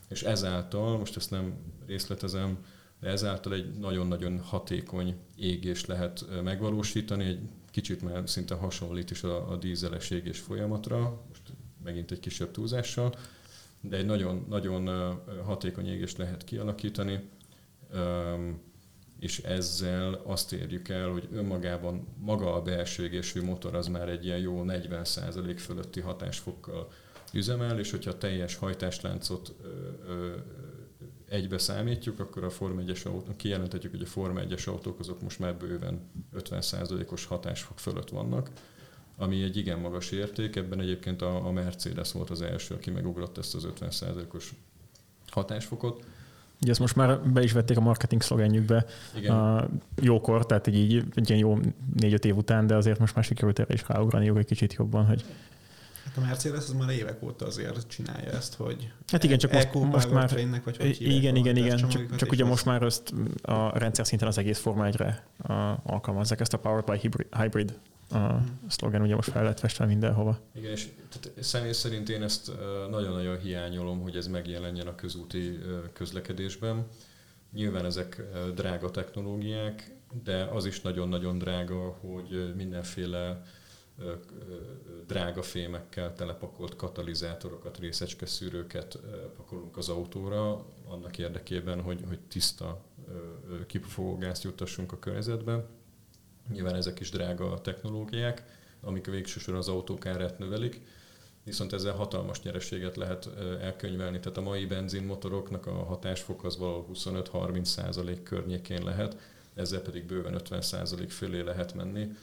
és 0.09 0.23
ezáltal, 0.23 0.97
most 0.97 1.15
ezt 1.15 1.31
nem 1.31 1.53
részletezem, 1.85 2.57
de 2.99 3.09
ezáltal 3.09 3.53
egy 3.53 3.77
nagyon-nagyon 3.79 4.39
hatékony 4.39 5.15
égés 5.35 5.85
lehet 5.85 6.25
megvalósítani, 6.43 7.23
egy 7.23 7.39
kicsit 7.71 8.01
már 8.01 8.29
szinte 8.29 8.55
hasonlít 8.55 9.11
is 9.11 9.23
a, 9.23 9.51
a 9.51 9.55
dízeles 9.55 10.09
égés 10.09 10.39
folyamatra, 10.39 11.21
most 11.27 11.41
megint 11.83 12.11
egy 12.11 12.19
kisebb 12.19 12.51
túlzással, 12.51 13.13
de 13.81 13.97
egy 13.97 14.05
nagyon, 14.05 14.45
nagyon 14.49 14.89
hatékony 15.45 15.87
égést 15.87 16.17
lehet 16.17 16.43
kialakítani 16.43 17.29
és 19.19 19.39
ezzel 19.39 20.21
azt 20.23 20.53
érjük 20.53 20.89
el, 20.89 21.09
hogy 21.09 21.27
önmagában 21.33 22.07
maga 22.19 22.53
a 22.55 22.61
belső 22.61 23.03
égésű 23.03 23.41
motor 23.41 23.75
az 23.75 23.87
már 23.87 24.09
egy 24.09 24.25
ilyen 24.25 24.37
jó 24.37 24.63
40% 24.67 25.53
fölötti 25.57 25.99
hatásfokkal 25.99 26.91
üzemel, 27.33 27.79
és 27.79 27.91
hogyha 27.91 28.17
teljes 28.17 28.55
hajtásláncot 28.55 29.55
egybe 31.29 31.57
számítjuk, 31.57 32.19
akkor 32.19 32.43
a 32.43 32.49
Form 32.49 32.79
1-es 32.79 33.05
autó, 33.05 33.35
kijelenthetjük, 33.35 33.91
hogy 33.91 34.01
a 34.01 34.05
Form 34.05 34.37
1-es 34.37 34.67
autók 34.67 34.99
azok 34.99 35.21
most 35.21 35.39
már 35.39 35.55
bőven 35.55 35.99
50%-os 36.35 37.25
hatásfok 37.25 37.79
fölött 37.79 38.09
vannak, 38.09 38.49
ami 39.17 39.43
egy 39.43 39.57
igen 39.57 39.79
magas 39.79 40.11
érték. 40.11 40.55
Ebben 40.55 40.79
egyébként 40.79 41.21
a, 41.21 41.45
a 41.45 41.51
Mercedes 41.51 42.11
volt 42.11 42.29
az 42.29 42.41
első, 42.41 42.75
aki 42.75 42.91
megugrott 42.91 43.37
ezt 43.37 43.55
az 43.55 43.67
50%-os 43.79 44.53
hatásfokot. 45.29 46.03
Ugye 46.61 46.71
ezt 46.71 46.79
most 46.79 46.95
már 46.95 47.21
be 47.21 47.43
is 47.43 47.51
vették 47.51 47.77
a 47.77 47.81
marketing 47.81 48.21
szlogenjükbe 48.21 48.85
A 49.27 49.69
jókor, 50.01 50.45
tehát 50.45 50.67
így, 50.67 51.03
egy 51.15 51.29
ilyen 51.29 51.41
jó 51.41 51.59
négy-öt 51.93 52.25
év 52.25 52.37
után, 52.37 52.67
de 52.67 52.75
azért 52.75 52.99
most 52.99 53.15
már 53.15 53.23
sikerült 53.23 53.59
erre 53.59 53.73
is 53.73 53.87
ráugraniuk 53.87 54.37
egy 54.37 54.45
kicsit 54.45 54.73
jobban, 54.73 55.05
hogy 55.05 55.23
Hát 56.07 56.17
a 56.17 56.21
Mercedes 56.27 56.59
az 56.59 56.71
már 56.71 56.89
évek 56.89 57.23
óta 57.23 57.45
azért 57.45 57.87
csinálja 57.87 58.31
ezt, 58.31 58.55
hogy 58.55 58.91
Hát 59.07 59.23
igen, 59.23 59.37
csak 59.37 59.51
most, 59.51 59.73
most 59.73 60.11
már... 60.11 60.49
vagy 60.63 60.77
hogy 60.77 61.01
igen, 61.01 61.35
igen, 61.35 61.55
igen, 61.55 61.77
csak, 61.77 62.15
csak 62.15 62.31
ugye 62.31 62.45
most 62.45 62.65
már 62.65 62.81
ezt 62.81 63.13
a 63.41 63.79
rendszer 63.79 64.05
szinten 64.05 64.27
az 64.27 64.37
egész 64.37 64.59
Forma 64.59 64.89
1-re 64.91 65.27
alkalmazzák 65.83 66.39
ezt 66.39 66.53
a 66.53 66.59
Powered 66.59 66.85
by 66.85 67.09
Hybrid 67.37 67.79
a 68.09 68.17
hmm. 68.17 68.59
szlogen, 68.67 69.01
ugye 69.01 69.15
most 69.15 69.29
fel 69.29 69.43
lett 69.43 69.59
festve 69.59 69.85
mindenhova. 69.85 70.39
Igen, 70.55 70.71
és 70.71 70.87
tehát 71.09 71.43
személy 71.43 71.71
szerint 71.71 72.09
én 72.09 72.23
ezt 72.23 72.51
nagyon-nagyon 72.89 73.39
hiányolom, 73.39 74.01
hogy 74.01 74.15
ez 74.15 74.27
megjelenjen 74.27 74.87
a 74.87 74.95
közúti 74.95 75.59
közlekedésben. 75.93 76.85
Nyilván 77.53 77.85
ezek 77.85 78.21
drága 78.55 78.91
technológiák, 78.91 79.91
de 80.23 80.43
az 80.43 80.65
is 80.65 80.81
nagyon-nagyon 80.81 81.37
drága, 81.37 81.97
hogy 82.01 82.53
mindenféle 82.55 83.41
drága 85.07 85.41
fémekkel 85.41 86.13
telepakolt 86.13 86.75
katalizátorokat, 86.75 87.79
részecske 87.79 88.25
szűrőket 88.25 88.99
pakolunk 89.35 89.77
az 89.77 89.89
autóra, 89.89 90.65
annak 90.85 91.17
érdekében, 91.17 91.81
hogy, 91.81 92.03
hogy 92.07 92.19
tiszta 92.19 92.81
kipufogógázt 93.67 94.43
juttassunk 94.43 94.91
a 94.91 94.99
környezetbe. 94.99 95.65
Nyilván 96.51 96.75
ezek 96.75 96.99
is 96.99 97.09
drága 97.09 97.61
technológiák, 97.61 98.43
amik 98.81 99.07
a 99.07 99.11
végső 99.11 99.39
soron 99.39 99.59
az 99.59 99.67
autók 99.67 100.05
árát 100.05 100.39
növelik, 100.39 100.81
viszont 101.43 101.73
ezzel 101.73 101.93
hatalmas 101.93 102.41
nyereséget 102.41 102.95
lehet 102.95 103.29
elkönyvelni. 103.61 104.19
Tehát 104.19 104.37
a 104.37 104.41
mai 104.41 104.65
benzinmotoroknak 104.65 105.65
a 105.65 105.71
hatásfok 105.83 106.43
az 106.43 106.57
valahol 106.57 106.85
25-30 106.93 107.63
százalék 107.63 108.23
környékén 108.23 108.83
lehet, 108.83 109.17
ezzel 109.53 109.81
pedig 109.81 110.05
bőven 110.05 110.33
50 110.33 110.61
százalék 110.61 111.11
fölé 111.11 111.41
lehet 111.41 111.73
menni 111.73 112.15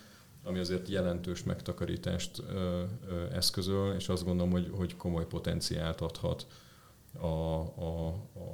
ami 0.45 0.59
azért 0.59 0.88
jelentős 0.88 1.42
megtakarítást 1.42 2.42
ö, 2.49 2.82
ö, 3.09 3.24
eszközöl, 3.32 3.95
és 3.95 4.09
azt 4.09 4.24
gondolom, 4.24 4.53
hogy, 4.53 4.70
hogy 4.72 4.97
komoly 4.97 5.26
potenciált 5.26 6.01
adhat 6.01 6.47
a, 7.12 7.26
a, 7.26 8.09
a, 8.34 8.49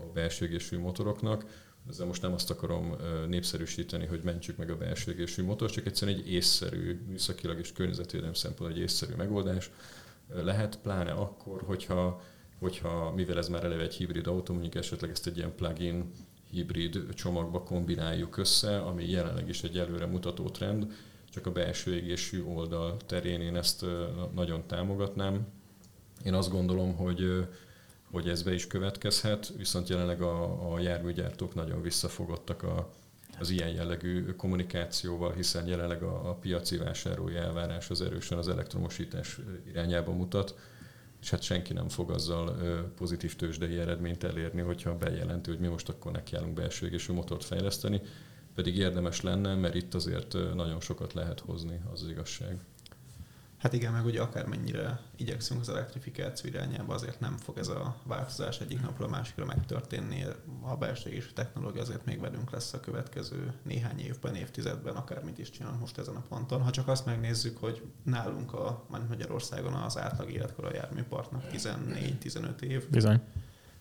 a 0.00 0.12
belső 0.12 0.44
égésű 0.44 0.78
motoroknak. 0.78 1.70
Ezzel 1.88 2.06
most 2.06 2.22
nem 2.22 2.32
azt 2.32 2.50
akarom 2.50 2.96
népszerűsíteni, 3.28 4.06
hogy 4.06 4.20
mentsük 4.22 4.56
meg 4.56 4.70
a 4.70 4.76
belső 4.76 5.12
égésű 5.12 5.44
motor, 5.44 5.70
csak 5.70 5.86
egyszerűen 5.86 6.18
egy 6.18 6.32
észszerű, 6.32 7.02
műszakilag 7.08 7.58
és 7.58 7.72
környezetvédelem 7.72 8.34
szempontból 8.34 8.76
egy 8.76 8.82
észszerű 8.82 9.14
megoldás 9.14 9.70
lehet, 10.28 10.78
pláne 10.78 11.10
akkor, 11.10 11.62
hogyha, 11.62 12.22
hogyha 12.58 13.12
mivel 13.14 13.38
ez 13.38 13.48
már 13.48 13.64
eleve 13.64 13.82
egy 13.82 13.94
hibrid 13.94 14.26
autó, 14.26 14.52
mondjuk 14.52 14.74
esetleg 14.74 15.10
ezt 15.10 15.26
egy 15.26 15.36
ilyen 15.36 15.54
plug-in 15.54 16.12
hibrid 16.52 17.14
csomagba 17.14 17.62
kombináljuk 17.62 18.36
össze, 18.36 18.78
ami 18.78 19.10
jelenleg 19.10 19.48
is 19.48 19.62
egy 19.62 19.78
előre 19.78 20.06
mutató 20.06 20.48
trend, 20.48 20.92
csak 21.30 21.46
a 21.46 21.52
belső 21.52 21.94
égésű 21.94 22.42
oldal 22.42 22.96
terén 23.06 23.40
én 23.40 23.56
ezt 23.56 23.84
nagyon 24.34 24.66
támogatnám. 24.66 25.46
Én 26.24 26.34
azt 26.34 26.50
gondolom, 26.50 26.96
hogy 26.96 27.46
hogy 28.12 28.28
ez 28.28 28.42
be 28.42 28.54
is 28.54 28.66
következhet, 28.66 29.52
viszont 29.56 29.88
jelenleg 29.88 30.22
a, 30.22 30.72
a 30.72 30.80
járműgyártók 30.80 31.54
nagyon 31.54 31.82
visszafogottak 31.82 32.62
a, 32.62 32.90
az 33.38 33.50
ilyen 33.50 33.68
jellegű 33.68 34.24
kommunikációval, 34.24 35.32
hiszen 35.32 35.66
jelenleg 35.66 36.02
a, 36.02 36.28
a 36.28 36.34
piaci 36.34 36.76
vásárlói 36.76 37.36
elvárás 37.36 37.90
az 37.90 38.00
erősen 38.00 38.38
az 38.38 38.48
elektromosítás 38.48 39.40
irányába 39.68 40.12
mutat, 40.12 40.54
és 41.22 41.30
hát 41.30 41.42
senki 41.42 41.72
nem 41.72 41.88
fog 41.88 42.10
azzal 42.10 42.56
pozitív 42.96 43.36
tőzsdei 43.36 43.78
eredményt 43.78 44.24
elérni, 44.24 44.60
hogyha 44.60 44.96
bejelenti, 44.96 45.50
hogy 45.50 45.58
mi 45.58 45.66
most 45.66 45.88
akkor 45.88 46.12
nekiállunk 46.12 46.54
belső 46.54 46.86
égésű 46.86 47.12
motort 47.12 47.44
fejleszteni, 47.44 48.00
pedig 48.54 48.76
érdemes 48.76 49.20
lenne, 49.20 49.54
mert 49.54 49.74
itt 49.74 49.94
azért 49.94 50.32
nagyon 50.54 50.80
sokat 50.80 51.12
lehet 51.12 51.40
hozni, 51.40 51.80
az, 51.92 52.02
az 52.02 52.08
igazság. 52.08 52.58
Hát 53.62 53.72
igen, 53.72 53.92
meg 53.92 54.04
ugye 54.04 54.20
akármennyire 54.20 55.00
igyekszünk 55.16 55.60
az 55.60 55.68
elektrifikáció 55.68 56.50
irányába, 56.50 56.94
azért 56.94 57.20
nem 57.20 57.36
fog 57.36 57.58
ez 57.58 57.68
a 57.68 57.96
változás 58.04 58.60
egyik 58.60 58.80
napról 58.80 59.06
a 59.06 59.10
másikra 59.10 59.44
megtörténni. 59.44 60.24
A 60.60 60.76
belső 60.76 61.10
és 61.10 61.32
technológia 61.34 61.80
azért 61.80 62.04
még 62.04 62.20
velünk 62.20 62.50
lesz 62.50 62.72
a 62.72 62.80
következő 62.80 63.52
néhány 63.62 64.00
évben, 64.00 64.34
évtizedben, 64.34 64.94
akármit 64.94 65.38
is 65.38 65.50
csinálunk 65.50 65.80
most 65.80 65.98
ezen 65.98 66.16
a 66.16 66.24
ponton. 66.28 66.62
Ha 66.62 66.70
csak 66.70 66.88
azt 66.88 67.06
megnézzük, 67.06 67.58
hogy 67.58 67.82
nálunk 68.02 68.52
a 68.52 68.86
Magyarországon 69.08 69.72
az 69.72 69.98
átlag 69.98 70.30
életkor 70.30 70.64
a 70.64 70.74
járműpartnak 70.74 71.42
14-15 71.52 72.60
év. 72.60 72.88
Bizony 72.90 73.20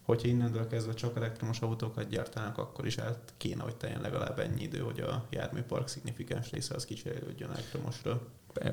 hogyha 0.01 0.27
innentől 0.27 0.67
kezdve 0.67 0.93
csak 0.93 1.15
elektromos 1.15 1.61
autókat 1.61 2.09
gyártanak, 2.09 2.57
akkor 2.57 2.85
is 2.85 2.97
át 2.97 3.33
kéne, 3.37 3.63
hogy 3.63 3.75
teljen 3.75 4.01
legalább 4.01 4.39
ennyi 4.39 4.61
idő, 4.61 4.79
hogy 4.79 4.99
a 4.99 5.25
járműpark 5.29 5.87
szignifikáns 5.87 6.51
része 6.51 6.75
az 6.75 6.85
kicserélődjön 6.85 7.49
elektromosra. 7.49 8.21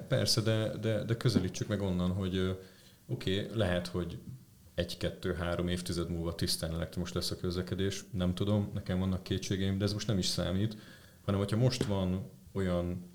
Persze, 0.08 0.40
de, 0.40 0.76
de, 0.76 1.04
de 1.04 1.16
közelítsük 1.16 1.68
meg 1.68 1.80
onnan, 1.80 2.10
hogy 2.10 2.58
oké, 3.06 3.42
okay, 3.42 3.56
lehet, 3.56 3.86
hogy 3.86 4.18
egy-kettő-három 4.74 5.68
évtized 5.68 6.10
múlva 6.10 6.34
tisztán 6.34 6.74
elektromos 6.74 7.12
lesz 7.12 7.30
a 7.30 7.36
közlekedés, 7.36 8.04
nem 8.12 8.34
tudom, 8.34 8.70
nekem 8.74 8.98
vannak 8.98 9.22
kétségeim, 9.22 9.78
de 9.78 9.84
ez 9.84 9.92
most 9.92 10.06
nem 10.06 10.18
is 10.18 10.26
számít, 10.26 10.76
hanem 11.24 11.40
hogyha 11.40 11.56
most 11.56 11.84
van 11.84 12.30
olyan 12.52 13.10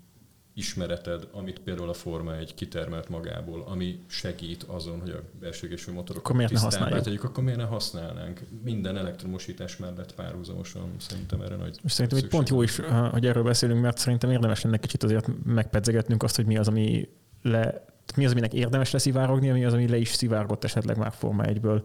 ismereted, 0.54 1.28
amit 1.32 1.58
például 1.58 1.88
a 1.88 1.92
Forma 1.92 2.36
egy 2.36 2.54
kitermelt 2.54 3.08
magából, 3.08 3.64
ami 3.66 4.02
segít 4.06 4.62
azon, 4.62 5.00
hogy 5.00 5.10
a 5.10 5.20
belső 5.40 5.66
égésű 5.66 5.92
motorokat 5.92 6.24
akkor 6.24 6.36
miért 6.36 6.52
ne 6.52 6.58
használjuk? 6.58 7.00
Tegyük, 7.00 7.24
akkor 7.24 7.44
miért 7.44 7.58
ne 7.58 7.64
használnánk? 7.64 8.40
Minden 8.64 8.96
elektromosítás 8.96 9.76
mellett 9.76 10.14
párhuzamosan 10.14 10.94
szerintem 10.98 11.40
erre 11.40 11.56
nagy 11.56 11.78
És 11.84 11.92
szerintem 11.92 12.18
egy 12.18 12.28
pont 12.28 12.48
jó 12.48 12.62
is, 12.62 12.80
hogy 13.10 13.26
erről 13.26 13.42
beszélünk, 13.42 13.80
mert 13.80 13.98
szerintem 13.98 14.30
érdemes 14.30 14.62
lenne 14.62 14.76
kicsit 14.76 15.02
azért 15.02 15.28
megpedzegetnünk 15.44 16.22
azt, 16.22 16.36
hogy 16.36 16.46
mi 16.46 16.56
az, 16.56 16.68
ami 16.68 17.08
le, 17.42 17.84
mi 18.16 18.24
az, 18.24 18.30
aminek 18.30 18.52
érdemes 18.52 18.90
leszivárogni, 18.90 19.50
mi 19.50 19.64
az, 19.64 19.72
ami 19.72 19.88
le 19.88 19.96
is 19.96 20.08
szivárgott 20.08 20.64
esetleg 20.64 20.96
már 20.96 21.12
Forma 21.12 21.42
1-ből 21.46 21.82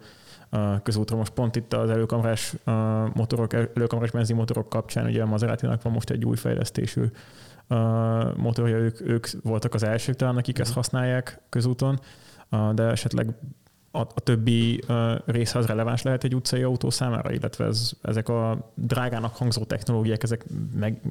közútra. 0.83 1.17
Most 1.17 1.31
pont 1.31 1.55
itt 1.55 1.73
az 1.73 1.89
előkamrás 1.89 2.53
motorok, 3.13 3.53
előkamrás 3.53 4.11
benzinmotorok 4.11 4.69
kapcsán 4.69 5.05
ugye 5.05 5.21
a 5.21 5.25
maserati 5.25 5.65
van 5.65 5.91
most 5.91 6.09
egy 6.09 6.25
új 6.25 6.35
fejlesztésű 6.35 7.03
motorja, 8.35 8.77
ők, 8.77 9.01
ők 9.01 9.27
voltak 9.43 9.73
az 9.73 9.83
elsők 9.83 10.15
talán, 10.15 10.37
akik 10.37 10.59
ezt 10.59 10.69
mhm. 10.69 10.77
használják 10.77 11.41
közúton, 11.49 11.99
de 12.73 12.83
esetleg 12.83 13.35
a, 13.91 13.99
a 13.99 14.19
többi 14.23 14.83
uh, 14.87 15.11
része 15.25 15.57
az 15.57 15.65
releváns 15.65 16.01
lehet 16.01 16.23
egy 16.23 16.35
utcai 16.35 16.63
autó 16.63 16.89
számára, 16.89 17.31
illetve 17.31 17.65
ez, 17.65 17.91
ezek 18.01 18.29
a 18.29 18.71
drágának 18.75 19.35
hangzó 19.35 19.63
technológiák, 19.63 20.23
ezek 20.23 20.45
meg 20.75 21.01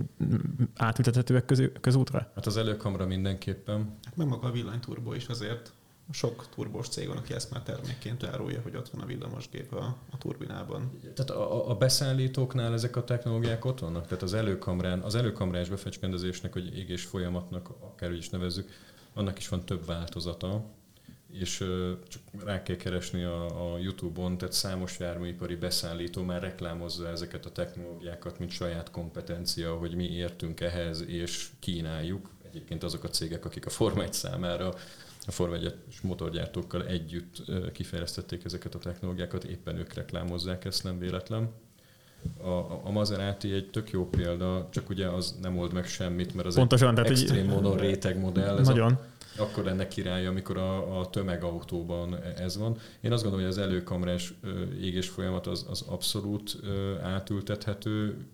átültethetőek 0.76 1.44
köz, 1.44 1.62
közútra? 1.80 2.30
Hát 2.34 2.46
az 2.46 2.56
előkamra 2.56 3.06
mindenképpen. 3.06 3.96
Hát 4.04 4.16
meg 4.16 4.26
maga 4.26 4.48
a 4.48 4.50
villanyturbó 4.50 5.14
is 5.14 5.26
azért. 5.26 5.72
Sok 6.10 6.48
turbós 6.54 6.88
cég 6.88 7.08
van, 7.08 7.16
aki 7.16 7.34
ezt 7.34 7.50
már 7.50 7.62
termékként 7.62 8.24
árulja, 8.24 8.60
hogy 8.62 8.76
ott 8.76 8.88
van 8.88 9.00
a 9.00 9.06
villamosgép 9.06 9.72
a, 9.72 9.96
a 10.10 10.18
turbinában. 10.18 11.00
Tehát 11.00 11.30
a, 11.30 11.70
a 11.70 11.74
beszállítóknál 11.74 12.72
ezek 12.72 12.96
a 12.96 13.04
technológiák 13.04 13.64
ott 13.64 13.78
vannak? 13.78 14.06
Tehát 14.06 14.22
az 14.22 14.34
előkamrán, 14.34 15.00
az 15.00 15.14
előkamrás 15.14 15.68
befecskendezésnek, 15.68 16.52
hogy 16.52 16.76
égés 16.78 17.04
folyamatnak, 17.04 17.68
akár 17.68 18.12
is 18.12 18.28
nevezzük, 18.28 18.70
annak 19.14 19.38
is 19.38 19.48
van 19.48 19.64
több 19.64 19.86
változata 19.86 20.64
és 21.32 21.56
csak 22.08 22.22
rá 22.44 22.62
kell 22.62 22.76
keresni 22.76 23.22
a, 23.22 23.72
a 23.72 23.78
YouTube-on, 23.78 24.38
tehát 24.38 24.54
számos 24.54 24.98
járműipari 24.98 25.54
beszállító 25.54 26.22
már 26.22 26.42
reklámozza 26.42 27.08
ezeket 27.08 27.46
a 27.46 27.52
technológiákat, 27.52 28.38
mint 28.38 28.50
saját 28.50 28.90
kompetencia, 28.90 29.74
hogy 29.74 29.94
mi 29.94 30.10
értünk 30.10 30.60
ehhez, 30.60 31.04
és 31.06 31.48
kínáljuk. 31.58 32.30
Egyébként 32.46 32.82
azok 32.82 33.04
a 33.04 33.08
cégek, 33.08 33.44
akik 33.44 33.66
a 33.66 33.70
Forma 33.70 34.02
1 34.02 34.12
számára 34.12 34.74
a 35.28 35.30
Forma 35.30 35.54
1 35.54 35.74
motorgyártókkal 36.02 36.86
együtt 36.86 37.42
kifejlesztették 37.72 38.44
ezeket 38.44 38.74
a 38.74 38.78
technológiákat, 38.78 39.44
éppen 39.44 39.76
ők 39.76 39.92
reklámozzák 39.92 40.64
ezt, 40.64 40.84
nem 40.84 40.98
véletlen. 40.98 41.50
A, 42.42 42.86
a 42.86 42.90
Maserati 42.90 43.52
egy 43.52 43.70
tök 43.70 43.90
jó 43.90 44.08
példa, 44.08 44.68
csak 44.70 44.90
ugye 44.90 45.06
az 45.06 45.38
nem 45.42 45.58
old 45.58 45.72
meg 45.72 45.86
semmit, 45.86 46.34
mert 46.34 46.46
az 46.46 46.54
Pontosan, 46.54 46.98
egy 46.98 47.10
extrém 47.10 47.46
monon 47.46 47.76
réteg 47.76 48.18
modell. 48.18 48.58
Ez 48.58 48.66
nagyon. 48.66 48.92
A, 49.36 49.42
akkor 49.42 49.64
lenne 49.64 49.88
király, 49.88 50.26
amikor 50.26 50.56
a, 50.56 51.00
a 51.00 51.10
tömegautóban 51.10 52.22
ez 52.22 52.56
van. 52.56 52.76
Én 53.00 53.12
azt 53.12 53.22
gondolom, 53.22 53.46
hogy 53.46 53.56
az 53.56 53.64
előkamrás 53.66 54.34
égés 54.80 55.08
folyamat 55.08 55.46
az, 55.46 55.66
az 55.70 55.84
abszolút 55.88 56.56
átültethető, 57.02 58.26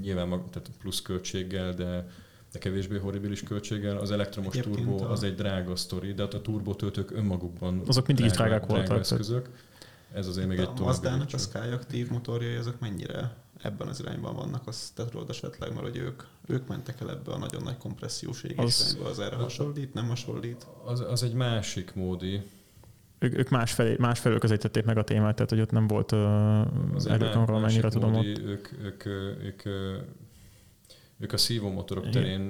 nyilván 0.00 0.28
tehát 0.28 0.70
plusz 0.78 1.02
költséggel, 1.02 1.72
de 1.72 2.06
de 2.52 2.58
kevésbé 2.58 2.98
horribilis 2.98 3.42
költséggel. 3.42 3.96
Az 3.96 4.10
elektromos 4.10 4.56
Egyébként 4.56 4.86
turbo 4.86 5.04
a... 5.04 5.10
az 5.10 5.22
egy 5.22 5.34
drága 5.34 5.76
sztori, 5.76 6.12
de 6.12 6.22
hát 6.22 6.34
a 6.34 6.40
turbotöltők 6.40 7.10
önmagukban 7.10 7.82
azok 7.86 8.06
mindig 8.06 8.24
drága, 8.24 8.44
is 8.44 8.48
drágák 8.48 8.66
drága 8.66 8.74
voltak. 8.74 9.00
eszközök. 9.00 9.48
Ez 10.12 10.26
azért 10.26 10.48
még 10.48 10.58
egy 10.58 10.64
további. 10.64 10.82
A 10.82 10.84
Mazdának 10.84 11.28
a 11.32 11.38
Sky 11.38 11.72
aktív 11.72 12.10
motorjai, 12.10 12.54
azok 12.54 12.80
mennyire 12.80 13.36
ebben 13.62 13.88
az 13.88 14.00
irányban 14.00 14.34
vannak, 14.34 14.66
azt 14.66 14.94
te 14.94 15.04
tudod 15.04 15.30
esetleg, 15.30 15.70
mert 15.70 15.82
hogy 15.82 15.96
ők, 15.96 16.22
ők 16.46 16.68
mentek 16.68 17.00
el 17.00 17.10
ebbe 17.10 17.32
a 17.32 17.38
nagyon 17.38 17.62
nagy 17.62 17.76
kompressziós 17.76 18.42
égés 18.42 18.64
az, 18.64 18.98
az 19.04 19.18
erre 19.18 19.36
hasonlít, 19.36 19.94
nem 19.94 20.08
hasonlít? 20.08 20.66
Az, 20.84 21.00
az 21.00 21.22
egy 21.22 21.34
másik 21.34 21.94
módi. 21.94 22.42
Ők, 23.18 23.38
ők 23.38 23.48
másfelé, 23.48 23.96
másfelől 23.98 24.38
közelítették 24.38 24.84
meg 24.84 24.98
a 24.98 25.04
témát, 25.04 25.34
tehát 25.34 25.50
hogy 25.50 25.60
ott 25.60 25.70
nem 25.70 25.86
volt 25.86 26.12
uh, 26.12 26.20
előkamról, 27.06 27.60
mennyire 27.60 27.88
tudom 27.88 28.10
módi, 28.10 28.32
ott. 28.32 28.38
Ők, 28.38 28.72
ők, 28.82 29.06
ők, 29.06 29.64
ők, 29.64 30.02
ők 31.18 31.32
a 31.32 31.36
szívómotorok 31.36 32.06
Igen. 32.06 32.22
terén 32.22 32.46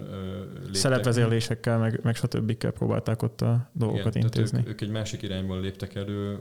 léptek. 0.54 0.74
Szelepvezérlésekkel, 0.74 1.78
meg, 1.78 2.00
meg 2.02 2.14
stb. 2.14 2.52
próbálták 2.54 3.22
ott 3.22 3.40
a 3.40 3.70
dolgokat 3.72 4.14
Igen, 4.14 4.22
intézni. 4.22 4.58
Ők, 4.58 4.68
ők 4.68 4.80
egy 4.80 4.90
másik 4.90 5.22
irányból 5.22 5.60
léptek 5.60 5.94
elő, 5.94 6.38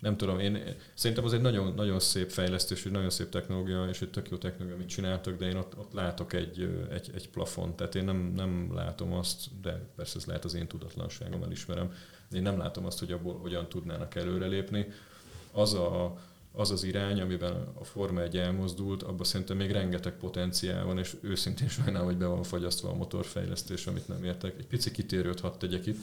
nem 0.00 0.16
tudom, 0.16 0.38
én 0.38 0.58
szerintem 0.94 1.24
az 1.24 1.32
egy 1.32 1.40
nagyon, 1.40 1.74
nagyon 1.74 2.00
szép 2.00 2.30
fejlesztés, 2.30 2.84
egy 2.84 2.92
nagyon 2.92 3.10
szép 3.10 3.28
technológia, 3.28 3.84
és 3.88 4.00
egy 4.02 4.10
tök 4.10 4.28
jó 4.30 4.36
technológia, 4.36 4.74
amit 4.74 4.88
csináltak, 4.88 5.36
de 5.38 5.46
én 5.46 5.56
ott, 5.56 5.78
ott 5.78 5.92
látok 5.92 6.32
egy, 6.32 6.86
egy, 6.90 7.10
egy 7.14 7.30
plafon, 7.30 7.76
tehát 7.76 7.94
én 7.94 8.04
nem, 8.04 8.32
nem 8.36 8.74
látom 8.74 9.12
azt, 9.12 9.60
de 9.60 9.80
persze 9.96 10.18
ez 10.18 10.24
lehet 10.24 10.44
az 10.44 10.54
én 10.54 10.66
tudatlanságom, 10.66 11.42
elismerem, 11.42 11.92
én 12.32 12.42
nem 12.42 12.58
látom 12.58 12.86
azt, 12.86 12.98
hogy 12.98 13.12
abból 13.12 13.38
hogyan 13.38 13.68
tudnának 13.68 14.14
előrelépni. 14.14 14.86
Az 15.52 15.74
a, 15.74 16.18
az 16.52 16.70
az 16.70 16.84
irány, 16.84 17.20
amiben 17.20 17.72
a 17.74 17.84
Forma 17.84 18.20
1 18.20 18.36
elmozdult, 18.36 19.02
abban 19.02 19.24
szerintem 19.24 19.56
még 19.56 19.70
rengeteg 19.70 20.12
potenciál 20.12 20.84
van, 20.84 20.98
és 20.98 21.16
őszintén 21.20 21.68
sajnálom, 21.68 22.06
hogy 22.06 22.16
be 22.16 22.26
van 22.26 22.42
fagyasztva 22.42 22.88
a 22.88 22.94
motorfejlesztés, 22.94 23.86
amit 23.86 24.08
nem 24.08 24.24
értek. 24.24 24.58
Egy 24.58 24.66
pici 24.66 24.90
kitérőt 24.90 25.40
hadd 25.40 25.58
tegyek 25.58 25.86
itt. 25.86 25.98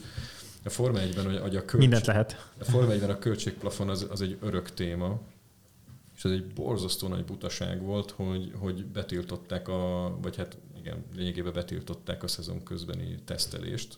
A 0.63 0.69
Forma 0.69 0.99
1-ben, 0.99 1.41
hogy 1.41 1.55
a 1.55 1.59
költség, 1.59 1.79
Mindent 1.79 2.05
lehet. 2.05 2.51
A 2.59 2.63
Forma 2.63 2.93
1-ben 2.93 3.09
a 3.09 3.19
költségplafon 3.19 3.89
az, 3.89 4.07
az 4.09 4.21
egy 4.21 4.37
örök 4.41 4.73
téma, 4.73 5.19
és 6.15 6.23
ez 6.23 6.31
egy 6.31 6.47
borzasztó 6.53 7.07
nagy 7.07 7.25
butaság 7.25 7.81
volt, 7.81 8.11
hogy, 8.11 8.51
hogy 8.55 8.85
betiltották 8.85 9.67
a, 9.67 10.17
vagy 10.21 10.35
hát 10.35 10.57
igen, 10.77 11.05
lényegében 11.15 11.53
betiltották 11.53 12.23
a 12.23 12.27
szezon 12.27 12.63
közbeni 12.63 13.15
tesztelést, 13.25 13.97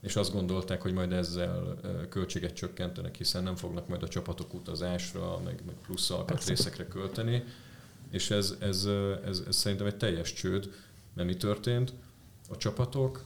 és 0.00 0.16
azt 0.16 0.32
gondolták, 0.32 0.82
hogy 0.82 0.92
majd 0.92 1.12
ezzel 1.12 1.78
költséget 2.08 2.54
csökkentenek, 2.54 3.16
hiszen 3.16 3.42
nem 3.42 3.56
fognak 3.56 3.88
majd 3.88 4.02
a 4.02 4.08
csapatok 4.08 4.54
utazásra, 4.54 5.40
meg, 5.44 5.62
meg 5.66 5.74
plusz 5.86 6.10
alkatrészekre 6.10 6.86
költeni, 6.86 7.44
és 8.10 8.30
ez, 8.30 8.54
ez, 8.60 8.88
ez, 9.24 9.42
ez 9.48 9.56
szerintem 9.56 9.86
egy 9.86 9.96
teljes 9.96 10.32
csőd, 10.32 10.72
mert 11.14 11.28
mi 11.28 11.36
történt? 11.36 11.92
A 12.48 12.56
csapatok 12.56 13.24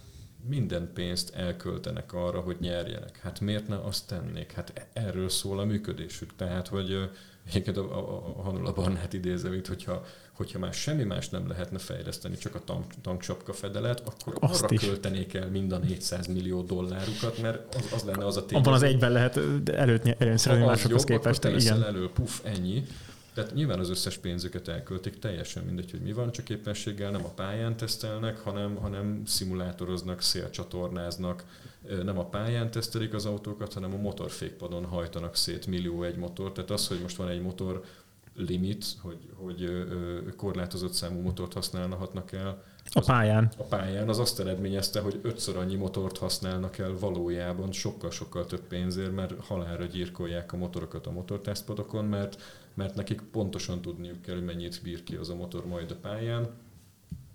minden 0.48 0.92
pénzt 0.92 1.34
elköltenek 1.34 2.12
arra, 2.12 2.40
hogy 2.40 2.56
nyerjenek. 2.60 3.18
Hát 3.18 3.40
miért 3.40 3.68
ne 3.68 3.76
azt 3.76 4.06
tennék? 4.06 4.52
Hát 4.52 4.88
erről 4.92 5.28
szól 5.28 5.58
a 5.58 5.64
működésük. 5.64 6.36
Tehát, 6.36 6.68
hogy 6.68 7.10
egyébként 7.46 7.76
a, 7.76 7.98
a, 7.98 8.26
a 8.38 8.42
Hanula 8.42 8.72
Barnát 8.72 9.12
idézem 9.12 9.52
itt, 9.52 9.66
hogyha, 9.66 10.04
hogyha 10.34 10.58
már 10.58 10.72
semmi 10.72 11.02
más 11.02 11.28
nem 11.28 11.48
lehetne 11.48 11.78
fejleszteni, 11.78 12.36
csak 12.36 12.54
a 12.54 12.60
tank, 12.64 12.92
tanksapka 13.02 13.52
fedelet, 13.52 14.00
akkor 14.00 14.34
azt 14.40 14.62
arra 14.62 14.74
is. 14.74 14.80
költenék 14.80 15.34
el 15.34 15.48
mind 15.48 15.72
a 15.72 15.78
400 15.78 16.26
millió 16.26 16.62
dollárukat, 16.62 17.38
mert 17.42 17.74
az, 17.74 17.92
az 17.92 18.02
lenne 18.02 18.26
az 18.26 18.36
a 18.36 18.46
tény. 18.46 18.58
Abban 18.58 18.72
az 18.72 18.82
egyben 18.82 19.12
lehet 19.12 19.40
előtt 19.66 20.06
előnyszerűen 20.06 20.66
másokhoz 20.66 21.04
képest. 21.04 21.44
Igen. 21.44 21.82
elő, 21.82 22.10
puf, 22.10 22.40
ennyi. 22.44 22.86
Tehát 23.34 23.54
nyilván 23.54 23.78
az 23.78 23.90
összes 23.90 24.18
pénzüket 24.18 24.68
elköltik, 24.68 25.18
teljesen 25.18 25.64
mindegy, 25.64 25.90
hogy 25.90 26.00
mi 26.00 26.12
van, 26.12 26.32
csak 26.32 26.48
éppenséggel 26.48 27.10
nem 27.10 27.24
a 27.24 27.28
pályán 27.28 27.76
tesztelnek, 27.76 28.38
hanem, 28.38 28.76
hanem 28.76 29.22
szimulátoroznak, 29.26 30.22
szélcsatornáznak, 30.22 31.44
nem 32.04 32.18
a 32.18 32.24
pályán 32.24 32.70
tesztelik 32.70 33.14
az 33.14 33.26
autókat, 33.26 33.72
hanem 33.72 33.94
a 33.94 33.96
motorfékpadon 33.96 34.84
hajtanak 34.84 35.36
szét 35.36 35.66
millió 35.66 36.02
egy 36.02 36.16
motor. 36.16 36.52
Tehát 36.52 36.70
az, 36.70 36.88
hogy 36.88 37.00
most 37.00 37.16
van 37.16 37.28
egy 37.28 37.40
motor 37.40 37.84
limit, 38.36 38.84
hogy, 39.00 39.30
hogy 39.34 39.86
korlátozott 40.36 40.92
számú 40.92 41.20
motort 41.20 41.52
használhatnak 41.52 42.32
el, 42.32 42.62
a 42.92 43.00
pályán. 43.00 43.52
A 43.56 43.62
pályán 43.62 44.08
az 44.08 44.18
azt 44.18 44.40
eredményezte, 44.40 45.00
hogy 45.00 45.20
ötször 45.22 45.56
annyi 45.56 45.74
motort 45.74 46.18
használnak 46.18 46.78
el 46.78 46.98
valójában 46.98 47.72
sokkal-sokkal 47.72 48.46
több 48.46 48.66
pénzért, 48.66 49.14
mert 49.14 49.44
halálra 49.44 49.84
gyírkolják 49.84 50.52
a 50.52 50.56
motorokat 50.56 51.06
a 51.06 51.10
motortesztpadokon, 51.10 52.04
mert, 52.04 52.42
mert 52.74 52.94
nekik 52.94 53.20
pontosan 53.20 53.80
tudniuk 53.80 54.22
kell, 54.22 54.34
hogy 54.34 54.44
mennyit 54.44 54.80
bír 54.82 55.02
ki 55.02 55.14
az 55.14 55.28
a 55.28 55.34
motor 55.34 55.66
majd 55.66 55.90
a 55.90 55.94
pályán. 55.94 56.48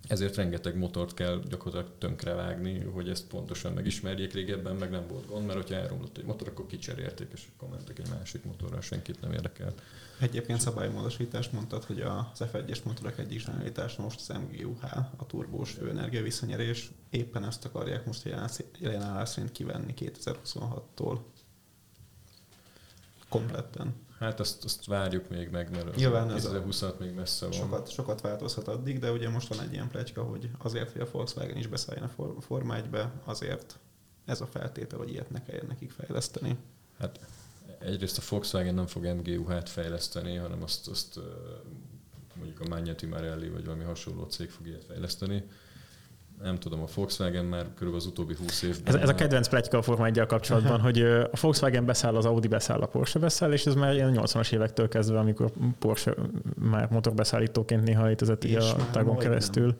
Ezért 0.08 0.36
rengeteg 0.36 0.76
motort 0.76 1.14
kell 1.14 1.42
gyakorlatilag 1.48 1.98
tönkrevágni, 1.98 2.80
hogy 2.80 3.08
ezt 3.08 3.26
pontosan 3.26 3.72
megismerjék. 3.72 4.32
Régebben 4.32 4.76
meg 4.76 4.90
nem 4.90 5.06
volt 5.08 5.26
gond, 5.26 5.46
mert 5.46 5.58
hogyha 5.58 5.74
elromlott 5.74 6.18
egy 6.18 6.24
motor, 6.24 6.48
akkor 6.48 6.66
kicserélték, 6.66 7.28
és 7.34 7.46
akkor 7.56 7.68
mentek 7.68 7.98
egy 7.98 8.08
másik 8.10 8.44
motorra, 8.44 8.80
senkit 8.80 9.20
nem 9.20 9.32
érdekelt. 9.32 9.82
Egyébként 10.20 10.60
szabálymódosítás 10.60 11.50
mondtad, 11.50 11.84
hogy 11.84 12.00
az 12.00 12.44
F1-es 12.52 12.82
motorok 12.84 13.18
egyik 13.18 13.40
zsenialitása 13.40 14.02
most 14.02 14.20
az 14.20 14.36
MGUH, 14.36 14.84
a 15.16 15.26
turbós 15.26 15.74
hőenergia 15.74 16.22
visszanyerés. 16.22 16.90
Éppen 17.10 17.44
ezt 17.44 17.64
akarják 17.64 18.06
most 18.06 18.28
jelen 18.78 19.02
állás 19.02 19.28
szerint 19.28 19.52
kivenni 19.52 19.94
2026-tól. 19.96 21.18
Kompletten. 23.28 23.94
Hát 24.18 24.40
azt, 24.40 24.64
azt 24.64 24.86
várjuk 24.86 25.28
még 25.28 25.50
meg, 25.50 25.70
mert 25.70 25.96
Nyilván 25.96 26.30
ez 26.30 26.42
2020 26.42 26.84
még 26.98 27.14
messze 27.14 27.46
van. 27.46 27.54
Sokat, 27.54 27.90
sokat 27.90 28.20
változhat 28.20 28.68
addig, 28.68 28.98
de 28.98 29.12
ugye 29.12 29.28
most 29.28 29.48
van 29.48 29.60
egy 29.60 29.72
ilyen 29.72 29.88
pletyka, 29.88 30.22
hogy 30.22 30.50
azért, 30.58 30.92
hogy 30.92 31.00
a 31.00 31.08
Volkswagen 31.12 31.56
is 31.56 31.66
beszálljon 31.66 32.10
a 32.16 32.40
Forma 32.40 32.76
1-be, 32.76 33.12
azért 33.24 33.78
ez 34.24 34.40
a 34.40 34.46
feltétel, 34.46 34.98
hogy 34.98 35.10
ilyet 35.10 35.30
ne 35.30 35.42
kelljen 35.42 35.66
nekik 35.66 35.90
fejleszteni. 35.90 36.56
Hát 36.98 37.20
egyrészt 37.84 38.18
a 38.18 38.22
Volkswagen 38.28 38.74
nem 38.74 38.86
fog 38.86 39.04
MGUH-t 39.04 39.68
fejleszteni, 39.68 40.36
hanem 40.36 40.62
azt, 40.62 40.88
azt 40.88 41.20
mondjuk 42.34 42.60
a 42.60 42.68
Magneti 42.68 43.06
Marelli 43.06 43.48
vagy 43.48 43.64
valami 43.64 43.84
hasonló 43.84 44.22
cég 44.22 44.50
fog 44.50 44.66
ilyet 44.66 44.84
fejleszteni. 44.84 45.44
Nem 46.42 46.58
tudom, 46.58 46.82
a 46.82 46.86
Volkswagen 46.94 47.44
már 47.44 47.64
körülbelül 47.64 47.96
az 47.96 48.06
utóbbi 48.06 48.34
20 48.34 48.62
évben... 48.62 48.94
Ez, 48.94 49.02
ez 49.02 49.08
a 49.08 49.14
kedvenc 49.14 49.48
pletyka 49.48 49.78
a 49.78 49.82
Forma 49.82 50.06
1 50.06 50.26
kapcsolatban, 50.26 50.80
hogy 50.86 51.02
a 51.02 51.36
Volkswagen 51.40 51.84
beszáll, 51.84 52.16
az 52.16 52.24
Audi 52.24 52.48
beszáll, 52.48 52.80
a 52.80 52.86
Porsche 52.86 53.18
beszáll, 53.18 53.52
és 53.52 53.66
ez 53.66 53.74
már 53.74 53.94
ilyen 53.94 54.12
80-as 54.16 54.52
évektől 54.52 54.88
kezdve, 54.88 55.18
amikor 55.18 55.52
Porsche 55.78 56.14
már 56.54 56.88
motorbeszállítóként 56.90 57.84
néha 57.84 58.06
létezett 58.06 58.44
a 58.44 58.90
tagon 58.90 59.16
keresztül. 59.16 59.66
Nem 59.66 59.76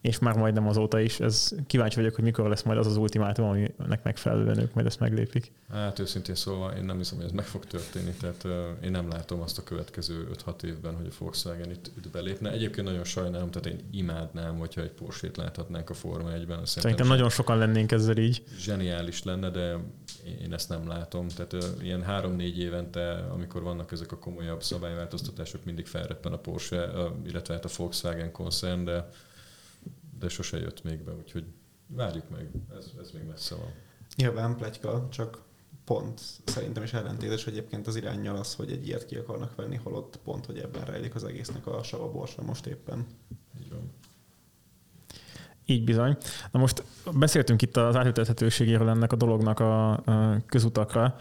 és 0.00 0.18
már 0.18 0.36
majdnem 0.36 0.68
azóta 0.68 1.00
is. 1.00 1.20
Ez 1.20 1.52
kíváncsi 1.66 1.96
vagyok, 1.96 2.14
hogy 2.14 2.24
mikor 2.24 2.48
lesz 2.48 2.62
majd 2.62 2.78
az 2.78 2.86
az 2.86 2.96
ultimátum, 2.96 3.44
aminek 3.44 4.02
megfelelően 4.02 4.58
ők 4.58 4.74
majd 4.74 4.86
ezt 4.86 5.00
meglépik. 5.00 5.52
Hát 5.72 5.98
őszintén 5.98 6.34
szóval 6.34 6.72
én 6.72 6.84
nem 6.84 6.96
hiszem, 6.96 7.16
hogy 7.16 7.26
ez 7.26 7.32
meg 7.32 7.44
fog 7.44 7.64
történni, 7.64 8.14
tehát 8.20 8.44
én 8.84 8.90
nem 8.90 9.08
látom 9.08 9.40
azt 9.40 9.58
a 9.58 9.62
következő 9.62 10.28
5-6 10.46 10.62
évben, 10.62 10.94
hogy 10.94 11.06
a 11.06 11.14
Volkswagen 11.18 11.70
itt, 11.70 11.90
itt 11.96 12.10
belépne. 12.10 12.50
Egyébként 12.50 12.86
nagyon 12.86 13.04
sajnálom, 13.04 13.50
tehát 13.50 13.78
én 13.78 13.88
imádnám, 13.90 14.58
hogyha 14.58 14.80
egy 14.80 14.90
Porsche-t 14.90 15.36
láthatnánk 15.36 15.90
a 15.90 15.94
Forma 15.94 16.30
1-ben. 16.36 16.66
Szerintem, 16.66 17.06
nagyon 17.06 17.30
sokan 17.30 17.58
lennénk 17.58 17.92
ezzel 17.92 18.16
így. 18.16 18.42
Zseniális 18.58 19.22
lenne, 19.22 19.50
de 19.50 19.76
én 20.42 20.52
ezt 20.52 20.68
nem 20.68 20.88
látom. 20.88 21.28
Tehát 21.28 21.56
ilyen 21.82 22.04
3-4 22.08 22.54
évente, 22.56 23.26
amikor 23.32 23.62
vannak 23.62 23.92
ezek 23.92 24.12
a 24.12 24.18
komolyabb 24.18 24.62
szabályváltoztatások, 24.62 25.64
mindig 25.64 25.86
felreppen 25.86 26.32
a 26.32 26.36
Porsche, 26.36 26.90
illetve 27.26 27.54
hát 27.54 27.64
a 27.64 27.68
Volkswagen 27.76 28.32
koncern, 28.32 28.84
de, 28.84 29.08
de 30.22 30.28
sose 30.28 30.58
jött 30.58 30.82
még 30.82 31.04
be, 31.04 31.12
úgyhogy 31.12 31.44
várjuk 31.86 32.30
meg, 32.30 32.50
ez, 32.78 32.90
ez 33.00 33.10
még 33.10 33.22
messze 33.22 33.54
van. 33.54 33.72
Nyilván 34.16 34.56
plegyka, 34.56 35.08
csak 35.10 35.42
pont 35.84 36.20
szerintem 36.44 36.82
is 36.82 36.92
ellentétes 36.92 37.46
egyébként 37.46 37.86
az 37.86 37.96
irányjal 37.96 38.36
az, 38.36 38.54
hogy 38.54 38.70
egy 38.70 38.86
ilyet 38.86 39.06
ki 39.06 39.16
akarnak 39.16 39.54
venni, 39.54 39.76
holott 39.76 40.18
pont, 40.24 40.46
hogy 40.46 40.58
ebben 40.58 40.84
rejlik 40.84 41.14
az 41.14 41.24
egésznek 41.24 41.66
a 41.66 41.82
sava 41.82 42.10
borsa 42.10 42.42
most 42.42 42.66
éppen. 42.66 43.06
Így 43.60 43.70
van. 43.70 43.90
Így 45.64 45.84
bizony. 45.84 46.16
Na 46.50 46.58
most 46.58 46.84
beszéltünk 47.14 47.62
itt 47.62 47.76
az 47.76 47.96
átültethetőségéről 47.96 48.88
ennek 48.88 49.12
a 49.12 49.16
dolognak 49.16 49.60
a 49.60 50.02
közutakra. 50.46 51.16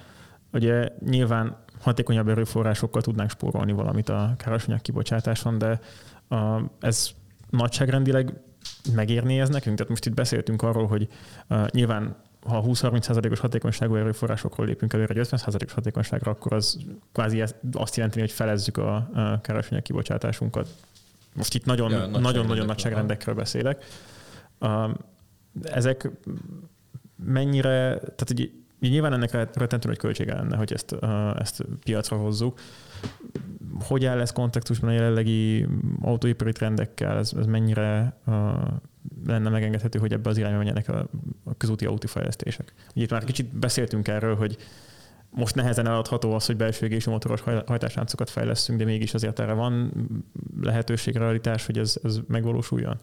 Ugye 0.53 0.89
nyilván 0.99 1.63
hatékonyabb 1.79 2.27
erőforrásokkal 2.27 3.01
tudnánk 3.01 3.29
spórolni 3.29 3.71
valamit 3.71 4.09
a 4.09 4.33
károsanyag 4.37 4.81
kibocsátáson, 4.81 5.57
de 5.57 5.79
ez 6.79 7.09
nagyságrendileg 7.49 8.41
megérné 8.93 9.39
ez 9.39 9.49
nekünk? 9.49 9.75
Tehát 9.75 9.91
most 9.91 10.05
itt 10.05 10.13
beszéltünk 10.13 10.61
arról, 10.61 10.87
hogy 10.87 11.07
nyilván 11.69 12.15
ha 12.45 12.63
20-30%-os 12.67 13.39
hatékonyságú 13.39 13.95
erőforrásokról 13.95 14.65
lépünk 14.65 14.93
előre 14.93 15.19
egy 15.19 15.27
50%-os 15.31 15.73
hatékonyságra, 15.73 16.31
akkor 16.31 16.53
az 16.53 16.77
kvázi 17.11 17.43
azt 17.71 17.95
jelenti, 17.95 18.19
hogy 18.19 18.31
felezzük 18.31 18.77
a 18.77 19.09
károsanyag 19.41 19.83
kibocsátásunkat. 19.83 20.69
Most 21.35 21.53
itt 21.53 21.65
nagyon-nagyon 21.65 22.65
nagyságrendekről 22.65 23.35
beszélek. 23.35 23.85
Ezek 25.63 26.09
mennyire, 27.25 27.97
tehát 27.99 28.23
hogy 28.25 28.51
nyilván 28.79 29.13
ennek 29.13 29.31
rettentő 29.31 29.87
nagy 29.87 29.97
költsége 29.97 30.33
lenne, 30.33 30.57
hogy 30.57 30.73
ezt, 30.73 30.95
ezt 31.39 31.63
piacra 31.83 32.17
hozzuk. 32.17 32.59
Hogy 33.79 34.05
áll 34.05 34.19
ez 34.19 34.31
kontextusban 34.31 34.89
a 34.89 34.93
jelenlegi 34.93 35.67
autóipari 36.01 36.51
trendekkel? 36.51 37.17
Ez, 37.17 37.33
ez 37.37 37.45
mennyire 37.45 38.17
lenne 39.25 39.49
megengedhető, 39.49 39.99
hogy 39.99 40.13
ebbe 40.13 40.29
az 40.29 40.37
irányba 40.37 40.57
menjenek 40.57 40.89
a, 40.89 41.07
a 41.43 41.57
közúti 41.57 41.85
autófejlesztések? 41.85 42.73
Ugye 42.95 43.03
itt 43.03 43.11
már 43.11 43.23
kicsit 43.23 43.57
beszéltünk 43.57 44.07
erről, 44.07 44.35
hogy 44.35 44.57
most 45.29 45.55
nehezen 45.55 45.87
eladható 45.87 46.33
az, 46.33 46.45
hogy 46.45 46.57
belső 46.57 46.85
égésű 46.85 47.11
motoros 47.11 47.41
hajtásláncokat 47.41 48.29
fejlesztünk, 48.29 48.79
de 48.79 48.85
mégis 48.85 49.13
azért 49.13 49.39
erre 49.39 49.53
van 49.53 49.91
lehetőség, 50.61 51.15
realitás, 51.15 51.65
hogy 51.65 51.77
ez, 51.77 51.97
ez 52.03 52.19
megvalósuljon? 52.27 52.99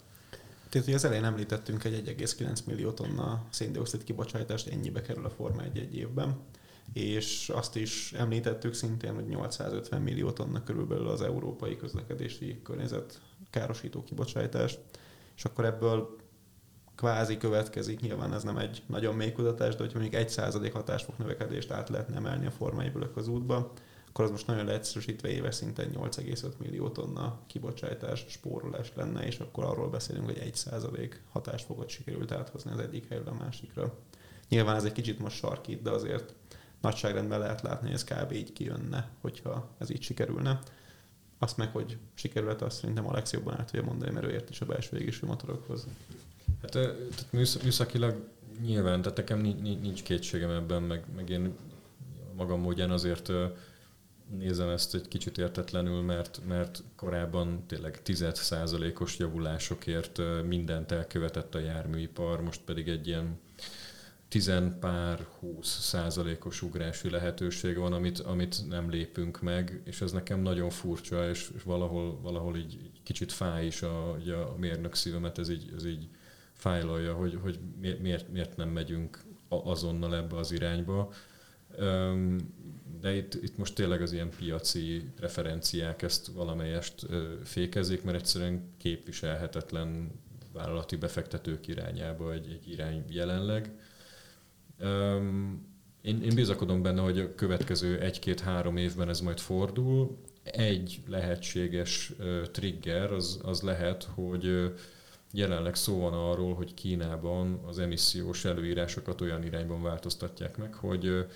Tehát, 0.69 0.87
hogy 0.87 0.97
az 0.97 1.05
elején 1.05 1.25
említettünk 1.25 1.85
egy 1.85 2.15
1,9 2.19 2.65
millió 2.67 2.91
tonna 2.91 3.45
széndiokszid 3.51 4.05
kibocsátást, 4.05 4.69
ennyibe 4.69 5.03
kerül 5.03 5.25
a 5.25 5.31
Forma 5.31 5.63
egy, 5.63 5.79
egy 5.79 5.97
évben, 5.97 6.37
és 6.93 7.49
azt 7.55 7.77
is 7.77 8.13
említettük 8.13 8.75
szintén, 8.75 9.15
hogy 9.15 9.27
850 9.27 10.03
millió 10.03 10.31
tonna 10.31 10.63
körülbelül 10.63 11.09
az 11.09 11.23
európai 11.23 11.77
közlekedési 11.77 12.61
környezet 12.63 13.21
károsító 13.51 14.05
kibocsátás, 14.05 14.79
és 15.37 15.45
akkor 15.45 15.65
ebből 15.65 16.17
kvázi 16.95 17.37
következik, 17.37 18.01
nyilván 18.01 18.35
ez 18.35 18.43
nem 18.43 18.57
egy 18.57 18.83
nagyon 18.87 19.15
mély 19.15 19.33
kutatás, 19.33 19.75
de 19.75 19.83
hogyha 19.83 19.99
mondjuk 19.99 20.21
egy 20.23 20.29
százalék 20.29 20.73
hatásfok 20.73 21.19
növekedést 21.19 21.71
át 21.71 21.89
lehetne 21.89 22.17
emelni 22.17 22.47
a 22.47 22.51
formaiből 22.51 23.11
az 23.15 23.29
útba, 23.29 23.73
akkor 24.09 24.25
az 24.25 24.31
most 24.31 24.47
nagyon 24.47 24.65
leegyszerűsítve 24.65 25.29
éves 25.29 25.55
szinten 25.55 25.91
8,5 25.95 26.57
millió 26.59 26.89
tonna 26.89 27.41
kibocsátás, 27.47 28.25
spórolás 28.29 28.93
lenne, 28.95 29.27
és 29.27 29.39
akkor 29.39 29.65
arról 29.65 29.89
beszélünk, 29.89 30.25
hogy 30.25 30.39
1 30.39 30.55
százalék 30.55 31.23
hatásfokot 31.33 31.89
sikerült 31.89 32.33
áthozni 32.33 32.71
az 32.71 32.79
egyik 32.79 33.09
helyről 33.09 33.29
a 33.29 33.43
másikra. 33.45 33.99
Nyilván 34.49 34.77
ez 34.77 34.85
egy 34.85 34.93
kicsit 34.93 35.19
most 35.19 35.37
sarkít, 35.37 35.83
de 35.83 35.91
azért 35.91 36.35
nagyságrendben 36.81 37.39
lehet 37.39 37.63
látni, 37.63 37.87
hogy 37.87 37.97
ez 37.97 38.05
kb. 38.05 38.33
így 38.33 38.53
kijönne, 38.53 39.09
hogyha 39.21 39.69
ez 39.79 39.91
így 39.91 40.03
sikerülne. 40.03 40.59
Azt 41.39 41.57
meg, 41.57 41.73
hogy 41.73 41.99
sikerült, 42.15 42.63
azt 42.63 42.79
szerintem 42.79 43.09
Alex 43.09 43.33
jobban 43.33 43.59
át 43.59 43.71
tudja 43.71 43.87
mondani, 43.87 44.13
mert 44.13 44.27
ő 44.27 44.31
ért 44.31 44.51
is 44.51 44.61
a 44.61 44.67
belső 44.67 44.99
égésű 44.99 45.27
motorokhoz. 45.27 45.87
Hát 46.63 46.71
tehát 46.71 46.97
műszakilag 47.63 48.29
nyilván, 48.61 49.03
tehát 49.03 49.17
nekem 49.17 49.39
nincs 49.39 50.03
kétségem 50.03 50.51
ebben, 50.51 50.83
meg, 50.83 51.05
meg 51.17 51.29
én 51.29 51.55
magam 52.37 52.61
módján 52.61 52.91
azért 52.91 53.33
nézem 54.39 54.69
ezt 54.69 54.95
egy 54.95 55.09
kicsit 55.09 55.39
értetlenül, 55.39 56.03
mert, 56.03 56.41
mert 56.47 56.83
korábban 56.97 57.65
tényleg 57.67 58.01
10%-os 58.05 59.19
javulásokért 59.19 60.21
mindent 60.47 60.93
elkövetett 60.93 61.55
a 61.55 61.59
járműipar, 61.59 62.41
most 62.43 62.61
pedig 62.65 62.89
egy 62.89 63.07
ilyen 63.07 63.39
tizenpár, 64.29 65.27
20 65.39 65.69
százalékos 65.69 66.63
ugrási 66.63 67.11
lehetőség 67.11 67.77
van, 67.77 67.93
amit, 67.93 68.19
amit 68.19 68.69
nem 68.69 68.91
lépünk 68.91 69.41
meg, 69.41 69.81
és 69.85 70.01
ez 70.01 70.13
nekem 70.13 70.41
nagyon 70.41 70.71
furcsa, 70.71 71.29
és, 71.29 71.51
és 71.57 71.63
valahol, 71.63 72.21
valahol 72.21 72.57
így, 72.57 72.73
így 72.73 73.03
kicsit 73.03 73.33
fáj 73.33 73.67
is 73.67 73.83
a, 73.83 74.11
a 74.53 74.55
mérnök 74.57 74.95
szívemet, 74.95 75.39
ez 75.39 75.49
így, 75.49 75.73
ez 75.77 75.85
így 75.85 76.09
fájlalja, 76.53 77.15
hogy, 77.15 77.39
hogy 77.43 77.59
miért, 78.01 78.29
miért 78.29 78.57
nem 78.57 78.69
megyünk 78.69 79.25
azonnal 79.49 80.17
ebbe 80.17 80.37
az 80.37 80.53
irányba 80.53 81.13
de 83.01 83.17
itt, 83.17 83.35
itt 83.35 83.57
most 83.57 83.75
tényleg 83.75 84.03
az 84.03 84.13
ilyen 84.13 84.31
piaci 84.31 85.11
referenciák 85.21 86.03
ezt 86.03 86.27
valamelyest 86.27 87.07
fékezik, 87.45 88.03
mert 88.03 88.17
egyszerűen 88.17 88.75
képviselhetetlen 88.77 90.11
vállalati 90.53 90.97
befektetők 90.97 91.67
irányába 91.67 92.33
egy, 92.33 92.51
egy 92.51 92.71
irány 92.71 93.05
jelenleg. 93.09 93.71
Én, 96.03 96.23
én 96.23 96.35
bizakodom 96.35 96.83
benne, 96.83 97.01
hogy 97.01 97.19
a 97.19 97.35
következő 97.35 97.99
egy-két-három 98.01 98.77
évben 98.77 99.09
ez 99.09 99.21
majd 99.21 99.39
fordul. 99.39 100.19
Egy 100.43 101.01
lehetséges 101.07 102.13
trigger 102.53 103.13
az, 103.13 103.41
az 103.43 103.63
lehet, 103.63 104.09
hogy 104.15 104.73
jelenleg 105.33 105.75
szó 105.75 105.99
van 106.01 106.13
arról, 106.13 106.55
hogy 106.55 106.75
Kínában 106.75 107.61
az 107.67 107.79
emissziós 107.79 108.45
előírásokat 108.45 109.21
olyan 109.21 109.45
irányban 109.45 109.83
változtatják 109.83 110.57
meg, 110.57 110.75
hogy 110.75 111.27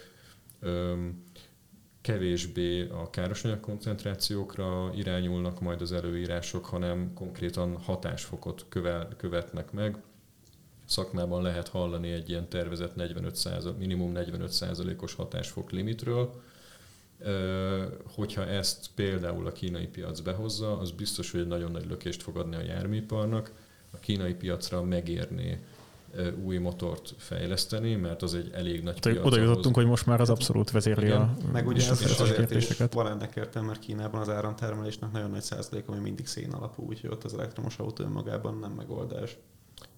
kevésbé 2.01 2.89
a 2.89 3.11
károsanyag 3.11 3.61
koncentrációkra 3.61 4.93
irányulnak 4.95 5.61
majd 5.61 5.81
az 5.81 5.93
előírások, 5.93 6.65
hanem 6.65 7.13
konkrétan 7.15 7.77
hatásfokot 7.77 8.67
követnek 9.17 9.73
meg. 9.73 9.97
Szakmában 10.93 11.43
lehet 11.43 11.69
hallani 11.69 12.11
egy 12.11 12.29
ilyen 12.29 12.49
tervezett 12.49 12.95
45 12.95 13.79
minimum 13.79 14.13
45%-os 14.15 15.15
hatásfok 15.15 15.71
limitről. 15.71 16.43
Hogyha 18.15 18.47
ezt 18.47 18.87
például 18.95 19.47
a 19.47 19.53
kínai 19.53 19.87
piac 19.87 20.21
behozza, 20.21 20.79
az 20.79 20.91
biztos, 20.91 21.31
hogy 21.31 21.41
egy 21.41 21.47
nagyon 21.47 21.71
nagy 21.71 21.87
lökést 21.87 22.23
fog 22.23 22.37
adni 22.37 22.57
a 22.57 22.63
járműiparnak. 22.63 23.53
A 23.93 23.99
kínai 23.99 24.35
piacra 24.35 24.83
megérné 24.83 25.61
új 26.45 26.57
motort 26.57 27.15
fejleszteni, 27.17 27.95
mert 27.95 28.23
az 28.23 28.35
egy 28.35 28.51
elég 28.53 28.83
nagy 28.83 29.01
piac. 29.01 29.27
Oda 29.27 29.41
jutottunk, 29.41 29.75
hogy 29.75 29.87
most 29.87 30.07
már 30.07 30.21
az 30.21 30.31
abszolút 30.31 30.71
vezérli 30.71 31.05
Igen. 31.05 31.21
a 31.21 31.37
Meg 31.53 31.67
ugye 31.67 31.91
ez 31.91 32.21
azért 32.21 32.51
is 32.51 32.77
van 32.91 33.07
ennek 33.07 33.37
értelme, 33.37 33.69
mert 33.69 33.81
Kínában 33.81 34.21
az 34.21 34.29
áramtermelésnek 34.29 35.13
nagyon 35.13 35.31
nagy 35.31 35.43
százalék, 35.43 35.89
ami 35.89 35.99
mindig 35.99 36.27
szén 36.27 36.51
alapú, 36.51 36.87
úgyhogy 36.87 37.11
ott 37.11 37.25
az 37.25 37.35
elektromos 37.35 37.79
autó 37.79 38.05
önmagában 38.05 38.59
nem 38.59 38.73
megoldás. 38.73 39.39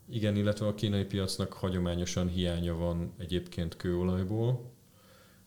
Igen, 0.09 0.37
illetve 0.37 0.67
a 0.67 0.75
kínai 0.75 1.05
piacnak 1.05 1.53
hagyományosan 1.53 2.29
hiánya 2.29 2.75
van 2.75 3.15
egyébként 3.19 3.77
kőolajból, 3.77 4.73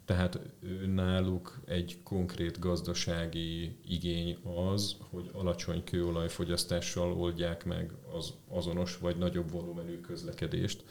tehát 0.05 0.39
náluk 0.85 1.59
egy 1.65 1.97
konkrét 2.03 2.59
gazdasági 2.59 3.77
igény 3.87 4.37
az, 4.73 4.95
hogy 5.09 5.29
alacsony 5.33 5.83
kőolajfogyasztással 5.83 7.13
oldják 7.13 7.65
meg 7.65 7.91
az 8.13 8.33
azonos 8.47 8.97
vagy 8.97 9.17
nagyobb 9.17 9.51
volumenű 9.51 9.99
közlekedést. 9.99 10.83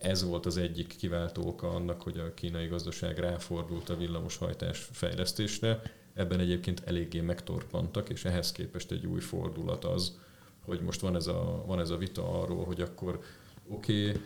Ez 0.00 0.24
volt 0.24 0.46
az 0.46 0.56
egyik 0.56 0.96
kiváltó 0.96 1.46
oka 1.46 1.68
annak, 1.68 2.02
hogy 2.02 2.18
a 2.18 2.34
kínai 2.34 2.66
gazdaság 2.66 3.18
ráfordult 3.18 3.88
a 3.88 3.96
villamoshajtás 3.96 4.88
fejlesztésre. 4.92 5.82
Ebben 6.14 6.40
egyébként 6.40 6.82
eléggé 6.84 7.20
megtorpantak, 7.20 8.08
és 8.08 8.24
ehhez 8.24 8.52
képest 8.52 8.90
egy 8.90 9.06
új 9.06 9.20
fordulat 9.20 9.84
az, 9.84 10.18
hogy 10.66 10.80
most 10.80 11.00
van 11.00 11.16
ez 11.16 11.26
a, 11.26 11.62
van 11.66 11.80
ez 11.80 11.90
a 11.90 11.96
vita 11.96 12.42
arról, 12.42 12.64
hogy 12.64 12.80
akkor 12.80 13.20
oké, 13.68 14.08
okay, 14.08 14.20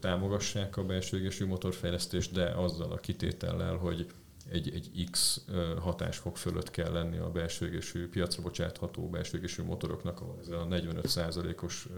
támogassák 0.00 0.76
a 0.76 0.84
belső 0.84 1.18
égésű 1.18 1.46
motorfejlesztést, 1.46 2.32
de 2.32 2.44
azzal 2.44 2.92
a 2.92 2.96
kitétellel, 2.96 3.76
hogy 3.76 4.06
egy, 4.50 4.72
egy 4.74 5.08
X 5.10 5.44
hatásfok 5.78 6.36
fölött 6.36 6.70
kell 6.70 6.92
lenni 6.92 7.16
a 7.16 7.30
belső 7.30 7.66
égésű, 7.66 8.08
piacra 8.08 8.42
bocsátható 8.42 9.08
belső 9.08 9.38
égésű 9.38 9.62
motoroknak, 9.62 10.20
ahol 10.20 10.38
ez 10.40 10.48
a 10.48 10.66
45%-os 10.70 11.88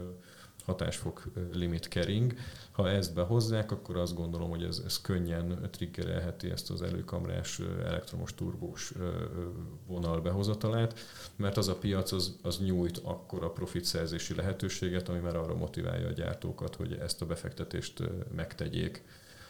hatásfok 0.68 1.24
limit 1.52 1.88
kering. 1.88 2.34
Ha 2.70 2.90
ezt 2.90 3.14
behozzák, 3.14 3.72
akkor 3.72 3.96
azt 3.96 4.14
gondolom, 4.14 4.50
hogy 4.50 4.62
ez, 4.62 4.82
ez 4.86 5.00
könnyen 5.00 5.68
triggerelheti 5.70 6.50
ezt 6.50 6.70
az 6.70 6.82
előkamrás 6.82 7.60
elektromos 7.84 8.34
turbós 8.34 8.92
vonal 9.86 10.20
behozatalát, 10.20 10.98
mert 11.36 11.56
az 11.56 11.68
a 11.68 11.76
piac 11.76 12.12
az, 12.12 12.36
az 12.42 12.58
nyújt 12.58 13.00
akkor 13.04 13.44
a 13.44 13.50
profit 13.50 13.84
szerzési 13.84 14.34
lehetőséget, 14.34 15.08
ami 15.08 15.18
már 15.18 15.36
arra 15.36 15.54
motiválja 15.54 16.08
a 16.08 16.12
gyártókat, 16.12 16.74
hogy 16.74 16.92
ezt 16.92 17.22
a 17.22 17.26
befektetést 17.26 18.02
megtegyék 18.36 19.04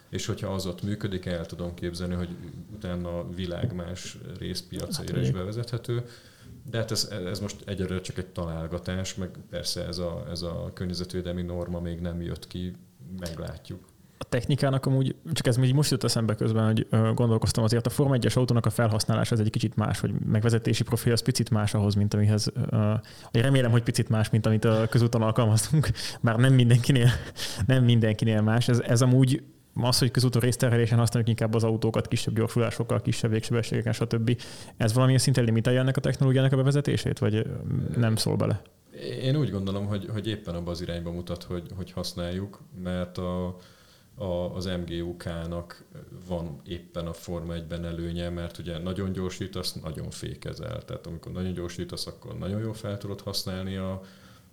és 0.09 0.27
hogyha 0.27 0.53
az 0.55 0.67
ott 0.67 0.83
működik, 0.83 1.27
el 1.27 1.47
tudom 1.47 1.75
képzelni, 1.75 2.15
hogy 2.15 2.29
utána 2.75 3.19
a 3.19 3.29
világ 3.35 3.75
más 3.75 4.19
részpiacaira 4.39 5.15
hát, 5.15 5.25
is 5.25 5.31
bevezethető. 5.31 6.05
De 6.71 6.79
hát 6.79 6.91
ez, 6.91 7.13
ez 7.27 7.41
most 7.41 7.57
egyelőre 7.65 8.01
csak 8.01 8.19
egy 8.19 8.27
találgatás, 8.27 9.15
meg 9.15 9.31
persze 9.51 9.87
ez 9.87 9.99
a, 9.99 10.25
ez 10.31 10.43
a 10.43 10.71
környezetvédelmi 10.75 11.43
norma 11.43 11.81
még 11.81 12.01
nem 12.01 12.23
jött 12.23 12.47
ki, 12.47 12.73
meglátjuk. 13.21 13.87
A 14.21 14.25
technikának 14.25 14.87
amúgy, 14.87 15.15
csak 15.33 15.47
ez 15.47 15.57
még 15.57 15.75
most 15.75 15.91
jött 15.91 16.05
eszembe 16.05 16.35
közben, 16.35 16.67
hogy 16.67 16.87
gondolkoztam 17.15 17.65
azért 17.65 17.87
a 17.87 17.91
Forma 17.91 18.17
1-es 18.19 18.37
autónak 18.37 18.67
a 18.67 18.71
felhasználása 18.71 19.35
ez 19.35 19.41
egy 19.41 19.51
kicsit 19.51 19.77
más, 19.77 20.01
vagy 20.01 20.13
megvezetési 20.27 20.83
profil 20.83 21.13
az 21.13 21.23
picit 21.23 21.51
más 21.51 21.75
ahhoz, 21.75 21.95
mint 21.95 22.15
amihez, 22.15 22.53
remélem, 23.33 23.71
hogy 23.71 23.83
picit 23.83 24.09
más, 24.09 24.31
mint 24.31 24.47
amit 24.47 24.65
a 24.65 24.87
közúton 24.91 25.23
alkalmaztunk, 25.23 25.89
bár 26.21 26.37
nem 26.37 26.55
mindenkinél, 26.55 27.11
nem 27.67 27.85
mindenkinél 27.85 28.41
más. 28.41 28.69
Ez, 28.69 28.81
ez 28.81 29.03
amúgy 29.03 29.43
az, 29.85 29.99
hogy 29.99 30.11
közúton 30.11 30.41
részterhelésen 30.41 30.99
használjuk 30.99 31.31
inkább 31.31 31.55
az 31.55 31.65
autókat 31.65 32.09
kisebb 32.09 32.35
gyorsulásokkal, 32.35 33.01
kisebb 33.01 33.31
végsebességeken, 33.31 33.93
stb. 33.93 34.41
Ez 34.77 34.93
valamilyen 34.93 35.21
szinten 35.21 35.45
limitálja 35.45 35.81
ennek 35.81 35.97
a 35.97 36.01
technológiának 36.01 36.53
a 36.53 36.57
bevezetését, 36.57 37.19
vagy 37.19 37.47
nem 37.97 38.17
szól 38.17 38.37
bele? 38.37 38.63
Én 39.23 39.37
úgy 39.37 39.51
gondolom, 39.51 39.87
hogy, 39.87 40.09
hogy 40.13 40.27
éppen 40.27 40.55
abban 40.55 40.69
az 40.73 40.81
irányba 40.81 41.11
mutat, 41.11 41.43
hogy, 41.43 41.67
hogy 41.77 41.93
használjuk, 41.93 42.61
mert 42.83 43.19
a, 43.19 43.57
a, 44.15 44.55
az 44.55 44.65
MGUK-nak 44.65 45.85
van 46.29 46.61
éppen 46.65 47.07
a 47.07 47.13
Forma 47.13 47.55
1-ben 47.55 47.85
előnye, 47.85 48.29
mert 48.29 48.59
ugye 48.59 48.79
nagyon 48.79 49.13
gyorsítasz, 49.13 49.73
nagyon 49.73 50.11
fékezel. 50.11 50.85
Tehát 50.85 51.07
amikor 51.07 51.33
nagyon 51.33 51.53
gyorsítasz, 51.53 52.07
akkor 52.07 52.39
nagyon 52.39 52.61
jól 52.61 52.75
fel 52.75 52.99
tudod 52.99 53.21
használni 53.21 53.77
a, 53.77 54.01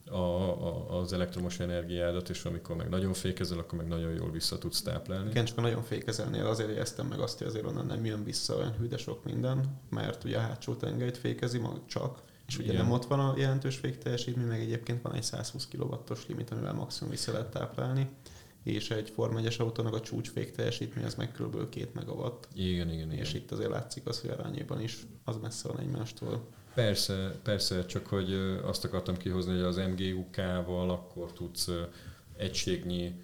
a, 0.09 0.17
a, 0.17 0.99
az 0.99 1.13
elektromos 1.13 1.59
energiádat, 1.59 2.29
és 2.29 2.45
amikor 2.45 2.75
meg 2.75 2.89
nagyon 2.89 3.13
fékezel, 3.13 3.59
akkor 3.59 3.77
meg 3.77 3.87
nagyon 3.87 4.13
jól 4.13 4.31
vissza 4.31 4.57
tudsz 4.57 4.81
táplálni. 4.81 5.29
Igen, 5.29 5.45
csak 5.45 5.57
a 5.57 5.61
nagyon 5.61 5.83
fékezelnél 5.83 6.45
azért 6.45 6.69
éreztem 6.69 7.07
meg 7.07 7.19
azt, 7.19 7.37
hogy 7.37 7.47
azért 7.47 7.65
onnan 7.65 7.85
nem 7.85 8.05
jön 8.05 8.23
vissza 8.23 8.55
olyan 8.55 8.75
hű, 8.77 8.87
sok 8.97 9.23
minden, 9.23 9.81
mert 9.89 10.23
ugye 10.23 10.37
a 10.37 10.41
hátsó 10.41 10.73
tengelyt 10.73 11.17
fékezi 11.17 11.57
mag 11.57 11.81
csak, 11.85 12.21
és 12.47 12.57
ugye 12.57 12.71
Igen. 12.71 12.83
nem 12.83 12.91
ott 12.91 13.05
van 13.05 13.19
a 13.19 13.33
jelentős 13.37 13.75
fékteljesítmény, 13.75 14.47
meg 14.47 14.59
egyébként 14.59 15.01
van 15.01 15.13
egy 15.13 15.23
120 15.23 15.67
kW-os 15.67 16.27
limit, 16.27 16.51
amivel 16.51 16.73
maximum 16.73 17.11
vissza 17.11 17.31
lehet 17.31 17.51
táplálni 17.51 18.09
és 18.65 18.89
egy 18.89 19.09
Form 19.09 19.37
1 19.37 19.55
autónak 19.59 19.93
a 19.93 19.99
csúcs 19.99 20.29
fékteljesítmény 20.29 21.05
az 21.05 21.15
meg 21.15 21.31
kb. 21.31 21.69
2 21.69 21.89
megawatt. 21.93 22.47
Igen, 22.53 22.89
igen, 22.89 23.11
és 23.11 23.29
igen. 23.29 23.41
itt 23.41 23.51
azért 23.51 23.69
látszik 23.69 24.05
az, 24.05 24.21
hogy 24.21 24.29
arányében 24.29 24.81
is 24.81 24.97
az 25.23 25.37
messze 25.41 25.67
van 25.67 25.79
egymástól. 25.79 26.47
Persze, 26.75 27.39
persze, 27.43 27.85
csak 27.85 28.07
hogy 28.07 28.33
azt 28.63 28.85
akartam 28.85 29.17
kihozni, 29.17 29.51
hogy 29.51 29.61
az 29.61 29.75
MGUK-val 29.77 30.89
akkor 30.89 31.33
tudsz 31.33 31.69
egységnyi 32.37 33.23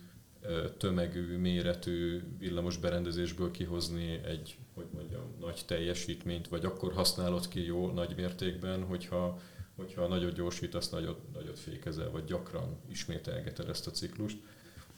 tömegű, 0.77 1.37
méretű 1.37 2.21
villamos 2.37 2.77
berendezésből 2.77 3.51
kihozni 3.51 4.21
egy, 4.25 4.57
hogy 4.73 4.85
mondjam, 4.93 5.35
nagy 5.39 5.61
teljesítményt, 5.65 6.47
vagy 6.47 6.65
akkor 6.65 6.93
használod 6.93 7.47
ki 7.47 7.65
jó 7.65 7.91
nagy 7.91 8.15
mértékben, 8.15 8.83
hogyha, 8.83 9.39
hogyha 9.75 10.07
nagyot 10.07 10.33
gyorsítasz, 10.33 10.89
nagyot, 10.89 11.33
nagyot 11.33 11.59
fékezel, 11.59 12.11
vagy 12.11 12.23
gyakran 12.23 12.79
ismételgeted 12.89 13.69
ezt 13.69 13.87
a 13.87 13.91
ciklust. 13.91 14.37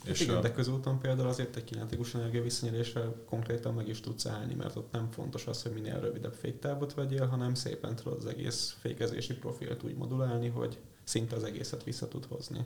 És 0.04 0.22
igen, 0.22 0.36
a... 0.36 0.42
de 0.42 0.52
közúton 0.52 1.00
például 1.00 1.28
azért 1.28 1.56
egy 1.56 1.64
kinetikus 1.64 2.16
energia 2.16 2.42
visszanyerésre 2.42 3.02
konkrétan 3.26 3.74
meg 3.74 3.88
is 3.88 4.00
tudsz 4.00 4.26
állni, 4.26 4.54
mert 4.54 4.76
ott 4.76 4.92
nem 4.92 5.12
fontos 5.12 5.48
az, 5.48 5.62
hogy 5.62 5.72
minél 5.72 6.00
rövidebb 6.00 6.34
féktávot 6.34 6.94
vegyél, 6.94 7.26
hanem 7.26 7.54
szépen 7.54 7.96
tudod 7.96 8.18
az 8.18 8.26
egész 8.26 8.76
fékezési 8.80 9.34
profilt 9.34 9.84
úgy 9.84 9.96
modulálni, 9.96 10.48
hogy 10.48 10.78
szinte 11.04 11.36
az 11.36 11.44
egészet 11.44 11.84
vissza 11.84 12.08
tud 12.08 12.26
hozni. 12.26 12.66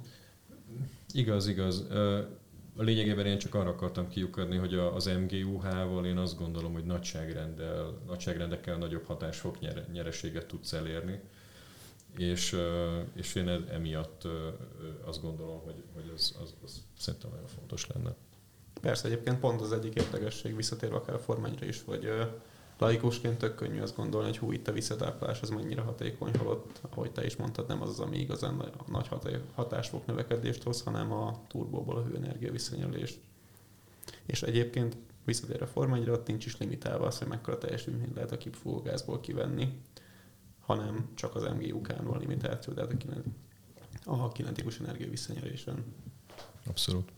Igaz, 1.11 1.47
igaz. 1.47 1.85
A 2.75 2.83
lényegében 2.83 3.25
én 3.25 3.37
csak 3.37 3.55
arra 3.55 3.69
akartam 3.69 4.07
kiukadni, 4.07 4.57
hogy 4.57 4.73
az 4.73 5.05
MGUH-val 5.05 6.05
én 6.05 6.17
azt 6.17 6.37
gondolom, 6.37 6.73
hogy 6.73 6.85
nagyságrendel, 6.85 8.01
nagyságrendekkel 8.07 8.77
nagyobb 8.77 9.05
hatásfok 9.05 9.57
nyereséget 9.91 10.45
tudsz 10.45 10.73
elérni 10.73 11.21
és, 12.15 12.57
és 13.13 13.35
én 13.35 13.47
emiatt 13.47 14.27
azt 15.05 15.21
gondolom, 15.21 15.59
hogy, 15.59 15.83
hogy 15.93 16.11
ez 16.15 16.35
az, 16.41 16.53
az 16.63 16.81
szerintem 16.97 17.29
nagyon 17.29 17.47
fontos 17.47 17.87
lenne. 17.87 18.15
Persze, 18.81 19.07
egyébként 19.07 19.39
pont 19.39 19.61
az 19.61 19.71
egyik 19.71 19.95
érdekesség 19.95 20.55
visszatérve 20.55 20.95
akár 20.95 21.15
a 21.15 21.19
formányra 21.19 21.65
is, 21.65 21.83
hogy 21.85 22.09
laikusként 22.77 23.37
tök 23.37 23.55
könnyű 23.55 23.81
azt 23.81 23.95
gondolni, 23.95 24.27
hogy 24.27 24.37
hú, 24.37 24.51
itt 24.51 24.67
a 24.67 24.71
visszatáplás 24.71 25.41
az 25.41 25.49
mennyire 25.49 25.81
hatékony, 25.81 26.37
holott, 26.37 26.81
ahogy 26.89 27.11
te 27.11 27.25
is 27.25 27.35
mondtad, 27.35 27.67
nem 27.67 27.81
az 27.81 27.89
az, 27.89 27.99
ami 27.99 28.17
igazán 28.17 28.71
nagy 28.87 29.09
hatásfok 29.53 30.05
növekedést 30.05 30.63
hoz, 30.63 30.81
hanem 30.81 31.11
a 31.11 31.41
turbóból 31.47 31.95
a 31.95 32.03
hőenergia 32.03 32.51
visszanyerés. 32.51 33.19
És 34.25 34.41
egyébként 34.41 34.97
visszatérve 35.25 35.65
a 35.65 35.67
formányra, 35.67 36.13
ott 36.13 36.27
nincs 36.27 36.45
is 36.45 36.57
limitálva 36.57 37.05
az, 37.05 37.17
hogy 37.17 37.27
mekkora 37.27 37.57
teljesítményt 37.57 38.15
lehet 38.15 38.31
a 38.31 38.37
kipfúvó 38.37 38.81
gázból 38.81 39.19
kivenni 39.19 39.81
hanem 40.67 41.09
csak 41.15 41.35
az 41.35 41.43
MGUK-n 41.43 42.03
van 42.03 42.19
limitáció, 42.19 42.73
tehát 42.73 42.91
a, 42.91 42.97
kinet, 42.97 43.23
a 44.05 44.31
kinetikus 44.31 44.79
energia 44.79 45.09
visszanyerésen. 45.09 45.85
Abszolút. 46.67 47.11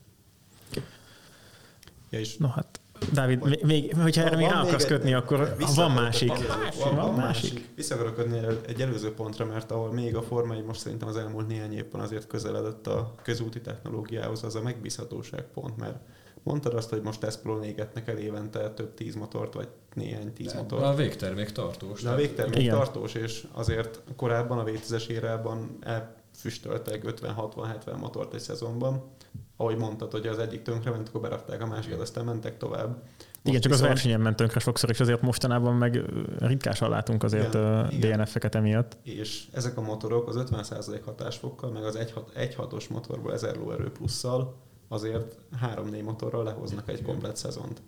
Ja, 2.10 2.20
és 2.20 2.38
no 2.38 2.48
hát, 2.48 2.80
Dávid, 3.14 3.40
vagy, 3.40 3.64
még, 3.64 3.96
hogyha 3.96 4.24
erre 4.24 4.36
még 4.36 4.48
rá 4.48 4.62
akarsz 4.62 4.86
kötni, 4.86 5.14
akkor 5.14 5.56
van 5.76 5.92
másik. 5.92 6.28
Van, 6.28 6.48
van, 6.80 6.96
van 6.96 7.14
másik. 7.14 7.70
Vissza 7.76 7.96
akarok 7.96 8.16
kötni 8.16 8.40
egy 8.68 8.82
előző 8.82 9.14
pontra, 9.14 9.46
mert 9.46 9.72
ahol 9.72 9.94
még 9.94 10.16
a 10.16 10.22
Forma 10.22 10.54
1 10.54 10.64
most 10.64 10.80
szerintem 10.80 11.08
az 11.08 11.18
elmúlt 11.18 11.48
néhány 11.48 11.74
évben 11.74 12.02
azért 12.02 12.28
közeledett 12.28 12.88
a 12.88 13.16
közúti 13.24 13.62
technológiához, 13.62 14.44
az 14.44 14.56
a 14.56 14.62
megbízhatóság 14.62 15.44
pont, 15.54 15.78
mert 15.78 15.98
Mondtad 16.44 16.74
azt, 16.74 16.90
hogy 16.90 17.02
most 17.02 17.24
Espolon 17.24 17.64
égetnek 17.64 18.08
el 18.08 18.18
évente 18.18 18.70
több 18.70 18.94
tíz 18.94 19.16
motort, 19.16 19.54
vagy 19.54 19.68
néhány 19.94 20.34
tíz 20.34 20.52
De 20.52 20.60
motort. 20.60 20.84
A 20.84 20.94
végtermék 20.94 21.52
tartós. 21.52 22.02
De 22.02 22.10
a 22.10 22.16
végtermék 22.16 22.60
igen. 22.60 22.76
tartós, 22.76 23.14
és 23.14 23.48
azért 23.52 24.02
korábban 24.16 24.60
a 24.60 24.64
V10-es 24.64 25.08
érában 25.08 25.78
elfüstöltek 25.82 27.04
50-60-70 27.06 28.00
motort 28.00 28.34
egy 28.34 28.40
szezonban. 28.40 29.04
Ahogy 29.58 29.78
mondtad, 29.78 30.12
hogy 30.12 30.28
az 30.28 30.38
egyik 30.38 30.68
ment, 30.68 31.08
akkor 31.08 31.22
berakták 31.22 31.62
a 31.62 31.66
másikat, 31.66 32.00
aztán 32.00 32.26
mentek 32.26 32.58
tovább. 32.58 32.88
Most 32.88 33.58
igen, 33.58 33.62
csak 33.62 33.72
viszont... 33.72 33.90
az 33.90 33.96
versenyen 33.96 34.22
ment 34.22 34.36
tönkre 34.36 34.60
sokszor, 34.60 34.90
és 34.90 35.00
azért 35.00 35.22
mostanában 35.22 35.76
meg 35.76 36.04
ritkásan 36.40 36.90
látunk 36.90 37.24
azért 37.24 37.58
DNF-eket 38.00 38.56
emiatt. 38.56 38.98
És 39.04 39.48
ezek 39.52 39.78
a 39.78 39.82
motorok 39.82 40.28
az 40.28 40.44
50% 40.52 41.02
hatásfokkal, 41.06 41.72
meg 41.72 41.84
az 41.84 41.98
1.6-os 41.98 42.90
motorból 42.90 43.34
1000 43.34 43.56
lóerő 43.56 43.92
plusszal 43.92 44.56
azért 44.90 45.36
három-négy 45.60 46.04
motorral 46.04 46.44
lehoznak 46.44 46.90
egy 46.90 47.02
komplet 47.02 47.36
szezont. 47.36 47.82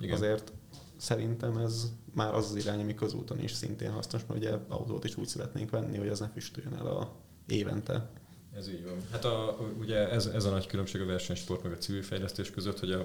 Igen. 0.00 0.14
Azért 0.14 0.52
szerintem 0.96 1.56
ez 1.56 1.92
már 2.14 2.34
az 2.34 2.50
az 2.50 2.56
irány, 2.56 2.80
ami 2.80 2.94
közúton 2.94 3.42
is 3.42 3.52
szintén 3.52 3.90
hasznos, 3.90 4.26
mert 4.26 4.40
ugye 4.40 4.56
autót 4.68 5.04
is 5.04 5.16
úgy 5.16 5.26
szeretnénk 5.26 5.70
venni, 5.70 5.96
hogy 5.96 6.08
az 6.08 6.20
ne 6.20 6.28
füstöljön 6.28 6.74
el 6.74 6.86
a 6.86 7.12
évente. 7.46 8.10
Ez 8.56 8.68
így 8.68 8.84
van. 8.84 8.96
Hát 9.10 9.24
a, 9.24 9.58
ugye 9.78 10.10
ez, 10.10 10.26
ez 10.26 10.44
a 10.44 10.50
nagy 10.50 10.66
különbség 10.66 11.00
a 11.00 11.06
versenysport 11.06 11.62
meg 11.62 11.72
a 11.72 11.78
civil 11.78 12.02
fejlesztés 12.02 12.50
között, 12.50 12.78
hogy 12.78 12.92
a, 12.92 13.00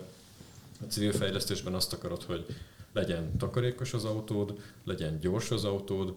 a 0.81 0.85
civil 0.87 1.11
fejlesztésben 1.11 1.73
azt 1.73 1.93
akarod, 1.93 2.23
hogy 2.23 2.45
legyen 2.93 3.37
takarékos 3.37 3.93
az 3.93 4.05
autód, 4.05 4.59
legyen 4.83 5.19
gyors 5.19 5.51
az 5.51 5.63
autód, 5.63 6.15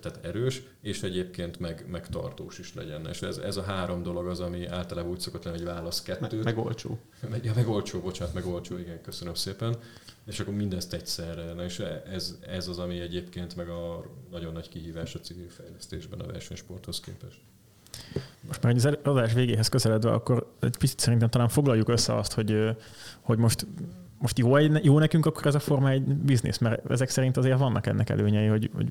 tehát 0.00 0.18
erős, 0.22 0.62
és 0.80 1.02
egyébként 1.02 1.58
meg, 1.58 1.84
meg 1.88 2.08
tartós 2.08 2.58
is 2.58 2.74
legyen. 2.74 3.06
És 3.06 3.22
ez, 3.22 3.36
ez 3.36 3.56
a 3.56 3.62
három 3.62 4.02
dolog 4.02 4.26
az, 4.26 4.40
ami 4.40 4.66
általában 4.66 5.10
úgy 5.10 5.20
szokott 5.20 5.44
lenni, 5.44 5.56
hogy 5.56 5.66
válasz 5.66 6.02
kettő. 6.02 6.36
Meg, 6.36 6.44
meg 6.44 6.58
olcsó. 6.58 6.98
Meg, 7.30 7.44
ja, 7.44 7.52
meg 7.54 7.68
olcsó, 7.68 8.00
bocsánat, 8.00 8.34
meg 8.34 8.46
olcsó, 8.46 8.76
igen, 8.76 9.00
köszönöm 9.00 9.34
szépen. 9.34 9.76
És 10.26 10.40
akkor 10.40 10.54
mindezt 10.54 10.92
egyszerre. 10.92 11.52
Na, 11.52 11.64
és 11.64 11.78
ez, 12.12 12.38
ez 12.46 12.68
az, 12.68 12.78
ami 12.78 13.00
egyébként 13.00 13.56
meg 13.56 13.68
a 13.68 14.04
nagyon 14.30 14.52
nagy 14.52 14.68
kihívás 14.68 15.14
a 15.14 15.20
civil 15.20 15.48
fejlesztésben 15.48 16.20
a 16.20 16.26
versenysporthoz 16.26 17.00
képest. 17.00 17.38
Most 18.40 18.62
már 18.62 18.74
az 18.74 18.88
adás 19.02 19.32
végéhez 19.32 19.68
közeledve, 19.68 20.12
akkor 20.12 20.52
egy 20.60 20.76
picit 20.76 20.98
szerintem 20.98 21.28
talán 21.28 21.48
foglaljuk 21.48 21.88
össze 21.88 22.16
azt, 22.16 22.32
hogy, 22.32 22.76
hogy 23.20 23.38
most 23.38 23.66
most 24.22 24.38
jó, 24.38 24.58
jó 24.58 24.98
nekünk 24.98 25.26
akkor 25.26 25.46
ez 25.46 25.54
a 25.54 25.58
Forma 25.58 25.90
egy 25.90 26.02
biznisz, 26.02 26.58
mert 26.58 26.90
ezek 26.90 27.08
szerint 27.08 27.36
azért 27.36 27.58
vannak 27.58 27.86
ennek 27.86 28.10
előnyei, 28.10 28.46
hogy, 28.46 28.70
hogy 28.74 28.86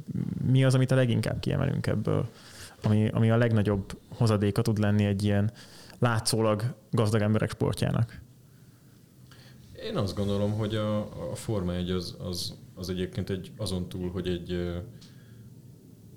mi 0.52 0.64
az, 0.64 0.76
amit 0.76 0.92
a 0.92 0.96
leginkább 0.96 1.40
kiemelünk 1.40 1.88
ebből, 1.88 2.30
ami, 2.84 3.08
ami 3.08 3.32
a 3.32 3.38
legnagyobb 3.38 3.98
hozadéka 4.10 4.62
tud 4.62 4.78
lenni 4.78 5.06
egy 5.06 5.24
ilyen 5.24 5.52
látszólag 6.00 6.64
gazdag 6.92 7.22
emberek 7.22 7.52
sportjának. 7.52 8.22
Én 9.84 9.98
azt 9.98 10.16
gondolom, 10.16 10.52
hogy 10.52 10.76
a, 10.76 11.00
a 11.32 11.36
Forma 11.36 11.74
1 11.74 11.92
az, 11.92 12.16
az, 12.20 12.58
az 12.76 12.90
egyébként 12.90 13.30
egy, 13.30 13.52
azon 13.58 13.90
túl, 13.90 14.12
hogy 14.12 14.28
egy... 14.28 14.48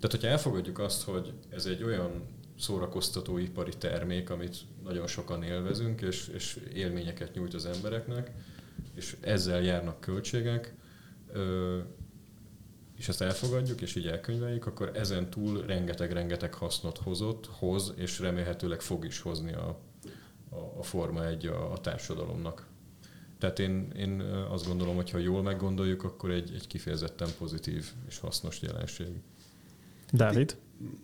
Tehát, 0.00 0.20
hogyha 0.20 0.28
elfogadjuk 0.28 0.78
azt, 0.78 1.02
hogy 1.02 1.32
ez 1.50 1.66
egy 1.66 1.82
olyan 1.82 2.10
szórakoztató 2.58 3.38
ipari 3.38 3.72
termék, 3.78 4.30
amit 4.30 4.56
nagyon 4.84 5.06
sokan 5.06 5.42
élvezünk, 5.42 6.00
és, 6.00 6.30
és 6.34 6.60
élményeket 6.74 7.34
nyújt 7.34 7.54
az 7.54 7.66
embereknek, 7.66 8.30
és 8.94 9.16
ezzel 9.20 9.62
járnak 9.62 10.00
költségek, 10.00 10.74
és 12.96 13.08
ezt 13.08 13.20
elfogadjuk, 13.20 13.80
és 13.80 13.94
így 13.94 14.06
elkönyveljük, 14.06 14.66
akkor 14.66 14.90
ezen 14.94 15.30
túl 15.30 15.62
rengeteg-rengeteg 15.66 16.54
hasznot 16.54 16.98
hozott, 16.98 17.46
hoz, 17.46 17.92
és 17.96 18.18
remélhetőleg 18.18 18.80
fog 18.80 19.04
is 19.04 19.20
hozni 19.20 19.52
a, 19.52 19.80
a, 20.78 20.82
Forma 20.82 21.26
egy 21.26 21.46
a, 21.46 21.72
a 21.72 21.78
társadalomnak. 21.78 22.66
Tehát 23.38 23.58
én, 23.58 23.92
én 23.96 24.20
azt 24.50 24.66
gondolom, 24.66 24.94
hogy 24.94 25.10
ha 25.10 25.18
jól 25.18 25.42
meggondoljuk, 25.42 26.04
akkor 26.04 26.30
egy, 26.30 26.52
egy 26.54 26.66
kifejezetten 26.66 27.28
pozitív 27.38 27.92
és 28.08 28.18
hasznos 28.18 28.62
jelenség. 28.62 29.08
Dávid? 30.12 30.56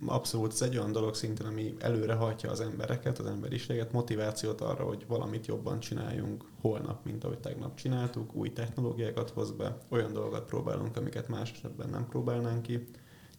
Abszolút, 0.06 0.52
ez 0.52 0.62
egy 0.62 0.76
olyan 0.76 0.92
dolog 0.92 1.14
szintén, 1.14 1.46
ami 1.46 1.74
előre 1.78 2.14
hajtja 2.14 2.50
az 2.50 2.60
embereket, 2.60 3.18
az 3.18 3.26
emberiséget, 3.26 3.92
motivációt 3.92 4.60
arra, 4.60 4.84
hogy 4.84 5.04
valamit 5.08 5.46
jobban 5.46 5.80
csináljunk 5.80 6.44
holnap, 6.60 7.04
mint 7.04 7.24
ahogy 7.24 7.38
tegnap 7.38 7.74
csináltuk, 7.74 8.34
új 8.34 8.52
technológiákat 8.52 9.30
hoz 9.30 9.50
be, 9.50 9.78
olyan 9.88 10.12
dolgokat 10.12 10.44
próbálunk, 10.44 10.96
amiket 10.96 11.28
más 11.28 11.52
esetben 11.52 11.88
nem 11.88 12.06
próbálnánk 12.08 12.62
ki. 12.62 12.86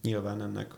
Nyilván 0.02 0.40
ennek 0.40 0.74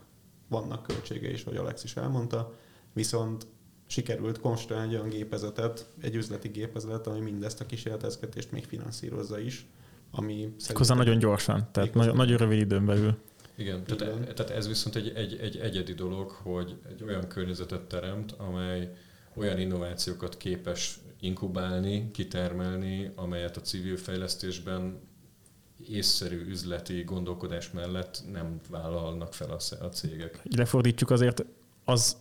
vannak 0.47 0.83
költsége 0.83 1.31
is, 1.31 1.43
ahogy 1.43 1.57
Alex 1.57 1.83
is 1.83 1.95
elmondta, 1.95 2.53
viszont 2.93 3.47
sikerült 3.87 4.39
konstruálni 4.39 4.87
egy 4.87 4.95
olyan 4.95 5.09
gépezetet, 5.09 5.89
egy 6.01 6.15
üzleti 6.15 6.47
gépezetet, 6.47 7.07
ami 7.07 7.19
mindezt 7.19 7.61
a 7.61 7.65
kísérletezgetést 7.65 8.51
még 8.51 8.65
finanszírozza 8.65 9.39
is, 9.39 9.67
ami 10.11 10.53
szerintem... 10.57 10.97
nagyon 10.97 11.19
gyorsan, 11.19 11.67
tehát 11.71 11.93
nagyon, 11.93 12.15
nagyon 12.15 12.37
rövid 12.37 12.59
időn 12.59 12.85
belül. 12.85 13.17
Igen, 13.57 13.83
tehát, 13.83 14.33
tehát 14.33 14.49
ez 14.49 14.67
viszont 14.67 14.95
egy, 14.95 15.09
egy, 15.15 15.37
egy 15.37 15.57
egyedi 15.57 15.93
dolog, 15.93 16.29
hogy 16.29 16.75
egy 16.89 17.03
olyan 17.03 17.27
környezetet 17.27 17.81
teremt, 17.81 18.31
amely 18.31 18.91
olyan 19.33 19.59
innovációkat 19.59 20.37
képes 20.37 20.99
inkubálni, 21.19 22.11
kitermelni, 22.11 23.11
amelyet 23.15 23.57
a 23.57 23.61
civil 23.61 23.97
fejlesztésben 23.97 24.99
észszerű 25.89 26.45
üzleti 26.47 27.03
gondolkodás 27.03 27.71
mellett 27.71 28.23
nem 28.31 28.59
vállalnak 28.69 29.33
fel 29.33 29.51
a 29.79 29.89
cégek. 29.89 30.41
Lefordítsuk 30.55 31.09
azért, 31.09 31.45
az 31.83 32.17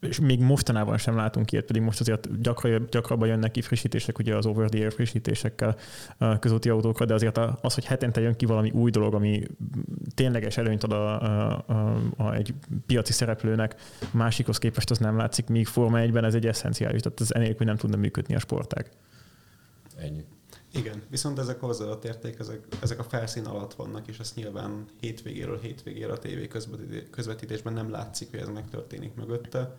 és 0.00 0.20
még 0.20 0.40
mostanában 0.40 0.98
sem 0.98 1.16
látunk 1.16 1.52
ilyet, 1.52 1.64
pedig 1.64 1.82
most 1.82 2.00
azért 2.00 2.42
gyakran, 2.42 2.86
gyakrabban 2.90 3.28
jönnek 3.28 3.50
ki 3.50 3.62
frissítések, 3.62 4.18
ugye 4.18 4.36
az 4.36 4.46
over 4.46 4.68
the 4.68 4.80
air 4.80 4.92
frissítésekkel 4.92 5.76
közúti 6.40 6.68
autókra, 6.68 7.04
de 7.04 7.14
azért 7.14 7.38
az, 7.60 7.74
hogy 7.74 7.84
hetente 7.84 8.20
jön 8.20 8.34
ki 8.34 8.46
valami 8.46 8.70
új 8.70 8.90
dolog, 8.90 9.14
ami 9.14 9.42
tényleges 10.14 10.56
előnyt 10.56 10.84
ad 10.84 10.92
a, 10.92 11.22
a, 11.22 11.64
a, 11.66 11.94
a 12.16 12.34
egy 12.34 12.54
piaci 12.86 13.12
szereplőnek, 13.12 13.74
másikhoz 14.10 14.58
képest 14.58 14.90
az 14.90 14.98
nem 14.98 15.16
látszik, 15.16 15.46
míg 15.46 15.66
Forma 15.66 15.98
1-ben 16.00 16.24
ez 16.24 16.34
egy 16.34 16.46
eszenciális, 16.46 17.00
tehát 17.00 17.20
ez 17.20 17.30
enélkül 17.30 17.66
nem 17.66 17.76
tudna 17.76 17.96
működni 17.96 18.34
a 18.34 18.38
sportág. 18.38 18.90
Ennyi. 19.96 20.24
Igen, 20.72 21.02
viszont 21.08 21.38
ezek 21.38 21.60
hozzáadott 21.60 22.04
érték, 22.04 22.38
ezek, 22.38 22.66
ezek 22.82 22.98
a 22.98 23.02
felszín 23.02 23.44
alatt 23.44 23.74
vannak, 23.74 24.08
és 24.08 24.18
ezt 24.18 24.34
nyilván 24.34 24.84
hétvégéről 25.00 25.58
hétvégére 25.58 26.12
a 26.12 26.18
tévé 26.18 26.48
közvetítésben 27.10 27.72
nem 27.72 27.90
látszik, 27.90 28.30
hogy 28.30 28.38
ez 28.38 28.48
megtörténik 28.48 29.14
mögötte 29.14 29.76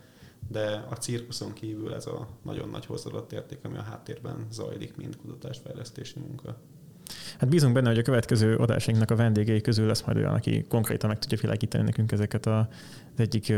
de 0.48 0.86
a 0.90 0.94
cirkuszon 0.94 1.52
kívül 1.52 1.94
ez 1.94 2.06
a 2.06 2.28
nagyon 2.42 2.68
nagy 2.68 2.86
hozzáadott 2.86 3.32
érték, 3.32 3.58
ami 3.62 3.76
a 3.76 3.82
háttérben 3.82 4.46
zajlik, 4.50 4.96
mint 4.96 5.16
kutatásfejlesztési 5.16 6.18
munka. 6.18 6.56
Hát 7.38 7.48
bízunk 7.48 7.74
benne, 7.74 7.88
hogy 7.88 7.98
a 7.98 8.02
következő 8.02 8.56
adásainknak 8.56 9.10
a 9.10 9.16
vendégei 9.16 9.60
közül 9.60 9.86
lesz 9.86 10.02
majd 10.02 10.16
olyan, 10.16 10.34
aki 10.34 10.64
konkrétan 10.68 11.08
meg 11.08 11.18
tudja 11.18 11.38
világítani 11.40 11.84
nekünk 11.84 12.12
ezeket 12.12 12.46
a, 12.46 12.58
az 13.14 13.20
egyik 13.20 13.50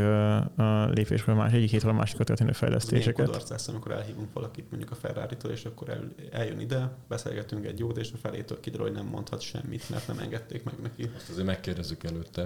a 0.57 0.85
lépésről, 0.93 1.35
más, 1.35 1.51
egyik 1.51 1.69
hétről 1.69 1.91
a 1.91 1.95
másikra 1.95 2.23
történő 2.23 2.51
fejlesztéseket. 2.51 3.35
Ez 3.35 3.49
lesz, 3.49 3.67
amikor 3.67 3.91
elhívunk 3.91 4.33
valakit 4.33 4.65
mondjuk 4.69 4.91
a 4.91 4.95
ferrari 4.95 5.35
és 5.49 5.65
akkor 5.65 5.89
el, 5.89 6.13
eljön 6.31 6.59
ide, 6.59 6.95
beszélgetünk 7.07 7.65
egy 7.65 7.79
jót, 7.79 7.97
és 7.97 8.11
a 8.13 8.17
felétől 8.17 8.59
kiderül, 8.59 8.85
hogy 8.85 8.95
nem 8.95 9.05
mondhat 9.05 9.41
semmit, 9.41 9.89
mert 9.89 10.07
nem 10.07 10.19
engedték 10.19 10.63
meg 10.63 10.75
neki. 10.81 11.09
Azt 11.15 11.29
azért 11.29 11.45
megkérdezzük 11.45 12.03
előtte. 12.03 12.45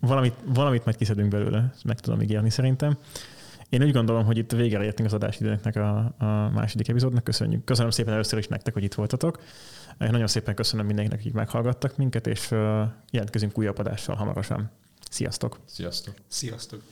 valamit, 0.00 0.34
valamit 0.44 0.84
majd 0.84 0.96
kiszedünk 0.96 1.28
belőle, 1.28 1.70
ezt 1.74 1.84
meg 1.84 2.00
tudom 2.00 2.20
ígérni 2.20 2.50
szerintem. 2.50 2.98
Én 3.72 3.82
úgy 3.82 3.92
gondolom, 3.92 4.24
hogy 4.24 4.38
itt 4.38 4.52
végére 4.52 4.84
értünk 4.84 5.08
az 5.08 5.14
adásidőnek 5.14 5.76
a, 5.76 6.14
a 6.18 6.50
második 6.50 6.88
epizódnak. 6.88 7.24
Köszönjük. 7.24 7.64
Köszönöm 7.64 7.90
szépen 7.90 8.12
először 8.12 8.38
is 8.38 8.48
nektek, 8.48 8.74
hogy 8.74 8.82
itt 8.82 8.94
voltatok. 8.94 9.38
Én 10.00 10.08
nagyon 10.10 10.26
szépen 10.26 10.54
köszönöm 10.54 10.86
mindenkinek, 10.86 11.20
akik 11.20 11.32
meghallgattak 11.32 11.96
minket, 11.96 12.26
és 12.26 12.50
jelentkezünk 13.10 13.58
újabb 13.58 13.78
adással 13.78 14.16
hamarosan. 14.16 14.70
Sziasztok! 15.10 15.58
Sziasztok! 15.64 16.14
Sziasztok! 16.28 16.82